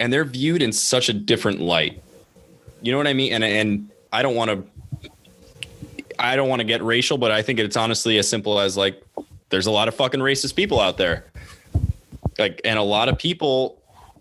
and 0.00 0.12
they're 0.12 0.24
viewed 0.24 0.62
in 0.62 0.72
such 0.72 1.08
a 1.08 1.12
different 1.12 1.60
light. 1.60 2.02
You 2.82 2.92
know 2.92 2.98
what 2.98 3.06
I 3.06 3.14
mean? 3.14 3.32
And 3.32 3.44
and 3.44 3.90
I 4.12 4.22
don't 4.22 4.34
want 4.34 4.50
to 4.50 5.10
I 6.18 6.36
don't 6.36 6.48
want 6.48 6.60
to 6.60 6.64
get 6.64 6.82
racial, 6.82 7.16
but 7.16 7.30
I 7.30 7.42
think 7.42 7.58
it's 7.58 7.76
honestly 7.76 8.18
as 8.18 8.28
simple 8.28 8.60
as 8.60 8.76
like 8.76 9.02
there's 9.50 9.66
a 9.66 9.70
lot 9.70 9.88
of 9.88 9.94
fucking 9.94 10.20
racist 10.20 10.54
people 10.56 10.80
out 10.80 10.96
there. 10.98 11.24
Like 12.38 12.60
and 12.64 12.78
a 12.78 12.82
lot 12.82 13.08
of 13.08 13.18
people 13.18 13.80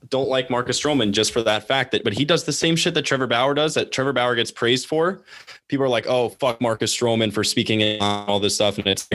don't 0.10 0.30
like 0.30 0.50
Marcus 0.50 0.80
Stroman 0.82 1.12
just 1.12 1.34
for 1.34 1.42
that 1.44 1.68
fact 1.68 1.92
that, 1.92 2.04
but 2.04 2.14
he 2.14 2.24
does 2.24 2.46
the 2.46 2.54
same 2.54 2.76
shit 2.78 2.94
that 2.94 3.02
Trevor 3.04 3.28
Bauer 3.28 3.54
does 3.54 3.74
that 3.74 3.92
Trevor 3.92 4.14
Bauer 4.14 4.36
gets 4.36 4.52
praised 4.52 4.88
for. 4.88 5.22
People 5.68 5.86
are 5.86 5.90
like, 5.90 6.08
oh, 6.08 6.30
fuck 6.30 6.62
Marcus 6.62 6.96
Stroman 6.98 7.32
for 7.34 7.44
speaking 7.44 8.02
on 8.02 8.26
all 8.30 8.40
this 8.40 8.56
stuff. 8.56 8.78
And 8.78 8.88
it's, 8.88 9.10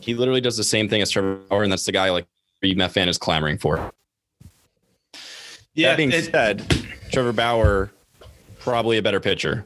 he 0.00 0.14
literally 0.14 0.40
does 0.40 0.56
the 0.56 0.64
same 0.64 0.88
thing 0.88 1.00
as 1.00 1.10
Trevor 1.10 1.36
Bauer. 1.48 1.62
And 1.62 1.70
that's 1.70 1.84
the 1.84 1.92
guy 1.92 2.10
like 2.10 2.26
every 2.62 2.74
Met 2.74 2.90
fan 2.92 3.08
is 3.08 3.18
clamoring 3.18 3.58
for. 3.58 3.92
yeah 5.74 5.90
that 5.90 5.96
being 5.96 6.10
it- 6.12 6.24
said, 6.24 6.66
Trevor 7.12 7.32
Bauer, 7.32 7.92
probably 8.58 8.98
a 8.98 9.02
better 9.02 9.20
pitcher. 9.20 9.64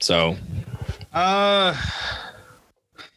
So 0.00 0.36
Uh, 1.12 1.76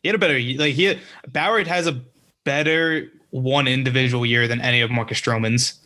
he 0.06 0.10
had 0.10 0.16
a 0.16 0.20
better 0.20 0.40
like 0.60 0.76
he 0.76 1.00
Bauer 1.30 1.64
has 1.64 1.88
a 1.88 2.00
better 2.44 3.12
one 3.32 3.68
individual 3.68 4.24
year 4.24 4.48
than 4.48 4.62
any 4.62 4.82
of 4.82 4.92
Marcus 4.92 5.20
Stroman's. 5.20 5.82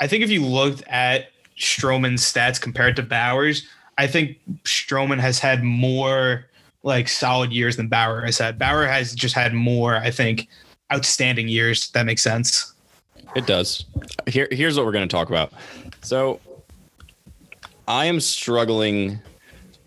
I 0.00 0.06
think 0.06 0.22
if 0.22 0.28
you 0.28 0.44
looked 0.44 0.82
at 0.82 1.30
Stroman's 1.58 2.20
stats 2.20 2.60
compared 2.60 2.94
to 2.96 3.02
Bauer's, 3.02 3.66
I 3.96 4.06
think 4.06 4.36
Stroman 4.64 5.18
has 5.18 5.38
had 5.38 5.64
more 5.64 6.44
like 6.82 7.08
solid 7.08 7.50
years 7.50 7.78
than 7.78 7.88
Bauer 7.88 8.20
has 8.20 8.36
had. 8.36 8.58
Bauer 8.58 8.86
has 8.86 9.14
just 9.14 9.34
had 9.34 9.54
more, 9.54 9.96
I 9.96 10.10
think, 10.10 10.46
outstanding 10.92 11.48
years. 11.48 11.90
That 11.92 12.04
makes 12.04 12.20
sense. 12.20 12.74
It 13.34 13.46
does. 13.46 13.86
Here, 14.26 14.46
here's 14.50 14.76
what 14.76 14.84
we're 14.84 14.92
going 14.92 15.08
to 15.08 15.16
talk 15.16 15.30
about. 15.30 15.54
So, 16.02 16.38
I 17.88 18.04
am 18.04 18.20
struggling 18.20 19.20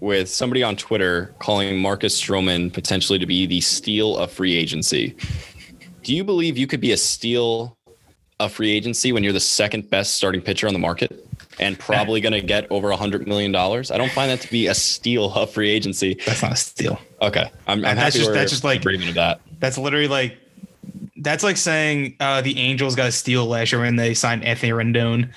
with 0.02 0.28
somebody 0.30 0.64
on 0.64 0.76
Twitter 0.76 1.34
calling 1.40 1.80
Marcus 1.80 2.20
Stroman 2.20 2.74
potentially 2.74 3.18
to 3.20 3.26
be 3.26 3.46
the 3.46 3.62
steal 3.62 4.18
of 4.18 4.32
free 4.32 4.56
agency. 4.58 5.16
Do 6.04 6.14
you 6.14 6.24
believe 6.24 6.58
you 6.58 6.68
could 6.68 6.82
be 6.82 6.92
a 6.92 6.98
steal 6.98 7.78
of 8.40 8.52
free 8.52 8.72
agency 8.72 9.12
when 9.14 9.24
you're 9.24 9.32
the 9.32 9.40
second 9.40 9.90
best 9.90 10.16
starting 10.16 10.42
pitcher 10.42 10.66
on 10.68 10.74
the 10.74 10.80
market 10.80 11.26
and 11.60 11.78
probably 11.78 12.20
going 12.22 12.34
to 12.34 12.42
get 12.42 12.66
over 12.72 12.90
a 12.90 12.96
hundred 12.98 13.28
million 13.28 13.52
dollars? 13.52 13.92
I 13.92 13.98
don't 13.98 14.12
find 14.12 14.32
that 14.32 14.42
to 14.42 14.50
be 14.52 14.66
a 14.68 14.74
steal 14.74 15.32
of 15.34 15.52
free 15.52 15.70
agency. 15.70 16.18
That's 16.26 16.42
not 16.42 16.54
a 16.54 16.56
steal. 16.56 17.00
Okay, 17.22 17.52
I'm, 17.68 17.78
I'm 17.78 17.82
That's 17.82 18.00
happy 18.00 18.18
just- 18.18 18.30
we're 18.30 18.34
that's 18.34 18.52
just 18.52 18.64
like- 18.64 18.80
agreement 18.82 19.10
of 19.10 19.16
that. 19.16 19.40
That's 19.60 19.78
literally 19.78 20.08
like 20.08 20.38
that's 21.18 21.44
like 21.44 21.58
saying 21.58 22.16
uh, 22.20 22.42
the 22.42 22.58
Angels 22.58 22.96
got 22.96 23.08
a 23.10 23.12
steal 23.12 23.46
last 23.46 23.72
year 23.72 23.82
when 23.82 23.96
they 23.96 24.16
signed 24.16 24.44
Anthony 24.44 24.72
Rendon. 24.72 25.30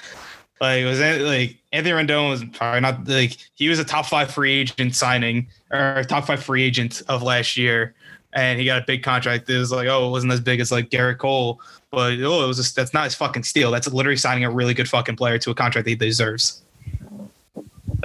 Like 0.58 0.86
was 0.86 0.98
that 1.00 1.20
like 1.20 1.58
Anthony 1.74 1.92
Rendon 1.92 2.30
was 2.30 2.44
probably 2.44 2.80
not 2.80 3.06
like 3.08 3.36
he 3.54 3.68
was 3.68 3.80
a 3.80 3.84
top 3.84 4.06
five 4.06 4.30
free 4.30 4.52
agent 4.52 4.94
signing 4.94 5.48
or 5.72 6.04
top 6.04 6.24
five 6.24 6.40
free 6.40 6.62
agent 6.62 7.02
of 7.08 7.24
last 7.24 7.56
year, 7.56 7.94
and 8.32 8.60
he 8.60 8.64
got 8.64 8.80
a 8.80 8.84
big 8.86 9.02
contract. 9.02 9.50
It 9.50 9.58
was 9.58 9.72
like 9.72 9.88
oh, 9.88 10.06
it 10.06 10.10
wasn't 10.12 10.32
as 10.32 10.40
big 10.40 10.60
as 10.60 10.70
like 10.70 10.88
Gerrit 10.88 11.18
Cole, 11.18 11.60
but 11.90 12.12
oh, 12.20 12.44
it 12.44 12.46
was 12.46 12.58
just, 12.58 12.76
that's 12.76 12.94
not 12.94 13.04
his 13.04 13.16
fucking 13.16 13.42
steal. 13.42 13.72
That's 13.72 13.92
literally 13.92 14.16
signing 14.16 14.44
a 14.44 14.50
really 14.50 14.72
good 14.72 14.88
fucking 14.88 15.16
player 15.16 15.36
to 15.38 15.50
a 15.50 15.54
contract 15.54 15.84
that 15.86 15.90
he 15.90 15.96
deserves. 15.96 16.62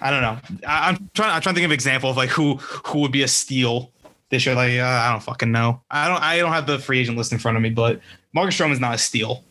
I 0.00 0.10
don't 0.10 0.22
know. 0.22 0.38
I, 0.66 0.88
I'm 0.88 1.10
trying. 1.12 1.30
I'm 1.30 1.42
trying 1.42 1.54
to 1.54 1.60
think 1.60 1.64
of 1.66 1.70
an 1.70 1.72
example 1.72 2.08
of 2.08 2.16
like 2.16 2.30
who 2.30 2.54
who 2.86 3.00
would 3.00 3.12
be 3.12 3.22
a 3.22 3.28
steal 3.28 3.90
this 4.30 4.46
year. 4.46 4.54
Like 4.54 4.78
uh, 4.78 4.84
I 4.84 5.10
don't 5.10 5.22
fucking 5.22 5.52
know. 5.52 5.82
I 5.90 6.08
don't. 6.08 6.22
I 6.22 6.38
don't 6.38 6.52
have 6.52 6.66
the 6.66 6.78
free 6.78 7.00
agent 7.00 7.18
list 7.18 7.32
in 7.32 7.38
front 7.38 7.58
of 7.58 7.62
me, 7.62 7.68
but 7.68 8.00
Marcus 8.32 8.58
is 8.58 8.80
not 8.80 8.94
a 8.94 8.98
steal. 8.98 9.44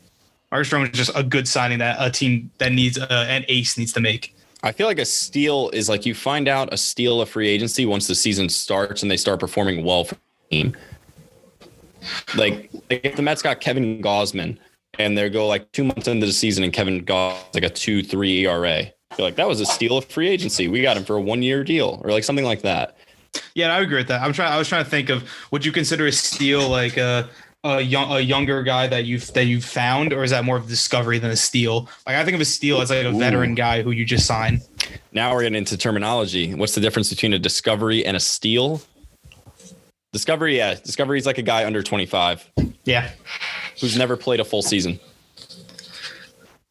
Stroman 0.52 0.92
is 0.92 0.98
just 0.98 1.12
a 1.16 1.24
good 1.24 1.48
signing 1.48 1.80
that 1.80 1.98
a 2.00 2.10
team 2.10 2.52
that 2.58 2.72
needs 2.72 2.98
uh, 2.98 3.26
an 3.30 3.46
ace 3.48 3.78
needs 3.78 3.94
to 3.94 4.00
make. 4.00 4.36
I 4.64 4.72
feel 4.72 4.88
like 4.88 5.00
a 5.00 5.06
steal 5.06 5.70
is 5.72 5.88
like 5.88 6.06
you 6.06 6.16
find 6.16 6.48
out 6.48 6.74
a 6.74 6.78
steal 6.78 7.22
of 7.22 7.30
free 7.30 7.48
agency 7.48 7.86
once 7.86 8.08
the 8.08 8.16
season 8.16 8.50
starts 8.50 9.02
and 9.02 9.12
they 9.12 9.18
start 9.18 9.40
performing 9.40 9.84
well 9.86 10.04
for 10.04 10.16
the 10.16 10.22
team. 10.50 10.78
Like, 12.36 12.70
like 12.90 13.04
if 13.04 13.16
the 13.16 13.22
Mets 13.22 13.42
got 13.42 13.62
Kevin 13.62 14.02
Gausman 14.02 14.58
and 14.98 15.18
they 15.18 15.30
go 15.30 15.48
like 15.48 15.72
two 15.74 15.84
months 15.84 16.08
into 16.08 16.26
the 16.26 16.34
season 16.34 16.64
and 16.64 16.74
Kevin 16.74 17.04
Gos 17.04 17.38
like 17.54 17.64
a 17.64 17.70
two 17.70 18.02
three 18.02 18.46
ERA, 18.46 18.84
you're 18.84 19.28
like 19.28 19.36
that 19.36 19.48
was 19.48 19.62
a 19.62 19.66
steal 19.66 19.98
of 19.98 20.06
free 20.06 20.28
agency. 20.28 20.68
We 20.68 20.82
got 20.82 20.98
him 20.98 21.04
for 21.04 21.18
a 21.18 21.22
one 21.22 21.44
year 21.44 21.64
deal 21.64 22.02
or 22.04 22.12
like 22.12 22.24
something 22.24 22.46
like 22.46 22.62
that. 22.64 22.98
Yeah, 23.54 23.76
I 23.76 23.82
agree 23.82 23.98
with 23.98 24.08
that. 24.08 24.22
I'm 24.22 24.34
trying. 24.34 24.52
I 24.52 24.58
was 24.58 24.68
trying 24.68 24.84
to 24.84 24.90
think 24.90 25.10
of 25.10 25.30
would 25.52 25.66
you 25.66 25.72
consider 25.72 26.08
a 26.08 26.12
steal 26.12 26.68
like 26.68 26.98
a 26.98 27.30
a 27.68 27.82
young 27.82 28.12
a 28.12 28.20
younger 28.20 28.64
guy 28.64 28.88
that 28.88 29.06
you've 29.06 29.32
that 29.34 29.46
you've 29.46 29.66
found, 29.66 30.14
or 30.14 30.24
is 30.24 30.32
that 30.32 30.44
more 30.46 30.58
of 30.58 30.66
a 30.66 30.70
discovery 30.70 31.20
than 31.20 31.32
a 31.32 31.36
steal? 31.36 31.90
Like 32.06 32.16
I 32.16 32.24
think 32.26 32.36
of 32.36 32.42
a 32.42 32.46
steal 32.46 32.82
as 32.82 32.90
like 32.90 33.06
a 33.06 33.12
veteran 33.12 33.56
guy 33.56 33.82
who 33.84 33.92
you 33.92 34.06
just 34.06 34.26
sign. 34.26 34.62
Now 35.12 35.34
we're 35.34 35.44
getting 35.44 35.58
into 35.58 35.78
terminology. 35.78 36.54
What's 36.54 36.76
the 36.76 36.82
difference 36.82 37.10
between 37.10 37.34
a 37.34 37.40
discovery 37.40 38.06
and 38.06 38.16
a 38.16 38.20
steal? 38.20 38.82
Discovery, 40.14 40.58
yeah, 40.58 40.76
discovery 40.76 41.20
is 41.20 41.26
like 41.26 41.38
a 41.38 41.42
guy 41.44 41.66
under 41.66 41.84
25 41.84 42.50
Yeah, 42.86 43.12
who's 43.80 43.98
never 43.98 44.16
played 44.18 44.40
a 44.40 44.46
full 44.46 44.62
season. 44.62 45.00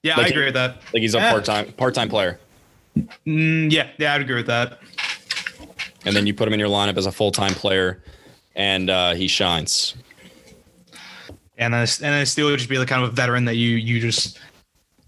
yeah, 0.02 0.16
Like- 0.16 0.26
I 0.26 0.28
agree 0.30 0.44
with 0.46 0.54
that. 0.54 0.76
Like 0.92 1.02
he's 1.02 1.14
a 1.14 1.18
Yeah. 1.18 1.30
part 1.32 1.44
time 1.44 1.72
part 1.72 1.94
time 1.94 2.08
player. 2.08 2.38
Mm, 3.26 3.70
yeah, 3.70 3.88
yeah, 3.98 4.14
I'd 4.14 4.22
agree 4.22 4.36
with 4.36 4.46
that. 4.46 4.78
and 6.06 6.14
then 6.16 6.26
you 6.26 6.32
put 6.34 6.46
him 6.48 6.54
in 6.54 6.60
your 6.60 6.68
lineup 6.70 6.96
as 6.96 7.04
a 7.06 7.12
full 7.12 7.30
time 7.30 7.52
player, 7.52 8.02
and 8.54 8.88
uh, 8.88 9.12
he 9.14 9.28
shines. 9.28 9.94
And 11.58 11.72
then, 11.72 11.80
and 11.80 11.88
then 11.88 12.22
a 12.22 12.26
steal 12.26 12.46
would 12.46 12.58
just 12.58 12.68
be 12.68 12.76
the 12.76 12.84
kind 12.86 13.02
of 13.02 13.08
a 13.08 13.12
veteran 13.12 13.44
that 13.46 13.56
you 13.56 13.70
you 13.70 14.00
just 14.00 14.38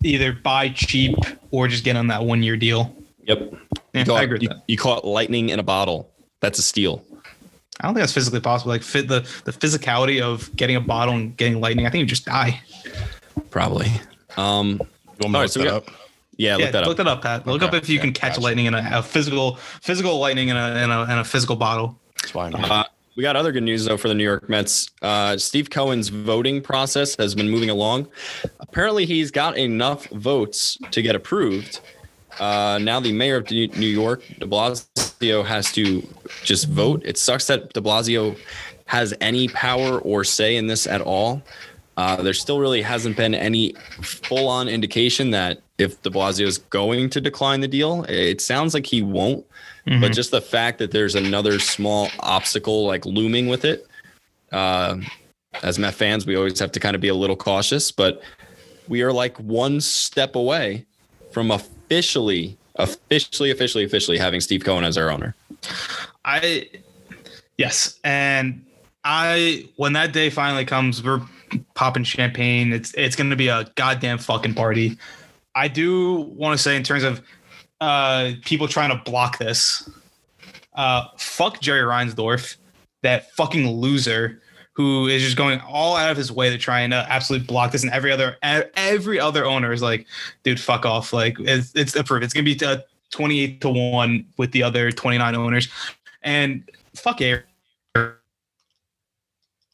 either 0.02 0.32
buy 0.32 0.68
cheap 0.70 1.16
or 1.50 1.68
just 1.68 1.84
get 1.84 1.96
on 1.96 2.06
that 2.08 2.24
one 2.24 2.42
year 2.42 2.56
deal. 2.56 2.94
Yep. 3.24 3.52
Yeah, 3.92 4.00
You 4.00 4.04
call, 4.06 4.16
I 4.16 4.20
it, 4.20 4.24
agree 4.24 4.38
you, 4.42 4.48
that. 4.48 4.62
you 4.66 4.76
call 4.78 4.98
it 4.98 5.04
lightning 5.04 5.50
in 5.50 5.58
a 5.58 5.62
bottle. 5.62 6.10
That's 6.40 6.58
a 6.58 6.62
steal. 6.62 7.04
I 7.80 7.86
don't 7.86 7.94
think 7.94 8.02
that's 8.02 8.12
physically 8.14 8.40
possible. 8.40 8.70
Like 8.72 8.82
fit 8.82 9.08
the 9.08 9.20
the 9.44 9.52
physicality 9.52 10.20
of 10.22 10.54
getting 10.56 10.76
a 10.76 10.80
bottle 10.80 11.14
and 11.14 11.36
getting 11.36 11.60
lightning. 11.60 11.86
I 11.86 11.90
think 11.90 12.00
you 12.00 12.06
just 12.06 12.24
die. 12.24 12.60
Probably. 13.50 13.88
Um, 14.36 14.70
You 14.70 14.78
want 14.78 14.88
me 15.20 15.24
All 15.24 15.30
right, 15.32 15.40
look 15.42 15.50
so 15.50 15.60
we 15.60 15.66
that 15.66 15.70
got- 15.72 15.88
up? 15.88 15.94
yeah, 16.36 16.52
look 16.56 16.64
yeah, 16.64 16.70
that 16.70 16.82
look 16.86 16.90
up. 16.92 16.96
that 17.04 17.06
up, 17.08 17.22
Pat. 17.22 17.46
Look 17.46 17.62
Okay, 17.62 17.66
up 17.76 17.82
if 17.82 17.88
you 17.88 17.96
yeah, 17.96 18.02
can 18.02 18.12
catch 18.12 18.32
gotcha. 18.32 18.40
lightning 18.40 18.66
in 18.66 18.74
a, 18.74 18.88
a 18.94 19.02
physical 19.02 19.56
physical 19.82 20.18
lightning 20.18 20.48
in 20.48 20.56
a, 20.56 20.68
in 20.84 20.90
a 20.90 21.02
in 21.04 21.18
a 21.18 21.24
physical 21.24 21.56
bottle. 21.56 21.98
It's 22.22 22.30
fine. 22.30 22.54
Uh, 22.54 22.84
we 23.18 23.22
got 23.22 23.34
other 23.34 23.50
good 23.50 23.64
news 23.64 23.84
though 23.84 23.96
for 23.96 24.06
the 24.06 24.14
New 24.14 24.22
York 24.22 24.48
Mets. 24.48 24.90
Uh, 25.02 25.36
Steve 25.36 25.70
Cohen's 25.70 26.08
voting 26.08 26.62
process 26.62 27.16
has 27.16 27.34
been 27.34 27.50
moving 27.50 27.68
along. 27.68 28.06
Apparently, 28.60 29.06
he's 29.06 29.32
got 29.32 29.58
enough 29.58 30.06
votes 30.10 30.78
to 30.92 31.02
get 31.02 31.16
approved. 31.16 31.80
Uh, 32.38 32.78
now 32.80 33.00
the 33.00 33.12
mayor 33.12 33.38
of 33.38 33.50
New 33.50 33.88
York, 33.88 34.22
De 34.38 34.46
Blasio, 34.46 35.44
has 35.44 35.72
to 35.72 36.06
just 36.44 36.68
vote. 36.68 37.02
It 37.04 37.18
sucks 37.18 37.48
that 37.48 37.72
De 37.72 37.80
Blasio 37.80 38.38
has 38.84 39.12
any 39.20 39.48
power 39.48 39.98
or 39.98 40.22
say 40.22 40.54
in 40.54 40.68
this 40.68 40.86
at 40.86 41.00
all. 41.00 41.42
Uh, 41.96 42.22
there 42.22 42.32
still 42.32 42.60
really 42.60 42.82
hasn't 42.82 43.16
been 43.16 43.34
any 43.34 43.72
full-on 44.00 44.68
indication 44.68 45.32
that 45.32 45.60
if 45.78 46.00
De 46.02 46.10
Blasio 46.10 46.46
is 46.46 46.58
going 46.58 47.10
to 47.10 47.20
decline 47.20 47.62
the 47.62 47.66
deal, 47.66 48.04
it 48.08 48.40
sounds 48.40 48.74
like 48.74 48.86
he 48.86 49.02
won't. 49.02 49.44
But 50.00 50.12
just 50.12 50.30
the 50.30 50.40
fact 50.40 50.78
that 50.78 50.90
there's 50.90 51.14
another 51.14 51.58
small 51.58 52.08
obstacle 52.20 52.86
like 52.86 53.06
looming 53.06 53.48
with 53.48 53.64
it, 53.64 53.86
uh, 54.52 54.98
as 55.62 55.78
Met 55.78 55.94
fans, 55.94 56.26
we 56.26 56.36
always 56.36 56.58
have 56.58 56.72
to 56.72 56.80
kind 56.80 56.94
of 56.94 57.00
be 57.00 57.08
a 57.08 57.14
little 57.14 57.36
cautious. 57.36 57.90
But 57.90 58.22
we 58.88 59.02
are 59.02 59.12
like 59.12 59.36
one 59.38 59.80
step 59.80 60.36
away 60.36 60.86
from 61.32 61.50
officially, 61.50 62.56
officially, 62.76 63.50
officially, 63.50 63.84
officially 63.84 64.18
having 64.18 64.40
Steve 64.40 64.64
Cohen 64.64 64.84
as 64.84 64.98
our 64.98 65.10
owner. 65.10 65.34
I 66.24 66.68
yes, 67.56 67.98
and 68.04 68.64
I 69.04 69.68
when 69.76 69.94
that 69.94 70.12
day 70.12 70.30
finally 70.30 70.64
comes, 70.64 71.02
we're 71.02 71.22
popping 71.74 72.04
champagne. 72.04 72.72
It's 72.72 72.92
it's 72.94 73.16
going 73.16 73.30
to 73.30 73.36
be 73.36 73.48
a 73.48 73.70
goddamn 73.74 74.18
fucking 74.18 74.54
party. 74.54 74.98
I 75.54 75.68
do 75.68 76.20
want 76.36 76.56
to 76.56 76.62
say 76.62 76.76
in 76.76 76.82
terms 76.82 77.02
of 77.02 77.22
uh 77.80 78.32
people 78.44 78.68
trying 78.68 78.90
to 78.90 79.10
block 79.10 79.38
this. 79.38 79.88
Uh 80.74 81.06
fuck 81.16 81.60
Jerry 81.60 81.82
Reinsdorf, 81.82 82.56
that 83.02 83.32
fucking 83.32 83.68
loser 83.68 84.42
who 84.72 85.08
is 85.08 85.22
just 85.22 85.36
going 85.36 85.60
all 85.60 85.96
out 85.96 86.10
of 86.10 86.16
his 86.16 86.30
way 86.30 86.50
to 86.50 86.56
try 86.56 86.80
and 86.80 86.94
uh, 86.94 87.04
absolutely 87.08 87.44
block 87.46 87.72
this 87.72 87.82
and 87.82 87.92
every 87.92 88.12
other 88.12 88.36
every 88.42 89.18
other 89.18 89.44
owner 89.44 89.72
is 89.72 89.82
like 89.82 90.06
dude 90.44 90.60
fuck 90.60 90.86
off 90.86 91.12
like 91.12 91.36
it's, 91.40 91.74
it's 91.74 91.96
approved 91.96 92.22
it's 92.22 92.32
gonna 92.32 92.44
be 92.44 92.56
uh, 92.64 92.76
28 93.10 93.60
to 93.60 93.70
1 93.70 94.24
with 94.36 94.52
the 94.52 94.62
other 94.62 94.92
29 94.92 95.34
owners 95.34 95.68
and 96.22 96.62
fuck 96.94 97.20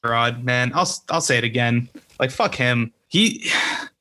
Rod, 0.04 0.44
man. 0.44 0.70
I'll 0.74 0.88
I'll 1.10 1.20
say 1.20 1.38
it 1.38 1.44
again. 1.44 1.88
Like 2.20 2.30
fuck 2.30 2.54
him. 2.54 2.92
He 3.08 3.50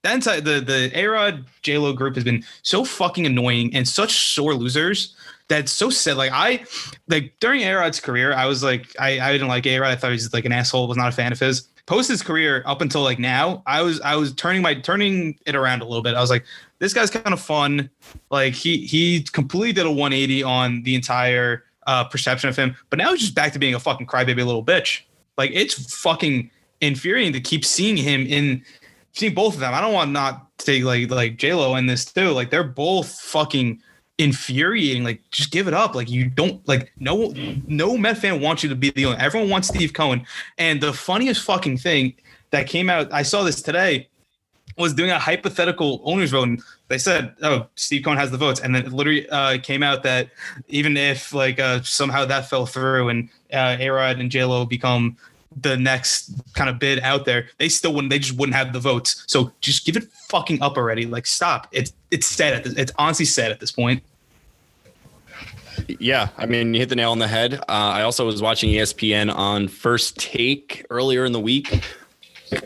that 0.04 0.16
entire 0.16 0.42
the 0.42 0.60
the 0.60 0.92
A 0.98 1.08
Rod 1.08 1.46
J 1.62 1.78
Lo 1.78 1.94
group 1.94 2.16
has 2.16 2.24
been 2.24 2.44
so 2.62 2.86
fucking 2.86 3.26
annoying 3.26 3.74
and 3.74 3.88
such 3.88 4.34
sore 4.34 4.54
losers. 4.54 5.16
That's 5.48 5.72
so 5.72 5.90
sad. 5.90 6.18
Like 6.18 6.32
I 6.34 6.66
like 7.08 7.34
during 7.40 7.62
A 7.62 7.74
Rod's 7.74 8.00
career, 8.00 8.34
I 8.34 8.46
was 8.46 8.64
like 8.64 8.94
I, 9.00 9.20
I 9.20 9.32
didn't 9.32 9.48
like 9.48 9.66
A 9.66 9.80
Rod. 9.80 9.92
I 9.92 9.96
thought 9.96 10.08
he 10.08 10.14
was 10.14 10.34
like 10.34 10.46
an 10.46 10.52
asshole. 10.52 10.88
Was 10.88 10.98
not 10.98 11.10
a 11.10 11.12
fan 11.12 11.32
of 11.32 11.40
his. 11.40 11.68
Post 11.86 12.10
his 12.10 12.22
career 12.22 12.64
up 12.66 12.80
until 12.80 13.02
like 13.02 13.20
now, 13.20 13.62
I 13.66 13.82
was 13.82 14.00
I 14.02 14.16
was 14.16 14.34
turning 14.34 14.62
my 14.62 14.74
turning 14.74 15.38
it 15.46 15.54
around 15.54 15.82
a 15.82 15.86
little 15.86 16.02
bit. 16.02 16.16
I 16.16 16.22
was 16.22 16.30
like, 16.30 16.46
this 16.80 16.94
guy's 16.94 17.10
kind 17.10 17.34
of 17.34 17.42
fun. 17.42 17.90
Like 18.30 18.54
he 18.54 18.86
he 18.86 19.24
completely 19.24 19.74
did 19.74 19.86
a 19.86 19.92
180 19.92 20.44
on 20.44 20.84
the 20.84 20.96
entire 20.96 21.66
uh, 21.86 22.06
perception 22.06 22.50
of 22.50 22.56
him. 22.56 22.76
But 22.90 23.00
now 23.00 23.12
he's 23.12 23.20
just 23.20 23.36
back 23.36 23.52
to 23.54 23.60
being 23.60 23.76
a 23.76 23.80
fucking 23.80 24.08
crybaby 24.08 24.46
little 24.46 24.64
bitch. 24.64 25.02
Like 25.38 25.52
it's 25.54 25.94
fucking 25.96 26.52
infuriating 26.80 27.34
to 27.34 27.42
keep 27.42 27.66
seeing 27.66 27.98
him 27.98 28.26
in 28.28 28.64
seeing 29.14 29.34
both 29.34 29.54
of 29.54 29.60
them. 29.60 29.74
I 29.74 29.82
don't 29.82 29.94
want 29.94 30.12
not 30.12 30.58
to 30.60 30.66
take 30.66 30.84
like 30.84 31.10
like 31.10 31.38
J 31.38 31.54
Lo 31.54 31.76
in 31.76 31.86
this 31.86 32.06
too. 32.06 32.32
Like 32.32 32.50
they're 32.50 32.64
both 32.64 33.20
fucking 33.22 33.82
infuriating. 34.18 35.04
Like 35.04 35.22
just 35.32 35.52
give 35.52 35.68
it 35.68 35.74
up. 35.74 35.96
Like 35.96 36.10
you 36.10 36.30
don't 36.30 36.68
like 36.68 36.92
no 37.00 37.34
no 37.68 37.98
Met 37.98 38.18
fan 38.18 38.42
wants 38.42 38.64
you 38.64 38.70
to 38.70 38.76
be 38.76 38.90
the 38.92 39.06
owner. 39.06 39.18
Everyone 39.20 39.50
wants 39.50 39.70
Steve 39.70 39.94
Cohen. 39.94 40.26
And 40.58 40.82
the 40.82 40.94
funniest 40.94 41.44
fucking 41.44 41.78
thing 41.78 42.16
that 42.52 42.68
came 42.68 42.90
out, 42.90 43.12
I 43.14 43.24
saw 43.24 43.44
this 43.44 43.62
today, 43.62 44.10
was 44.78 44.94
doing 44.94 45.12
a 45.12 45.20
hypothetical 45.20 46.02
owners 46.04 46.32
vote. 46.32 46.44
And 46.44 46.64
they 46.88 46.98
said, 46.98 47.36
"Oh, 47.42 47.68
Steve 47.76 48.04
Cohen 48.04 48.18
has 48.18 48.32
the 48.32 48.38
votes," 48.38 48.60
and 48.60 48.74
then 48.74 48.86
it 48.86 48.94
literally 48.94 49.30
uh, 49.30 49.60
came 49.60 49.84
out 49.84 50.04
that 50.04 50.30
even 50.68 50.98
if 50.98 51.34
like 51.34 51.60
uh, 51.60 51.82
somehow 51.84 52.26
that 52.26 52.50
fell 52.50 52.66
through 52.66 53.10
and 53.10 53.30
uh, 53.52 53.78
A 53.80 53.90
Rod 53.90 54.20
and 54.20 54.32
J 54.32 54.44
Lo 54.46 54.66
become 54.66 55.18
the 55.62 55.78
next 55.78 56.32
kind 56.54 56.70
of 56.70 56.80
bid 56.80 57.00
out 57.00 57.26
there, 57.26 57.48
they 57.58 57.70
still 57.70 57.94
wouldn't. 57.94 58.10
They 58.10 58.20
just 58.20 58.38
wouldn't 58.38 58.56
have 58.56 58.74
the 58.74 58.80
votes. 58.80 59.24
So 59.28 59.52
just 59.62 59.86
give 59.86 59.98
it 59.98 60.12
fucking 60.30 60.62
up 60.62 60.78
already. 60.78 61.06
Like 61.06 61.26
stop. 61.26 61.68
It's 61.72 61.94
it's 62.12 62.28
sad 62.28 62.54
at 62.54 62.64
this. 62.64 62.74
It's 62.74 62.92
honestly 62.98 63.26
sad 63.26 63.52
at 63.52 63.60
this 63.60 63.72
point. 63.72 64.04
Yeah, 66.00 66.30
I 66.38 66.46
mean, 66.46 66.74
you 66.74 66.80
hit 66.80 66.90
the 66.90 66.96
nail 66.96 67.12
on 67.12 67.20
the 67.20 67.28
head. 67.28 67.56
Uh, 67.56 67.64
I 67.68 68.04
also 68.04 68.26
was 68.26 68.42
watching 68.42 68.70
ESPN 68.70 69.34
on 69.34 69.68
First 69.68 70.18
Take 70.18 70.86
earlier 70.90 71.26
in 71.26 71.32
the 71.32 71.40
week. 71.40 71.84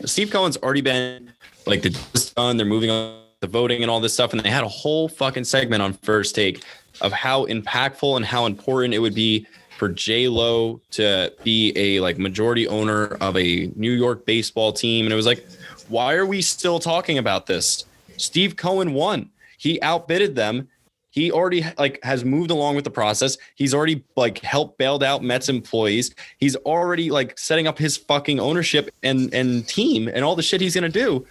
Steve 0.04 0.30
Cohen's 0.30 0.56
already 0.58 0.82
been 0.82 1.32
like 1.66 1.82
the 1.82 2.32
done. 2.36 2.56
They're 2.56 2.66
moving 2.66 2.90
on 2.90 3.22
the 3.40 3.46
voting 3.46 3.82
and 3.82 3.90
all 3.90 4.00
this 4.00 4.14
stuff, 4.14 4.32
and 4.32 4.40
they 4.40 4.50
had 4.50 4.64
a 4.64 4.68
whole 4.68 5.08
fucking 5.08 5.44
segment 5.44 5.82
on 5.82 5.92
First 5.94 6.34
Take 6.34 6.62
of 7.00 7.12
how 7.12 7.46
impactful 7.46 8.16
and 8.16 8.24
how 8.24 8.46
important 8.46 8.94
it 8.94 8.98
would 8.98 9.14
be 9.14 9.46
for 9.78 9.88
J 9.88 10.28
Lo 10.28 10.80
to 10.92 11.32
be 11.44 11.72
a 11.76 12.00
like 12.00 12.18
majority 12.18 12.66
owner 12.68 13.16
of 13.20 13.36
a 13.36 13.70
New 13.76 13.92
York 13.92 14.26
baseball 14.26 14.72
team. 14.72 15.06
And 15.06 15.12
it 15.12 15.16
was 15.16 15.26
like, 15.26 15.46
why 15.88 16.14
are 16.14 16.26
we 16.26 16.42
still 16.42 16.78
talking 16.78 17.18
about 17.18 17.46
this? 17.46 17.84
Steve 18.16 18.56
Cohen 18.56 18.92
won. 18.92 19.30
He 19.56 19.80
outbidded 19.80 20.34
them 20.34 20.68
he 21.10 21.32
already 21.32 21.64
like 21.78 21.98
has 22.02 22.24
moved 22.24 22.50
along 22.50 22.76
with 22.76 22.84
the 22.84 22.90
process. 22.90 23.38
He's 23.54 23.74
already 23.74 24.04
like 24.14 24.38
helped 24.38 24.78
bailed 24.78 25.02
out 25.02 25.22
Mets 25.22 25.48
employees. 25.48 26.14
He's 26.38 26.54
already 26.56 27.10
like 27.10 27.38
setting 27.38 27.66
up 27.66 27.78
his 27.78 27.96
fucking 27.96 28.38
ownership 28.38 28.90
and 29.02 29.32
and 29.34 29.66
team 29.66 30.08
and 30.08 30.24
all 30.24 30.36
the 30.36 30.42
shit 30.42 30.60
he's 30.60 30.74
gonna 30.74 30.88
do. 30.88 31.26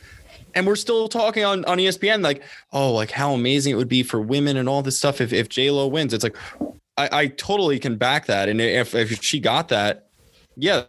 And 0.55 0.65
we're 0.65 0.75
still 0.75 1.07
talking 1.07 1.45
on, 1.45 1.63
on 1.65 1.77
ESPN, 1.77 2.23
like, 2.23 2.41
oh, 2.73 2.91
like 2.91 3.11
how 3.11 3.33
amazing 3.33 3.73
it 3.73 3.75
would 3.75 3.87
be 3.87 4.01
for 4.01 4.19
women 4.19 4.57
and 4.57 4.67
all 4.67 4.81
this 4.81 4.97
stuff 4.97 5.21
if, 5.21 5.31
if 5.31 5.49
J 5.49 5.69
Lo 5.69 5.87
wins. 5.87 6.13
It's 6.13 6.23
like, 6.23 6.35
I, 6.97 7.09
I 7.11 7.27
totally 7.27 7.79
can 7.79 7.95
back 7.95 8.25
that. 8.25 8.49
And 8.49 8.59
if, 8.59 8.95
if 8.95 9.21
she 9.21 9.39
got 9.39 9.69
that, 9.69 10.09
yeah, 10.55 10.83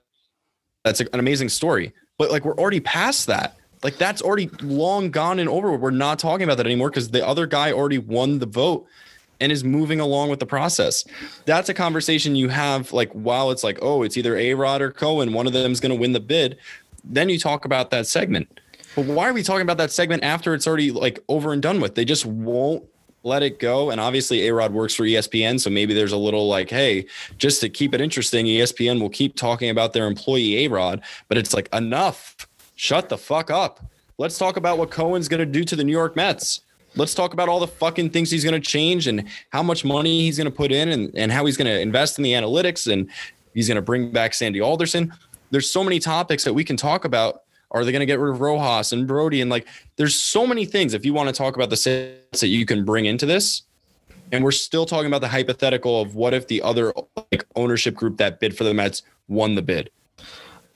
that's 0.84 1.00
an 1.00 1.08
amazing 1.12 1.50
story. 1.50 1.92
But 2.16 2.30
like, 2.30 2.44
we're 2.44 2.56
already 2.56 2.80
past 2.80 3.26
that. 3.26 3.56
Like, 3.82 3.96
that's 3.96 4.22
already 4.22 4.50
long 4.60 5.10
gone 5.10 5.38
and 5.38 5.48
over. 5.48 5.72
We're 5.76 5.90
not 5.90 6.18
talking 6.18 6.44
about 6.44 6.56
that 6.56 6.66
anymore 6.66 6.90
because 6.90 7.10
the 7.10 7.24
other 7.26 7.46
guy 7.46 7.72
already 7.72 7.98
won 7.98 8.38
the 8.38 8.46
vote 8.46 8.86
and 9.40 9.52
is 9.52 9.62
moving 9.62 10.00
along 10.00 10.30
with 10.30 10.40
the 10.40 10.46
process. 10.46 11.04
That's 11.44 11.68
a 11.68 11.74
conversation 11.74 12.34
you 12.34 12.48
have 12.48 12.92
like 12.92 13.12
while 13.12 13.50
it's 13.50 13.62
like, 13.62 13.78
oh, 13.82 14.02
it's 14.02 14.16
either 14.16 14.36
A 14.36 14.54
Rod 14.54 14.82
or 14.82 14.90
Cohen, 14.90 15.32
one 15.32 15.46
of 15.46 15.52
them's 15.52 15.80
going 15.80 15.94
to 15.94 16.00
win 16.00 16.12
the 16.12 16.20
bid. 16.20 16.58
Then 17.04 17.28
you 17.28 17.38
talk 17.38 17.64
about 17.64 17.90
that 17.90 18.06
segment. 18.06 18.60
But 18.96 19.04
why 19.04 19.28
are 19.28 19.32
we 19.32 19.44
talking 19.44 19.62
about 19.62 19.76
that 19.76 19.92
segment 19.92 20.24
after 20.24 20.54
it's 20.54 20.66
already 20.66 20.90
like 20.90 21.20
over 21.28 21.52
and 21.52 21.62
done 21.62 21.80
with? 21.80 21.94
They 21.94 22.04
just 22.04 22.26
won't 22.26 22.84
let 23.28 23.42
it 23.42 23.58
go. 23.58 23.90
And 23.90 24.00
obviously, 24.00 24.46
A 24.48 24.54
Rod 24.54 24.72
works 24.72 24.94
for 24.94 25.04
ESPN. 25.04 25.60
So 25.60 25.70
maybe 25.70 25.94
there's 25.94 26.12
a 26.12 26.16
little 26.16 26.48
like, 26.48 26.70
hey, 26.70 27.06
just 27.38 27.60
to 27.60 27.68
keep 27.68 27.94
it 27.94 28.00
interesting, 28.00 28.46
ESPN 28.46 29.00
will 29.00 29.10
keep 29.10 29.36
talking 29.36 29.70
about 29.70 29.92
their 29.92 30.06
employee 30.06 30.64
A 30.64 30.68
Rod. 30.68 31.02
But 31.28 31.38
it's 31.38 31.54
like, 31.54 31.68
enough. 31.72 32.48
Shut 32.74 33.08
the 33.08 33.18
fuck 33.18 33.50
up. 33.50 33.80
Let's 34.18 34.38
talk 34.38 34.56
about 34.56 34.78
what 34.78 34.90
Cohen's 34.90 35.28
going 35.28 35.40
to 35.40 35.46
do 35.46 35.62
to 35.64 35.76
the 35.76 35.84
New 35.84 35.92
York 35.92 36.16
Mets. 36.16 36.62
Let's 36.96 37.14
talk 37.14 37.32
about 37.32 37.48
all 37.48 37.60
the 37.60 37.68
fucking 37.68 38.10
things 38.10 38.30
he's 38.30 38.44
going 38.44 38.60
to 38.60 38.66
change 38.66 39.06
and 39.06 39.28
how 39.50 39.62
much 39.62 39.84
money 39.84 40.22
he's 40.22 40.36
going 40.36 40.50
to 40.50 40.56
put 40.56 40.72
in 40.72 40.88
and, 40.88 41.16
and 41.16 41.30
how 41.30 41.46
he's 41.46 41.56
going 41.56 41.66
to 41.66 41.80
invest 41.80 42.18
in 42.18 42.24
the 42.24 42.32
analytics 42.32 42.90
and 42.90 43.08
he's 43.54 43.68
going 43.68 43.76
to 43.76 43.82
bring 43.82 44.10
back 44.10 44.34
Sandy 44.34 44.60
Alderson. 44.60 45.12
There's 45.50 45.70
so 45.70 45.84
many 45.84 45.98
topics 45.98 46.44
that 46.44 46.52
we 46.52 46.64
can 46.64 46.76
talk 46.76 47.04
about. 47.04 47.42
Are 47.70 47.84
they 47.84 47.92
going 47.92 48.00
to 48.00 48.06
get 48.06 48.18
rid 48.18 48.32
of 48.32 48.40
Rojas 48.40 48.92
and 48.92 49.06
Brodie? 49.06 49.40
And 49.40 49.50
like, 49.50 49.66
there's 49.96 50.14
so 50.14 50.46
many 50.46 50.64
things 50.64 50.94
if 50.94 51.04
you 51.04 51.12
want 51.12 51.28
to 51.28 51.34
talk 51.34 51.56
about 51.56 51.70
the 51.70 51.76
sets 51.76 52.40
that 52.40 52.48
you 52.48 52.64
can 52.64 52.84
bring 52.84 53.04
into 53.06 53.26
this. 53.26 53.62
And 54.32 54.44
we're 54.44 54.52
still 54.52 54.86
talking 54.86 55.06
about 55.06 55.20
the 55.20 55.28
hypothetical 55.28 56.00
of 56.00 56.14
what 56.14 56.34
if 56.34 56.48
the 56.48 56.62
other 56.62 56.92
like 57.32 57.46
ownership 57.56 57.94
group 57.94 58.18
that 58.18 58.40
bid 58.40 58.56
for 58.56 58.64
the 58.64 58.74
Mets 58.74 59.02
won 59.26 59.54
the 59.54 59.62
bid? 59.62 59.90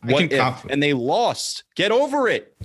What 0.03 0.33
if? 0.33 0.65
and 0.65 0.83
they 0.83 0.95
lost? 0.95 1.65
Get 1.75 1.93
over 1.93 2.29
it. 2.29 2.57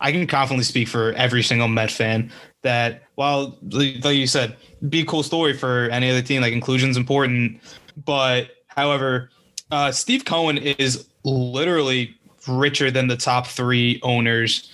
I 0.00 0.12
can 0.12 0.26
confidently 0.26 0.64
speak 0.64 0.88
for 0.88 1.12
every 1.12 1.42
single 1.42 1.66
Met 1.66 1.90
fan 1.90 2.30
that 2.62 3.04
while 3.14 3.58
like 3.70 4.16
you 4.16 4.26
said, 4.26 4.56
be 4.88 5.00
a 5.00 5.04
cool 5.04 5.22
story 5.22 5.54
for 5.54 5.88
any 5.90 6.10
other 6.10 6.22
team, 6.22 6.42
like 6.42 6.52
inclusion's 6.52 6.96
important. 6.96 7.60
But 8.04 8.50
however, 8.68 9.30
uh, 9.70 9.92
Steve 9.92 10.24
Cohen 10.24 10.58
is 10.58 11.08
literally 11.24 12.14
richer 12.48 12.90
than 12.90 13.08
the 13.08 13.16
top 13.16 13.46
three 13.46 14.00
owners 14.02 14.72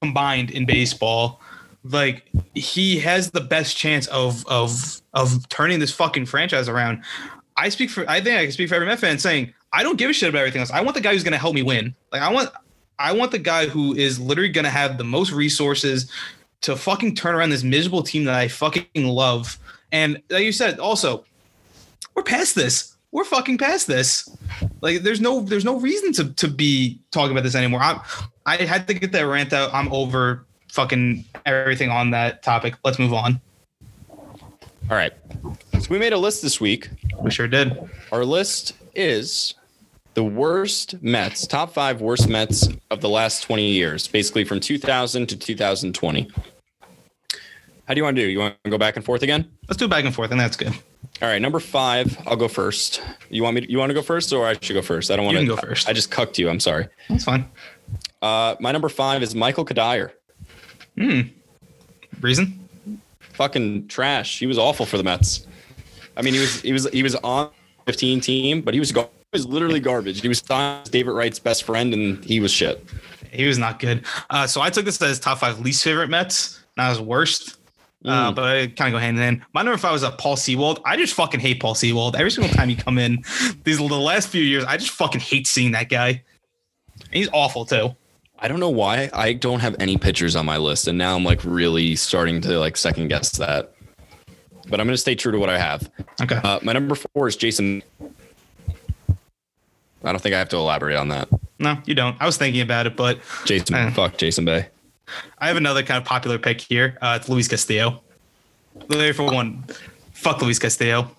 combined 0.00 0.50
in 0.50 0.66
baseball. 0.66 1.40
Like 1.84 2.28
he 2.54 2.98
has 3.00 3.30
the 3.30 3.40
best 3.40 3.76
chance 3.76 4.06
of 4.08 4.46
of 4.46 5.00
of 5.14 5.48
turning 5.48 5.78
this 5.78 5.92
fucking 5.92 6.26
franchise 6.26 6.68
around. 6.68 7.02
I 7.56 7.68
speak 7.68 7.90
for 7.90 8.08
I 8.08 8.20
think 8.20 8.38
I 8.38 8.44
can 8.44 8.52
speak 8.52 8.68
for 8.68 8.74
every 8.74 8.86
Met 8.86 8.98
fan 8.98 9.18
saying 9.18 9.52
I 9.72 9.82
don't 9.82 9.98
give 9.98 10.10
a 10.10 10.12
shit 10.12 10.28
about 10.28 10.40
everything 10.40 10.60
else. 10.60 10.70
I 10.70 10.80
want 10.80 10.94
the 10.94 11.00
guy 11.00 11.12
who's 11.12 11.24
gonna 11.24 11.38
help 11.38 11.54
me 11.54 11.62
win. 11.62 11.94
Like 12.12 12.22
I 12.22 12.32
want 12.32 12.50
I 12.98 13.12
want 13.12 13.30
the 13.30 13.38
guy 13.38 13.66
who 13.66 13.94
is 13.94 14.18
literally 14.18 14.50
gonna 14.50 14.70
have 14.70 14.98
the 14.98 15.04
most 15.04 15.32
resources 15.32 16.10
to 16.62 16.76
fucking 16.76 17.14
turn 17.14 17.34
around 17.34 17.50
this 17.50 17.62
miserable 17.62 18.02
team 18.02 18.24
that 18.24 18.34
I 18.34 18.48
fucking 18.48 19.06
love. 19.06 19.58
And 19.92 20.20
like 20.28 20.44
you 20.44 20.52
said, 20.52 20.78
also, 20.78 21.24
we're 22.14 22.22
past 22.24 22.54
this. 22.54 22.96
We're 23.12 23.24
fucking 23.24 23.58
past 23.58 23.86
this. 23.86 24.28
Like 24.80 25.02
there's 25.02 25.20
no 25.20 25.40
there's 25.40 25.64
no 25.64 25.78
reason 25.80 26.12
to 26.14 26.32
to 26.34 26.48
be 26.48 27.00
talking 27.10 27.32
about 27.32 27.44
this 27.44 27.54
anymore. 27.54 27.80
I 27.80 28.00
I 28.46 28.56
had 28.56 28.86
to 28.88 28.94
get 28.94 29.12
that 29.12 29.22
rant 29.22 29.52
out. 29.52 29.72
I'm 29.72 29.92
over 29.92 30.46
fucking 30.70 31.24
everything 31.46 31.90
on 31.90 32.10
that 32.10 32.42
topic. 32.42 32.74
Let's 32.84 32.98
move 32.98 33.14
on. 33.14 33.40
All 34.90 34.96
right. 34.96 35.12
So 35.80 35.86
we 35.90 35.98
made 35.98 36.12
a 36.12 36.18
list 36.18 36.42
this 36.42 36.60
week. 36.60 36.88
We 37.20 37.30
sure 37.30 37.48
did. 37.48 37.76
Our 38.12 38.24
list 38.24 38.74
is 38.94 39.54
the 40.14 40.24
worst 40.24 41.02
Mets, 41.02 41.46
top 41.46 41.72
five 41.72 42.00
worst 42.00 42.28
Mets 42.28 42.68
of 42.90 43.00
the 43.00 43.08
last 43.08 43.42
20 43.42 43.70
years, 43.70 44.08
basically 44.08 44.44
from 44.44 44.60
2000 44.60 45.28
to 45.28 45.36
2020. 45.36 46.30
How 47.88 47.94
do 47.94 48.00
you 48.00 48.04
want 48.04 48.16
to 48.18 48.22
do? 48.22 48.28
You 48.28 48.38
want 48.38 48.54
to 48.64 48.70
go 48.70 48.76
back 48.76 48.96
and 48.96 49.04
forth 49.04 49.22
again? 49.22 49.50
Let's 49.66 49.78
do 49.78 49.86
it 49.86 49.88
back 49.88 50.04
and 50.04 50.14
forth, 50.14 50.30
and 50.30 50.38
that's 50.38 50.58
good. 50.58 50.74
All 51.22 51.28
right, 51.28 51.40
number 51.40 51.58
five. 51.58 52.18
I'll 52.26 52.36
go 52.36 52.46
first. 52.46 53.00
You 53.30 53.42
want 53.42 53.54
me? 53.54 53.62
To, 53.62 53.70
you 53.72 53.78
want 53.78 53.88
to 53.88 53.94
go 53.94 54.02
first, 54.02 54.30
or 54.30 54.46
I 54.46 54.58
should 54.60 54.74
go 54.74 54.82
first? 54.82 55.10
I 55.10 55.16
don't 55.16 55.24
want 55.24 55.38
You 55.38 55.46
to 55.46 55.54
go 55.54 55.56
first. 55.56 55.88
I 55.88 55.94
just 55.94 56.10
cucked 56.10 56.38
you. 56.38 56.50
I'm 56.50 56.60
sorry. 56.60 56.86
That's 57.08 57.24
fine. 57.24 57.48
Uh, 58.20 58.56
my 58.60 58.72
number 58.72 58.90
five 58.90 59.22
is 59.22 59.34
Michael 59.34 59.64
Cuddyer. 59.64 60.10
Hmm. 60.98 61.20
Reason? 62.20 62.68
Fucking 63.32 63.88
trash. 63.88 64.38
He 64.38 64.46
was 64.46 64.58
awful 64.58 64.84
for 64.84 64.98
the 64.98 65.04
Mets. 65.04 65.46
I 66.14 66.20
mean, 66.20 66.34
he 66.34 66.40
was 66.40 66.60
he 66.60 66.74
was 66.74 66.86
he 66.90 67.02
was 67.02 67.14
on 67.14 67.50
15 67.86 68.20
team, 68.20 68.60
but 68.60 68.74
he 68.74 68.80
was 68.80 68.92
gar- 68.92 69.08
he 69.32 69.38
was 69.38 69.46
literally 69.46 69.80
garbage. 69.80 70.20
He 70.20 70.28
was 70.28 70.42
David 70.42 71.12
Wright's 71.12 71.38
best 71.38 71.64
friend, 71.64 71.94
and 71.94 72.22
he 72.22 72.38
was 72.38 72.52
shit. 72.52 72.84
He 73.32 73.46
was 73.46 73.56
not 73.56 73.78
good. 73.78 74.04
Uh, 74.28 74.46
so 74.46 74.60
I 74.60 74.68
took 74.68 74.84
this 74.84 75.00
as 75.00 75.18
top 75.18 75.38
five 75.38 75.60
least 75.60 75.82
favorite 75.82 76.10
Mets, 76.10 76.62
not 76.76 76.90
as 76.90 77.00
worst. 77.00 77.54
Uh, 78.04 78.30
but 78.30 78.44
I 78.44 78.66
kind 78.68 78.94
of 78.94 78.98
go 78.98 78.98
hand 78.98 79.16
in 79.16 79.22
hand. 79.22 79.42
My 79.52 79.62
number 79.62 79.76
five 79.76 79.92
was 79.92 80.04
a 80.04 80.10
Paul 80.12 80.36
Sewald. 80.36 80.80
I 80.84 80.96
just 80.96 81.14
fucking 81.14 81.40
hate 81.40 81.60
Paul 81.60 81.74
Sewald. 81.74 82.14
Every 82.14 82.30
single 82.30 82.52
time 82.54 82.70
you 82.70 82.76
come 82.76 82.96
in, 82.96 83.24
these 83.64 83.78
the 83.78 83.84
last 83.84 84.28
few 84.28 84.42
years, 84.42 84.64
I 84.64 84.76
just 84.76 84.90
fucking 84.92 85.20
hate 85.20 85.46
seeing 85.48 85.72
that 85.72 85.88
guy. 85.88 86.08
And 87.00 87.12
he's 87.12 87.28
awful 87.32 87.64
too. 87.64 87.96
I 88.38 88.46
don't 88.46 88.60
know 88.60 88.68
why 88.70 89.10
I 89.12 89.32
don't 89.32 89.58
have 89.60 89.74
any 89.80 89.96
pitchers 89.96 90.36
on 90.36 90.46
my 90.46 90.58
list, 90.58 90.86
and 90.86 90.96
now 90.96 91.16
I'm 91.16 91.24
like 91.24 91.40
really 91.44 91.96
starting 91.96 92.40
to 92.42 92.58
like 92.60 92.76
second 92.76 93.08
guess 93.08 93.32
that. 93.38 93.72
But 94.68 94.80
I'm 94.80 94.86
gonna 94.86 94.96
stay 94.96 95.16
true 95.16 95.32
to 95.32 95.38
what 95.38 95.48
I 95.50 95.58
have. 95.58 95.90
Okay. 96.22 96.36
Uh, 96.36 96.60
my 96.62 96.72
number 96.72 96.94
four 96.94 97.26
is 97.26 97.34
Jason. 97.36 97.82
I 100.04 100.12
don't 100.12 100.20
think 100.20 100.34
I 100.34 100.38
have 100.38 100.50
to 100.50 100.56
elaborate 100.56 100.96
on 100.96 101.08
that. 101.08 101.28
no, 101.58 101.78
you 101.84 101.94
don't. 101.96 102.16
I 102.20 102.26
was 102.26 102.36
thinking 102.36 102.60
about 102.60 102.86
it, 102.86 102.96
but 102.96 103.18
Jason, 103.44 103.74
Uh. 103.74 103.90
fuck 103.90 104.16
Jason 104.18 104.44
Bay. 104.44 104.68
I 105.38 105.48
have 105.48 105.56
another 105.56 105.82
kind 105.82 105.98
of 106.00 106.04
popular 106.04 106.38
pick 106.38 106.60
here. 106.60 106.96
Uh, 107.00 107.18
it's 107.20 107.28
Luis 107.28 107.48
Castillo. 107.48 108.02
There 108.88 109.12
for 109.14 109.24
one. 109.24 109.64
Fuck 110.12 110.42
Luis 110.42 110.58
Castillo. 110.58 111.10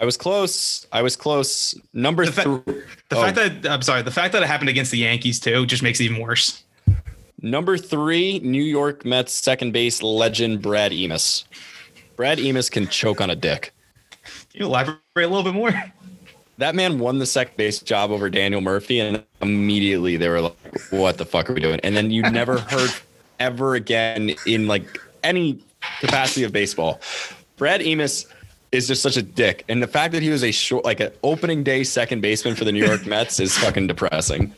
I 0.00 0.04
was 0.04 0.16
close. 0.16 0.86
I 0.92 1.02
was 1.02 1.16
close. 1.16 1.74
Number 1.92 2.24
The, 2.26 2.32
fa- 2.32 2.42
three. 2.42 2.74
the 3.08 3.16
Oh. 3.16 3.22
fact 3.22 3.36
that 3.36 3.66
I'm 3.70 3.82
sorry, 3.82 4.02
the 4.02 4.10
fact 4.12 4.32
that 4.32 4.42
it 4.42 4.46
happened 4.46 4.68
against 4.70 4.90
the 4.92 4.98
Yankees 4.98 5.40
too 5.40 5.66
just 5.66 5.82
makes 5.82 6.00
it 6.00 6.04
even 6.04 6.18
worse. 6.20 6.62
Number 7.40 7.76
three, 7.78 8.38
New 8.40 8.62
York 8.62 9.04
Mets 9.04 9.32
second 9.32 9.72
base 9.72 10.02
legend 10.02 10.60
Brad 10.62 10.92
Emaus. 10.92 11.44
Brad 12.16 12.38
Emaus 12.38 12.68
can 12.70 12.86
choke 12.88 13.20
on 13.20 13.30
a 13.30 13.36
dick. 13.36 13.72
Can 14.52 14.60
you 14.60 14.66
elaborate 14.66 14.98
a 15.16 15.20
little 15.20 15.42
bit 15.44 15.54
more? 15.54 15.72
That 16.58 16.74
man 16.74 16.98
won 16.98 17.18
the 17.20 17.26
second 17.26 17.56
base 17.56 17.78
job 17.78 18.10
over 18.10 18.28
Daniel 18.28 18.60
Murphy, 18.60 18.98
and 18.98 19.22
immediately 19.40 20.16
they 20.16 20.28
were 20.28 20.40
like, 20.40 20.56
"What 20.90 21.16
the 21.16 21.24
fuck 21.24 21.48
are 21.48 21.52
we 21.54 21.60
doing?" 21.60 21.78
And 21.84 21.96
then 21.96 22.10
you 22.10 22.22
never 22.22 22.58
heard 22.72 22.90
ever 23.38 23.74
again 23.74 24.34
in 24.46 24.66
like 24.66 24.84
any 25.22 25.58
capacity 26.00 26.44
of 26.44 26.52
baseball. 26.52 27.00
Brad 27.56 27.80
Emaus 27.80 28.26
is 28.72 28.86
just 28.86 29.02
such 29.02 29.16
a 29.16 29.22
dick, 29.22 29.64
and 29.68 29.82
the 29.82 29.86
fact 29.86 30.12
that 30.12 30.22
he 30.22 30.30
was 30.30 30.44
a 30.44 30.50
short, 30.50 30.84
like 30.84 31.00
an 31.00 31.10
opening 31.22 31.62
day 31.64 31.82
second 31.84 32.20
baseman 32.20 32.54
for 32.54 32.64
the 32.64 32.72
New 32.72 32.84
York 32.84 33.06
Mets 33.06 33.40
is 33.40 33.56
fucking 33.58 33.86
depressing. 33.86 34.52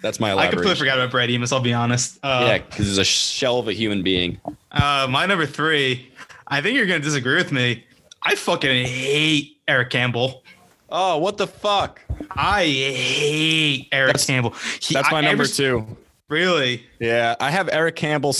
That's 0.00 0.20
my 0.20 0.32
I 0.32 0.46
completely 0.48 0.76
forgot 0.76 0.98
about 0.98 1.10
Brad 1.10 1.28
Emus. 1.30 1.50
I'll 1.52 1.60
be 1.60 1.72
honest. 1.72 2.18
Uh, 2.22 2.44
Yeah, 2.46 2.58
because 2.58 2.86
he's 2.86 2.98
a 2.98 3.04
shell 3.04 3.58
of 3.58 3.66
a 3.68 3.72
human 3.72 4.02
being. 4.02 4.40
Uh, 4.70 5.08
my 5.10 5.26
number 5.26 5.44
three. 5.46 6.12
I 6.46 6.60
think 6.62 6.76
you're 6.76 6.86
gonna 6.86 7.00
disagree 7.00 7.34
with 7.36 7.50
me. 7.52 7.84
I 8.22 8.34
fucking 8.36 8.86
hate 8.86 9.58
Eric 9.66 9.90
Campbell. 9.90 10.42
Oh, 10.90 11.18
what 11.18 11.36
the 11.36 11.46
fuck? 11.46 12.00
I 12.30 12.64
hate 12.64 13.88
Eric 13.92 14.08
That's- 14.08 14.26
Campbell. 14.26 14.54
He- 14.80 14.94
That's 14.94 15.10
my 15.10 15.18
I- 15.18 15.22
number 15.22 15.42
every- 15.44 15.54
two. 15.54 15.96
Really? 16.28 16.86
Yeah, 17.00 17.36
I 17.40 17.50
have 17.50 17.68
Eric 17.72 17.96
Campbell 17.96 18.34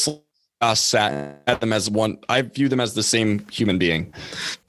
uh, 0.61 0.75
sat 0.75 1.43
at 1.47 1.61
them 1.61 1.73
as 1.73 1.89
one. 1.89 2.19
I 2.29 2.43
view 2.43 2.69
them 2.69 2.81
as 2.81 2.95
the 2.95 3.03
same 3.03 3.47
human 3.51 3.79
being. 3.79 4.13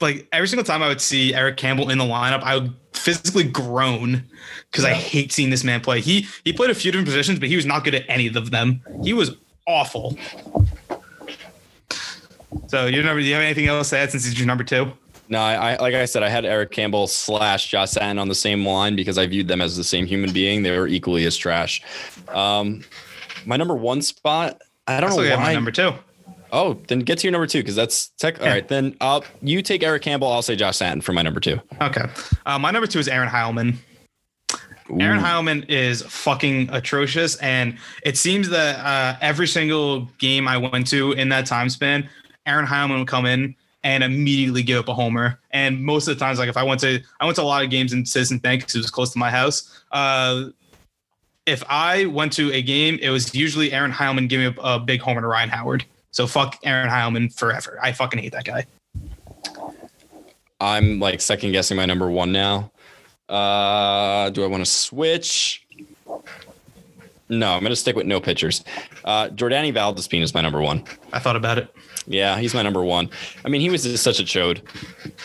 Like 0.00 0.26
every 0.32 0.48
single 0.48 0.64
time 0.64 0.82
I 0.82 0.88
would 0.88 1.00
see 1.00 1.34
Eric 1.34 1.56
Campbell 1.56 1.90
in 1.90 1.98
the 1.98 2.04
lineup, 2.04 2.42
I 2.42 2.56
would 2.56 2.74
physically 2.92 3.44
groan 3.44 4.24
because 4.70 4.84
I 4.84 4.92
hate 4.92 5.32
seeing 5.32 5.50
this 5.50 5.64
man 5.64 5.80
play. 5.80 6.00
He 6.00 6.26
he 6.44 6.52
played 6.52 6.70
a 6.70 6.74
few 6.74 6.92
different 6.92 7.08
positions, 7.08 7.38
but 7.38 7.48
he 7.48 7.56
was 7.56 7.66
not 7.66 7.84
good 7.84 7.94
at 7.94 8.04
any 8.08 8.28
of 8.28 8.50
them. 8.50 8.82
He 9.02 9.12
was 9.12 9.36
awful. 9.66 10.16
So 12.68 12.86
your 12.86 13.02
number? 13.02 13.20
Do 13.20 13.26
you 13.26 13.34
have 13.34 13.42
anything 13.42 13.66
else 13.66 13.90
to 13.90 13.98
add 13.98 14.10
since 14.12 14.24
he's 14.24 14.38
your 14.38 14.46
number 14.46 14.64
two? 14.64 14.92
No, 15.28 15.38
I, 15.40 15.74
I 15.74 15.76
like 15.76 15.94
I 15.94 16.04
said, 16.06 16.22
I 16.22 16.28
had 16.28 16.44
Eric 16.44 16.72
Campbell 16.72 17.06
slash 17.06 17.68
Josh 17.68 17.90
Satin 17.90 18.18
on 18.18 18.28
the 18.28 18.34
same 18.34 18.66
line 18.66 18.96
because 18.96 19.16
I 19.18 19.26
viewed 19.26 19.46
them 19.46 19.60
as 19.60 19.76
the 19.76 19.84
same 19.84 20.06
human 20.06 20.32
being. 20.32 20.62
They 20.62 20.76
were 20.76 20.88
equally 20.88 21.24
as 21.24 21.36
trash. 21.36 21.82
Um, 22.28 22.82
my 23.46 23.56
number 23.56 23.74
one 23.74 24.02
spot. 24.02 24.60
I 24.86 25.00
don't 25.00 25.12
I 25.12 25.16
know 25.16 25.36
why. 25.36 25.42
my 25.42 25.54
number 25.54 25.70
two. 25.70 25.92
Oh, 26.52 26.74
then 26.88 27.00
get 27.00 27.18
to 27.18 27.26
your 27.26 27.32
number 27.32 27.46
two 27.46 27.60
because 27.60 27.76
that's 27.76 28.08
tech. 28.18 28.40
All 28.40 28.48
right, 28.48 28.66
then 28.66 28.96
uh, 29.00 29.20
you 29.40 29.62
take 29.62 29.82
Eric 29.82 30.02
Campbell. 30.02 30.28
I'll 30.28 30.42
say 30.42 30.56
Josh 30.56 30.78
Satin 30.78 31.00
for 31.00 31.12
my 31.12 31.22
number 31.22 31.40
two. 31.40 31.60
Okay. 31.80 32.06
Uh, 32.44 32.58
my 32.58 32.70
number 32.70 32.86
two 32.86 32.98
is 32.98 33.08
Aaron 33.08 33.28
Heilman. 33.28 33.76
Aaron 34.98 35.20
Heilman 35.20 35.68
is 35.68 36.02
fucking 36.02 36.68
atrocious, 36.72 37.36
and 37.36 37.78
it 38.04 38.16
seems 38.16 38.48
that 38.48 38.84
uh, 38.84 39.16
every 39.20 39.46
single 39.46 40.06
game 40.18 40.48
I 40.48 40.56
went 40.56 40.88
to 40.88 41.12
in 41.12 41.28
that 41.28 41.46
time 41.46 41.68
span, 41.68 42.08
Aaron 42.46 42.66
Heilman 42.66 42.98
would 42.98 43.06
come 43.06 43.24
in 43.24 43.54
and 43.84 44.02
immediately 44.02 44.62
give 44.62 44.80
up 44.80 44.88
a 44.88 44.94
homer. 44.94 45.38
And 45.52 45.82
most 45.84 46.08
of 46.08 46.18
the 46.18 46.22
times, 46.22 46.38
like 46.38 46.48
if 46.48 46.56
I 46.56 46.62
went 46.64 46.80
to, 46.80 47.00
I 47.20 47.24
went 47.24 47.36
to 47.36 47.42
a 47.42 47.44
lot 47.44 47.62
of 47.62 47.70
games 47.70 47.92
in 47.92 48.04
Citizen 48.04 48.38
Bank 48.38 48.62
because 48.62 48.74
it 48.74 48.78
was 48.78 48.90
close 48.90 49.12
to 49.12 49.18
my 49.18 49.30
house. 49.30 49.82
Uh, 49.92 50.46
if 51.50 51.64
I 51.68 52.06
went 52.06 52.32
to 52.34 52.52
a 52.52 52.62
game, 52.62 52.98
it 53.02 53.10
was 53.10 53.34
usually 53.34 53.72
Aaron 53.72 53.90
Heilman 53.90 54.28
giving 54.28 54.46
up 54.46 54.54
a 54.62 54.78
big 54.78 55.00
homer 55.00 55.20
to 55.20 55.26
Ryan 55.26 55.48
Howard. 55.48 55.84
So 56.12 56.26
fuck 56.26 56.58
Aaron 56.62 56.88
Heilman 56.88 57.36
forever. 57.36 57.78
I 57.82 57.92
fucking 57.92 58.20
hate 58.20 58.32
that 58.32 58.44
guy. 58.44 58.66
I'm 60.60 61.00
like 61.00 61.20
second 61.20 61.52
guessing 61.52 61.76
my 61.76 61.86
number 61.86 62.08
one 62.08 62.30
now. 62.30 62.70
Uh, 63.28 64.30
do 64.30 64.44
I 64.44 64.46
want 64.46 64.64
to 64.64 64.70
switch? 64.70 65.66
No, 67.28 67.52
I'm 67.52 67.60
going 67.60 67.70
to 67.70 67.76
stick 67.76 67.96
with 67.96 68.06
no 68.06 68.20
pitchers. 68.20 68.64
Uh, 69.04 69.28
Jordany 69.28 69.72
Valdespin 69.72 70.20
is 70.20 70.34
my 70.34 70.40
number 70.40 70.60
one. 70.60 70.84
I 71.12 71.18
thought 71.18 71.36
about 71.36 71.58
it. 71.58 71.74
Yeah, 72.06 72.38
he's 72.38 72.54
my 72.54 72.62
number 72.62 72.82
one. 72.82 73.08
I 73.44 73.48
mean, 73.48 73.60
he 73.60 73.70
was 73.70 73.82
just 73.84 74.02
such 74.02 74.18
a 74.20 74.24
chode. 74.24 74.60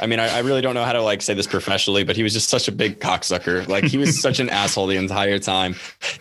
I 0.02 0.06
mean, 0.08 0.20
I, 0.20 0.28
I 0.38 0.40
really 0.40 0.62
don't 0.62 0.76
know 0.76 0.84
how 0.84 0.94
to 0.94 1.02
like 1.02 1.22
say 1.22 1.34
this 1.34 1.48
professionally, 1.48 2.04
but 2.04 2.16
he 2.16 2.22
was 2.24 2.34
just 2.34 2.50
such 2.50 2.68
a 2.68 2.72
big 2.72 3.00
cocksucker. 3.00 3.68
Like 3.68 3.86
he 3.86 3.98
was 3.98 4.20
such 4.28 4.40
an 4.40 4.50
asshole 4.50 4.88
the 4.88 4.98
entire 4.98 5.40
time. 5.40 5.76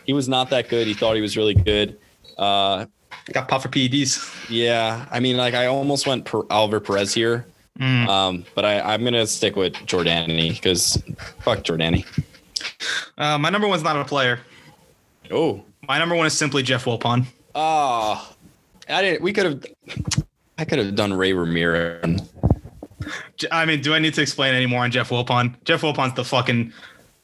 He 0.04 0.12
was 0.12 0.28
not 0.28 0.50
that 0.50 0.68
good. 0.68 0.86
He 0.86 0.94
thought 0.94 1.16
he 1.16 1.20
was 1.22 1.36
really 1.36 1.54
good. 1.54 1.98
Uh, 2.38 2.86
Got 3.32 3.48
popped 3.48 3.62
for 3.64 3.68
PEDs. 3.70 4.46
yeah, 4.50 5.06
I 5.10 5.18
mean, 5.20 5.36
like 5.36 5.54
I 5.54 5.66
almost 5.66 6.06
went 6.06 6.24
per 6.24 6.42
Oliver 6.50 6.80
Perez 6.80 7.12
here, 7.14 7.46
Mm. 7.78 8.06
um, 8.08 8.44
but 8.54 8.64
I, 8.64 8.80
I'm 8.80 9.02
gonna 9.02 9.26
stick 9.26 9.56
with 9.56 9.72
Jordany 9.86 10.50
because 10.54 11.02
fuck 11.40 11.60
Jordany. 11.64 12.04
Uh, 13.18 13.36
my 13.38 13.50
number 13.50 13.66
one's 13.66 13.82
not 13.82 13.96
a 13.96 14.04
player. 14.04 14.40
Oh, 15.30 15.64
My 15.88 15.98
number 15.98 16.14
one 16.14 16.26
is 16.26 16.36
simply 16.38 16.62
Jeff 16.62 16.84
Wilpon. 16.84 17.26
ah, 17.54 18.32
I 18.88 19.02
didn't. 19.02 19.22
We 19.22 19.32
could 19.32 19.44
have. 19.46 20.14
I 20.58 20.64
could 20.64 20.78
have 20.78 20.94
done 20.94 21.12
Ray 21.12 21.32
Ramirez. 21.32 22.20
I 23.50 23.64
mean, 23.64 23.80
do 23.80 23.94
I 23.94 23.98
need 23.98 24.14
to 24.14 24.22
explain 24.22 24.54
any 24.54 24.66
more 24.66 24.82
on 24.84 24.90
Jeff 24.90 25.10
Wilpon? 25.10 25.54
Jeff 25.64 25.82
Wilpon's 25.82 26.14
the 26.14 26.24
fucking 26.24 26.72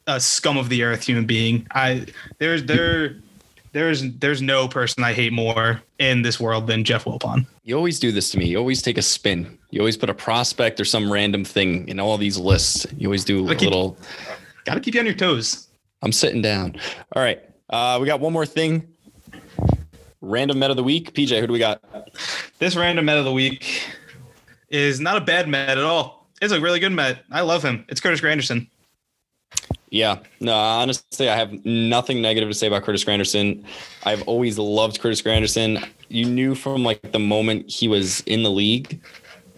uh, 0.07 0.19
scum 0.19 0.57
of 0.57 0.69
the 0.69 0.83
earth 0.83 1.03
human 1.05 1.25
being. 1.25 1.65
I 1.71 2.05
there's 2.39 2.65
there 2.65 3.15
there's 3.71 4.03
there's 4.19 4.41
no 4.41 4.67
person 4.67 5.03
I 5.03 5.13
hate 5.13 5.33
more 5.33 5.81
in 5.97 6.21
this 6.21 6.39
world 6.39 6.67
than 6.67 6.83
Jeff 6.83 7.05
Wilpon. 7.05 7.45
You 7.63 7.75
always 7.77 7.99
do 7.99 8.11
this 8.11 8.29
to 8.31 8.37
me. 8.37 8.45
You 8.45 8.57
always 8.57 8.81
take 8.81 8.97
a 8.97 9.01
spin. 9.01 9.57
You 9.71 9.79
always 9.79 9.97
put 9.97 10.09
a 10.09 10.13
prospect 10.13 10.79
or 10.79 10.85
some 10.85 11.11
random 11.11 11.45
thing 11.45 11.87
in 11.87 11.99
all 11.99 12.17
these 12.17 12.37
lists. 12.37 12.85
You 12.97 13.07
always 13.07 13.23
do 13.23 13.47
a 13.49 13.55
keep- 13.55 13.61
little. 13.61 13.97
Got 14.65 14.75
to 14.75 14.79
keep 14.81 14.93
you 14.93 14.99
on 14.99 15.07
your 15.07 15.15
toes. 15.15 15.67
I'm 16.03 16.11
sitting 16.11 16.41
down. 16.41 16.75
All 17.15 17.23
right. 17.23 17.41
Uh, 17.69 17.97
we 17.99 18.05
got 18.05 18.19
one 18.19 18.33
more 18.33 18.45
thing. 18.45 18.87
Random 20.21 20.59
met 20.59 20.69
of 20.69 20.77
the 20.77 20.83
week. 20.83 21.13
PJ, 21.13 21.39
who 21.39 21.47
do 21.47 21.53
we 21.53 21.59
got? 21.59 21.81
This 22.59 22.75
random 22.75 23.05
Met 23.05 23.17
of 23.17 23.25
the 23.25 23.31
week 23.31 23.89
is 24.69 24.99
not 24.99 25.17
a 25.17 25.21
bad 25.21 25.47
Met 25.49 25.77
at 25.77 25.83
all. 25.83 26.27
It's 26.41 26.53
a 26.53 26.61
really 26.61 26.79
good 26.79 26.91
Met. 26.91 27.23
I 27.31 27.41
love 27.41 27.63
him. 27.63 27.85
It's 27.89 27.99
Curtis 27.99 28.21
Granderson. 28.21 28.67
Yeah, 29.89 30.19
no, 30.39 30.53
honestly, 30.53 31.27
I 31.27 31.35
have 31.35 31.65
nothing 31.65 32.21
negative 32.21 32.49
to 32.49 32.53
say 32.53 32.67
about 32.67 32.83
Curtis 32.83 33.03
Granderson. 33.03 33.65
I've 34.03 34.21
always 34.23 34.57
loved 34.57 35.01
Curtis 35.01 35.21
Granderson. 35.21 35.85
You 36.07 36.25
knew 36.25 36.55
from 36.55 36.83
like 36.83 37.11
the 37.11 37.19
moment 37.19 37.69
he 37.69 37.87
was 37.87 38.21
in 38.21 38.43
the 38.43 38.51
league 38.51 39.01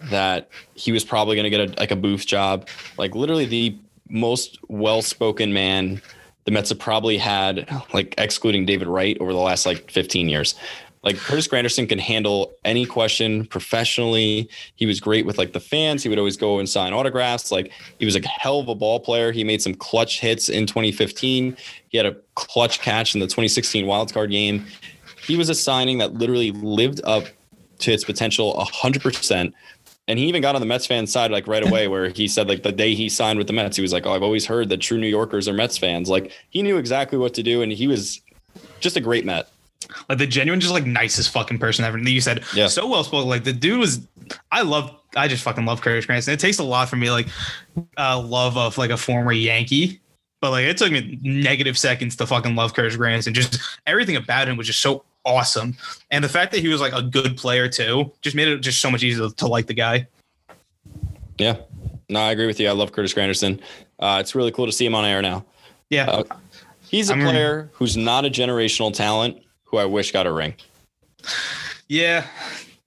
that 0.04 0.48
he 0.74 0.92
was 0.92 1.04
probably 1.04 1.36
going 1.36 1.44
to 1.44 1.50
get 1.50 1.70
a, 1.70 1.78
like 1.78 1.90
a 1.90 1.96
booth 1.96 2.26
job. 2.26 2.68
Like 2.98 3.14
literally 3.14 3.44
the 3.44 3.78
most 4.08 4.58
well-spoken 4.68 5.52
man 5.52 6.02
the 6.44 6.50
Mets 6.50 6.68
have 6.68 6.78
probably 6.78 7.16
had, 7.16 7.66
oh. 7.70 7.86
like 7.92 8.14
excluding 8.18 8.66
David 8.66 8.88
Wright 8.88 9.16
over 9.20 9.32
the 9.32 9.38
last 9.38 9.66
like 9.66 9.90
15 9.90 10.28
years. 10.28 10.54
Like 11.02 11.18
Curtis 11.18 11.46
Granderson 11.46 11.86
can 11.86 11.98
handle 11.98 12.54
any 12.64 12.86
question 12.86 13.44
professionally. 13.46 14.48
He 14.74 14.86
was 14.86 15.00
great 15.00 15.26
with 15.26 15.36
like 15.36 15.52
the 15.52 15.60
fans. 15.60 16.02
He 16.02 16.08
would 16.08 16.18
always 16.18 16.38
go 16.38 16.58
and 16.58 16.68
sign 16.68 16.94
autographs. 16.94 17.52
Like 17.52 17.72
he 17.98 18.06
was 18.06 18.16
a 18.16 18.26
hell 18.26 18.58
of 18.58 18.68
a 18.68 18.74
ball 18.74 19.00
player. 19.00 19.30
He 19.30 19.44
made 19.44 19.60
some 19.60 19.74
clutch 19.74 20.20
hits 20.20 20.48
in 20.48 20.66
2015. 20.66 21.56
He 21.88 21.98
had 21.98 22.06
a 22.06 22.16
clutch 22.36 22.80
catch 22.80 23.14
in 23.14 23.20
the 23.20 23.26
2016 23.26 23.84
wildcard 23.84 24.30
game. 24.30 24.64
He 25.26 25.36
was 25.36 25.50
a 25.50 25.54
signing 25.54 25.98
that 25.98 26.14
literally 26.14 26.52
lived 26.52 27.02
up 27.04 27.24
to 27.80 27.92
its 27.92 28.04
potential 28.04 28.54
100%. 28.54 29.52
And 30.06 30.18
he 30.18 30.26
even 30.26 30.42
got 30.42 30.54
on 30.54 30.60
the 30.60 30.66
Mets 30.66 30.86
fan 30.86 31.06
side 31.06 31.30
like 31.30 31.46
right 31.46 31.66
away, 31.66 31.88
where 31.88 32.08
he 32.10 32.28
said 32.28 32.46
like 32.48 32.62
the 32.62 32.72
day 32.72 32.94
he 32.94 33.08
signed 33.08 33.38
with 33.38 33.46
the 33.46 33.52
Mets, 33.54 33.76
he 33.76 33.82
was 33.82 33.92
like, 33.92 34.04
"Oh, 34.06 34.12
I've 34.12 34.22
always 34.22 34.44
heard 34.44 34.68
that 34.68 34.78
true 34.78 34.98
New 34.98 35.06
Yorkers 35.08 35.48
are 35.48 35.54
Mets 35.54 35.78
fans." 35.78 36.10
Like 36.10 36.30
he 36.50 36.62
knew 36.62 36.76
exactly 36.76 37.16
what 37.16 37.32
to 37.34 37.42
do, 37.42 37.62
and 37.62 37.72
he 37.72 37.86
was 37.86 38.20
just 38.80 38.96
a 38.96 39.00
great 39.00 39.24
Met. 39.24 39.48
Like 40.08 40.18
the 40.18 40.26
genuine, 40.26 40.60
just 40.60 40.72
like 40.72 40.86
nicest 40.86 41.30
fucking 41.30 41.58
person 41.58 41.84
ever. 41.84 41.96
And 41.96 42.08
you 42.08 42.20
said 42.20 42.44
Yeah. 42.54 42.66
so 42.66 42.86
well 42.86 43.04
spoken. 43.04 43.28
Like 43.28 43.44
the 43.44 43.52
dude 43.52 43.78
was, 43.78 44.06
I 44.50 44.62
love, 44.62 44.94
I 45.14 45.28
just 45.28 45.42
fucking 45.42 45.64
love 45.66 45.82
Curtis 45.82 46.06
Granderson. 46.06 46.32
It 46.32 46.40
takes 46.40 46.58
a 46.58 46.64
lot 46.64 46.88
for 46.88 46.96
me, 46.96 47.10
like 47.10 47.28
uh, 47.98 48.18
love 48.20 48.56
of 48.56 48.76
like 48.78 48.90
a 48.90 48.96
former 48.96 49.32
Yankee. 49.32 50.00
But 50.40 50.50
like 50.50 50.64
it 50.64 50.76
took 50.76 50.92
me 50.92 51.18
negative 51.22 51.78
seconds 51.78 52.16
to 52.16 52.26
fucking 52.26 52.54
love 52.56 52.74
Curtis 52.74 52.96
Granderson. 52.96 53.32
Just 53.32 53.58
everything 53.86 54.16
about 54.16 54.48
him 54.48 54.56
was 54.56 54.66
just 54.66 54.80
so 54.80 55.04
awesome. 55.24 55.76
And 56.10 56.22
the 56.24 56.28
fact 56.28 56.52
that 56.52 56.60
he 56.60 56.68
was 56.68 56.80
like 56.80 56.92
a 56.92 57.02
good 57.02 57.36
player 57.36 57.68
too, 57.68 58.12
just 58.22 58.36
made 58.36 58.48
it 58.48 58.58
just 58.58 58.80
so 58.80 58.90
much 58.90 59.02
easier 59.02 59.28
to, 59.28 59.34
to 59.36 59.46
like 59.46 59.66
the 59.66 59.74
guy. 59.74 60.06
Yeah, 61.38 61.56
no, 62.08 62.20
I 62.20 62.30
agree 62.32 62.46
with 62.46 62.60
you. 62.60 62.68
I 62.68 62.72
love 62.72 62.92
Curtis 62.92 63.12
Granderson. 63.14 63.60
Uh, 63.98 64.18
it's 64.20 64.34
really 64.34 64.52
cool 64.52 64.66
to 64.66 64.72
see 64.72 64.86
him 64.86 64.94
on 64.94 65.04
air 65.04 65.22
now. 65.22 65.44
Yeah. 65.90 66.06
Uh, 66.10 66.24
He's 66.88 67.10
a 67.10 67.14
I'm- 67.14 67.22
player 67.24 67.70
who's 67.72 67.96
not 67.96 68.24
a 68.24 68.28
generational 68.30 68.92
talent 68.94 69.42
who 69.64 69.78
I 69.78 69.84
wish 69.84 70.12
got 70.12 70.26
a 70.26 70.32
ring. 70.32 70.54
yeah. 71.88 72.26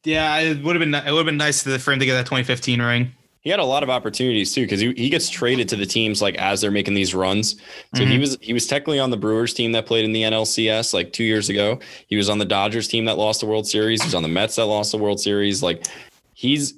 Yeah. 0.03 0.37
It 0.39 0.63
would 0.63 0.75
have 0.75 0.79
been 0.79 0.93
it 0.95 1.11
would 1.11 1.17
have 1.17 1.25
been 1.25 1.37
nice 1.37 1.63
for 1.63 1.91
him 1.91 1.99
to 1.99 2.05
get 2.05 2.13
that 2.13 2.25
2015 2.25 2.81
ring. 2.81 3.11
He 3.41 3.49
had 3.49 3.59
a 3.59 3.65
lot 3.65 3.81
of 3.83 3.89
opportunities 3.89 4.53
too 4.53 4.63
because 4.63 4.81
he, 4.81 4.93
he 4.97 5.09
gets 5.09 5.29
traded 5.29 5.69
to 5.69 5.75
the 5.75 5.85
teams 5.85 6.21
like 6.21 6.35
as 6.35 6.59
they're 6.59 6.71
making 6.71 6.95
these 6.95 7.15
runs. 7.15 7.55
So 7.95 8.03
he 8.03 8.17
was 8.17 8.37
he 8.41 8.51
was 8.51 8.67
technically 8.67 8.99
on 8.99 9.09
the 9.09 9.17
Brewers 9.17 9.53
team 9.53 9.71
that 9.71 9.85
played 9.85 10.03
in 10.03 10.11
the 10.11 10.23
NLCS 10.23 10.93
like 10.93 11.13
two 11.13 11.23
years 11.23 11.47
ago. 11.47 11.79
He 12.07 12.17
was 12.17 12.29
on 12.29 12.39
the 12.39 12.45
Dodgers 12.45 12.87
team 12.87 13.05
that 13.05 13.17
lost 13.17 13.39
the 13.39 13.45
World 13.45 13.67
Series. 13.67 14.01
He 14.01 14.07
was 14.07 14.15
on 14.15 14.23
the 14.23 14.29
Mets 14.29 14.57
that 14.57 14.65
lost 14.65 14.91
the 14.91 14.97
World 14.97 15.19
Series. 15.19 15.63
Like 15.63 15.85
he's 16.33 16.73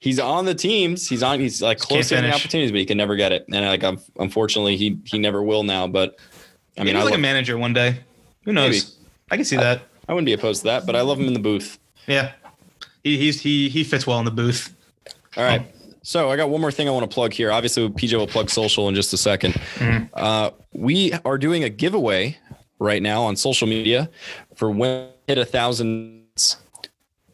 he's 0.00 0.18
on 0.18 0.46
the 0.46 0.54
teams. 0.54 1.08
He's 1.08 1.22
on. 1.22 1.38
He's 1.38 1.62
like 1.62 1.78
close 1.78 2.08
to 2.08 2.16
getting 2.16 2.32
opportunities, 2.32 2.72
but 2.72 2.80
he 2.80 2.86
can 2.86 2.98
never 2.98 3.14
get 3.14 3.30
it. 3.30 3.46
And 3.52 3.64
like 3.66 3.84
um, 3.84 4.00
unfortunately, 4.18 4.76
he 4.76 4.98
he 5.04 5.18
never 5.18 5.42
will 5.42 5.62
now. 5.62 5.86
But 5.86 6.18
I 6.76 6.84
mean, 6.84 6.96
I, 6.96 7.02
like 7.02 7.10
lo- 7.10 7.16
a 7.16 7.20
manager 7.20 7.56
one 7.56 7.72
day. 7.72 8.00
Who 8.44 8.52
knows? 8.52 8.70
Maybe. 8.70 9.06
I 9.30 9.36
can 9.36 9.44
see 9.44 9.56
that. 9.56 9.82
I 10.08 10.12
wouldn't 10.12 10.26
be 10.26 10.32
opposed 10.32 10.62
to 10.62 10.68
that. 10.68 10.86
But 10.86 10.96
I 10.96 11.02
love 11.02 11.20
him 11.20 11.28
in 11.28 11.34
the 11.34 11.40
booth. 11.40 11.78
Yeah. 12.08 12.32
He 13.04 13.16
he's 13.16 13.40
he 13.40 13.68
he 13.68 13.84
fits 13.84 14.06
well 14.06 14.18
in 14.18 14.24
the 14.24 14.30
booth. 14.30 14.74
All 15.36 15.44
right. 15.44 15.62
So 16.02 16.30
I 16.30 16.36
got 16.36 16.48
one 16.48 16.60
more 16.60 16.72
thing 16.72 16.88
I 16.88 16.92
want 16.92 17.08
to 17.10 17.14
plug 17.14 17.32
here. 17.32 17.52
Obviously, 17.52 17.88
PJ 17.88 18.16
will 18.16 18.26
plug 18.26 18.48
social 18.50 18.88
in 18.88 18.94
just 18.94 19.12
a 19.12 19.16
2nd 19.16 20.08
Uh, 20.14 20.50
we 20.72 21.12
are 21.24 21.36
doing 21.38 21.64
a 21.64 21.68
giveaway 21.68 22.38
right 22.78 23.02
now 23.02 23.22
on 23.22 23.36
social 23.36 23.68
media 23.68 24.08
for 24.54 24.70
when 24.70 25.08
we 25.08 25.12
hit 25.28 25.38
a 25.38 25.44
thousand. 25.44 26.18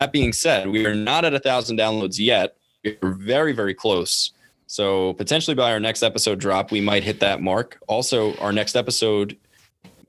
That 0.00 0.12
being 0.12 0.32
said, 0.32 0.68
we 0.68 0.84
are 0.84 0.94
not 0.94 1.24
at 1.24 1.32
a 1.32 1.38
thousand 1.38 1.78
downloads 1.78 2.18
yet. 2.18 2.56
We're 2.84 3.14
very, 3.14 3.52
very 3.52 3.72
close. 3.74 4.32
So 4.66 5.14
potentially 5.14 5.54
by 5.54 5.70
our 5.72 5.80
next 5.80 6.02
episode 6.02 6.40
drop, 6.40 6.72
we 6.72 6.80
might 6.80 7.04
hit 7.04 7.20
that 7.20 7.40
mark. 7.40 7.78
Also, 7.86 8.36
our 8.38 8.52
next 8.52 8.74
episode 8.76 9.36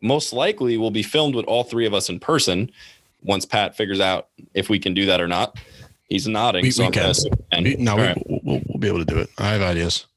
most 0.01 0.33
likely 0.33 0.77
will 0.77 0.91
be 0.91 1.03
filmed 1.03 1.35
with 1.35 1.45
all 1.45 1.63
three 1.63 1.85
of 1.85 1.93
us 1.93 2.09
in 2.09 2.19
person 2.19 2.71
once 3.23 3.45
Pat 3.45 3.77
figures 3.77 3.99
out 3.99 4.27
if 4.53 4.67
we 4.69 4.79
can 4.79 4.93
do 4.93 5.05
that 5.05 5.21
or 5.21 5.27
not. 5.27 5.57
He's 6.09 6.27
nodding. 6.27 6.63
We- 6.63 6.71
so 6.71 6.85
we 6.85 6.91
can. 6.91 7.13
we 7.63 7.75
no, 7.75 7.91
All 7.91 7.97
we, 7.97 8.03
right. 8.03 8.36
We'll, 8.47 8.55
we'll, 8.55 8.61
we'll 8.67 8.79
be 8.79 8.87
able 8.87 8.99
to 8.99 9.05
do 9.05 9.19
it. 9.19 9.29
I 9.37 9.49
have 9.49 9.61
ideas. 9.61 10.07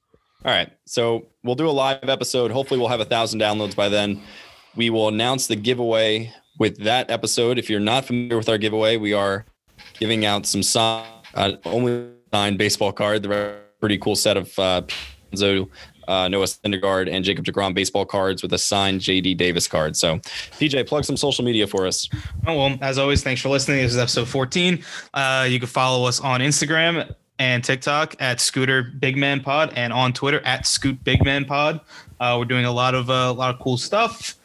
All 0.45 0.53
right. 0.53 0.71
So 0.87 1.27
we'll 1.43 1.57
do 1.57 1.69
a 1.69 1.71
live 1.71 2.09
episode. 2.09 2.51
Hopefully, 2.51 2.81
we'll 2.81 2.89
have 2.89 3.01
a 3.01 3.05
thousand 3.05 3.41
downloads 3.41 3.77
by 3.77 3.89
then. 3.89 4.23
We 4.77 4.89
will 4.89 5.09
announce 5.09 5.47
the 5.49 5.57
giveaway 5.57 6.33
with 6.59 6.79
that 6.85 7.11
episode. 7.11 7.59
If 7.59 7.69
you're 7.69 7.81
not 7.81 8.05
familiar 8.07 8.39
with 8.39 8.49
our 8.49 8.59
giveaway, 8.59 8.97
we 8.97 9.13
are 9.13 9.45
giving 9.99 10.25
out 10.25 10.47
some 10.47 10.63
signed, 10.63 11.07
uh, 11.35 11.53
only 11.65 12.09
signed 12.33 12.57
baseball 12.57 12.93
card. 12.93 13.23
The 13.23 13.57
pretty 13.81 13.99
cool 13.99 14.17
set 14.17 14.37
of 14.37 14.59
uh, 14.59 14.83
Pinzo, 15.33 15.69
uh, 16.09 16.29
Noah 16.29 16.45
Syndergaard 16.45 17.11
and 17.11 17.25
Jacob 17.25 17.45
Degrom 17.45 17.75
baseball 17.75 18.07
cards 18.07 18.43
with 18.43 18.53
a 18.53 18.59
signed 18.59 19.01
JD 19.01 19.37
Davis 19.37 19.69
card. 19.69 19.97
So, 19.97 20.19
PJ, 20.59 20.87
plug 20.87 21.05
some 21.05 21.17
social 21.17 21.45
media 21.45 21.67
for 21.67 21.87
us. 21.87 22.09
Oh, 22.47 22.57
well, 22.57 22.79
as 22.81 22.99
always, 22.99 23.23
thanks 23.23 23.43
for 23.43 23.49
listening. 23.49 23.83
This 23.83 23.93
is 23.93 23.99
episode 23.99 24.29
14. 24.29 24.83
Uh, 25.13 25.47
you 25.49 25.59
can 25.59 25.69
follow 25.69 26.07
us 26.07 26.21
on 26.21 26.41
Instagram 26.41 27.15
and 27.41 27.65
TikTok 27.65 28.15
at 28.21 28.39
Scooter 28.39 28.83
Big 28.83 29.17
Man 29.17 29.41
Pod 29.41 29.73
and 29.75 29.93
on 29.93 30.13
Twitter 30.13 30.41
at 30.45 30.67
Scoot 30.67 31.03
Big 31.03 31.25
Man 31.25 31.47
Pod. 31.47 31.81
Uh, 32.21 32.37
we're 32.39 32.45
doing 32.45 32.67
a 32.67 32.71
lot 32.71 32.95
of 32.95 33.09
uh, 33.11 33.15
a 33.29 33.33
lot 33.33 33.53
of 33.53 33.61
cool 33.61 33.79
stuff. 33.79 34.37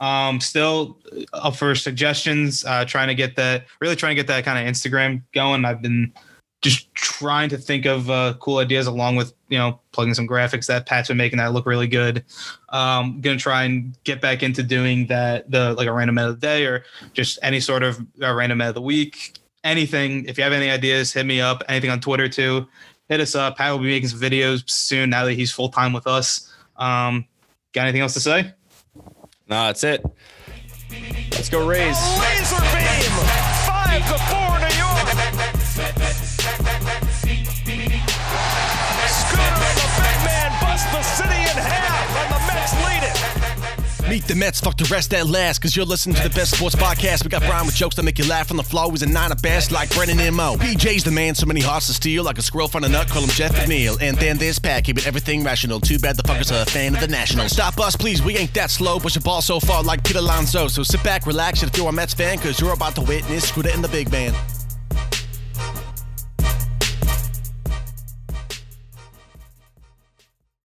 Um, 0.00 0.38
still 0.38 0.98
up 1.32 1.56
for 1.56 1.74
suggestions. 1.74 2.64
Uh, 2.64 2.84
trying 2.84 3.08
to 3.08 3.14
get 3.14 3.36
that, 3.36 3.66
really 3.80 3.96
trying 3.96 4.10
to 4.10 4.14
get 4.14 4.26
that 4.26 4.44
kind 4.44 4.58
of 4.58 4.70
Instagram 4.70 5.22
going. 5.32 5.64
I've 5.64 5.80
been 5.80 6.12
just 6.60 6.94
trying 6.94 7.48
to 7.48 7.56
think 7.56 7.86
of 7.86 8.10
uh, 8.10 8.34
cool 8.38 8.58
ideas 8.58 8.86
along 8.86 9.16
with 9.16 9.32
you 9.48 9.56
know 9.56 9.80
plugging 9.92 10.12
some 10.12 10.28
graphics 10.28 10.66
that 10.66 10.84
Pat's 10.84 11.08
been 11.08 11.16
making 11.16 11.38
that 11.38 11.54
look 11.54 11.64
really 11.64 11.88
good. 11.88 12.22
Um, 12.68 13.22
gonna 13.22 13.38
try 13.38 13.62
and 13.64 13.96
get 14.04 14.20
back 14.20 14.42
into 14.42 14.62
doing 14.62 15.06
that 15.06 15.50
the 15.50 15.72
like 15.72 15.88
a 15.88 15.92
random 15.92 16.16
met 16.16 16.28
of 16.28 16.38
the 16.38 16.46
day 16.46 16.66
or 16.66 16.84
just 17.14 17.38
any 17.42 17.60
sort 17.60 17.82
of 17.82 17.98
uh, 18.22 18.30
random 18.34 18.58
met 18.58 18.68
of 18.68 18.74
the 18.74 18.82
week. 18.82 19.38
Anything. 19.64 20.24
If 20.26 20.38
you 20.38 20.44
have 20.44 20.52
any 20.52 20.70
ideas, 20.70 21.12
hit 21.12 21.24
me 21.24 21.40
up. 21.40 21.62
Anything 21.68 21.90
on 21.90 22.00
Twitter 22.00 22.28
too. 22.28 22.66
Hit 23.08 23.20
us 23.20 23.34
up. 23.34 23.56
Pat 23.56 23.70
will 23.72 23.78
be 23.78 23.86
making 23.86 24.08
some 24.08 24.20
videos 24.20 24.68
soon 24.68 25.10
now 25.10 25.24
that 25.24 25.34
he's 25.34 25.52
full 25.52 25.68
time 25.68 25.92
with 25.92 26.06
us. 26.06 26.52
Um, 26.76 27.26
got 27.72 27.82
anything 27.82 28.00
else 28.00 28.14
to 28.14 28.20
say? 28.20 28.52
No, 29.48 29.66
that's 29.66 29.84
it. 29.84 30.04
Let's 31.32 31.48
go 31.48 31.66
Rays. 31.66 31.96
Laser 32.18 32.60
beam. 32.60 33.12
Five 33.66 34.06
to 34.08 34.18
four, 34.18 34.58
New 34.58 34.76
York. 34.76 34.81
Meet 44.12 44.24
the 44.24 44.34
Mets, 44.34 44.60
fuck 44.60 44.76
the 44.76 44.84
rest 44.92 45.14
at 45.14 45.26
last, 45.26 45.62
cause 45.62 45.74
you're 45.74 45.86
listening 45.86 46.14
to 46.16 46.22
the 46.22 46.34
best 46.34 46.54
sports 46.54 46.76
podcast. 46.76 47.24
We 47.24 47.30
got 47.30 47.40
Brian 47.44 47.64
with 47.64 47.74
jokes 47.74 47.96
that 47.96 48.02
make 48.02 48.18
you 48.18 48.28
laugh 48.28 48.50
on 48.50 48.58
the 48.58 48.62
floor. 48.62 48.90
He's 48.90 49.00
a 49.00 49.06
nine 49.06 49.32
at 49.32 49.40
best, 49.40 49.72
like 49.72 49.88
Brandon 49.94 50.18
Nimmo. 50.18 50.56
PJ's 50.56 51.02
the 51.02 51.10
man, 51.10 51.34
so 51.34 51.46
many 51.46 51.62
hearts 51.62 51.86
to 51.86 51.94
steal, 51.94 52.22
like 52.22 52.36
a 52.36 52.42
squirrel 52.42 52.68
find 52.68 52.84
a 52.84 52.90
nut, 52.90 53.08
call 53.08 53.22
him 53.22 53.30
Jeff 53.30 53.52
McNeil. 53.52 53.96
And 54.02 54.18
then 54.18 54.36
there's 54.36 54.58
Pat, 54.58 54.84
keeping 54.84 55.06
everything 55.06 55.42
rational. 55.42 55.80
Too 55.80 55.98
bad 55.98 56.18
the 56.18 56.24
fuckers 56.24 56.52
are 56.54 56.60
a 56.60 56.66
fan 56.66 56.94
of 56.94 57.00
the 57.00 57.08
National. 57.08 57.48
Stop 57.48 57.80
us, 57.80 57.96
please, 57.96 58.22
we 58.22 58.36
ain't 58.36 58.52
that 58.52 58.70
slow, 58.70 59.00
push 59.00 59.14
the 59.14 59.20
ball 59.20 59.40
so 59.40 59.58
far 59.58 59.82
like 59.82 60.04
Pete 60.04 60.16
Alonso. 60.16 60.68
So 60.68 60.82
sit 60.82 61.02
back, 61.02 61.26
relax, 61.26 61.62
and 61.62 61.70
if 61.70 61.78
you're 61.78 61.88
a 61.88 61.92
Mets 61.92 62.12
fan, 62.12 62.36
cause 62.36 62.60
you're 62.60 62.74
about 62.74 62.94
to 62.96 63.00
witness 63.00 63.48
Scooter 63.48 63.70
and 63.72 63.82
the 63.82 63.88
Big 63.88 64.12
Man. 64.12 64.34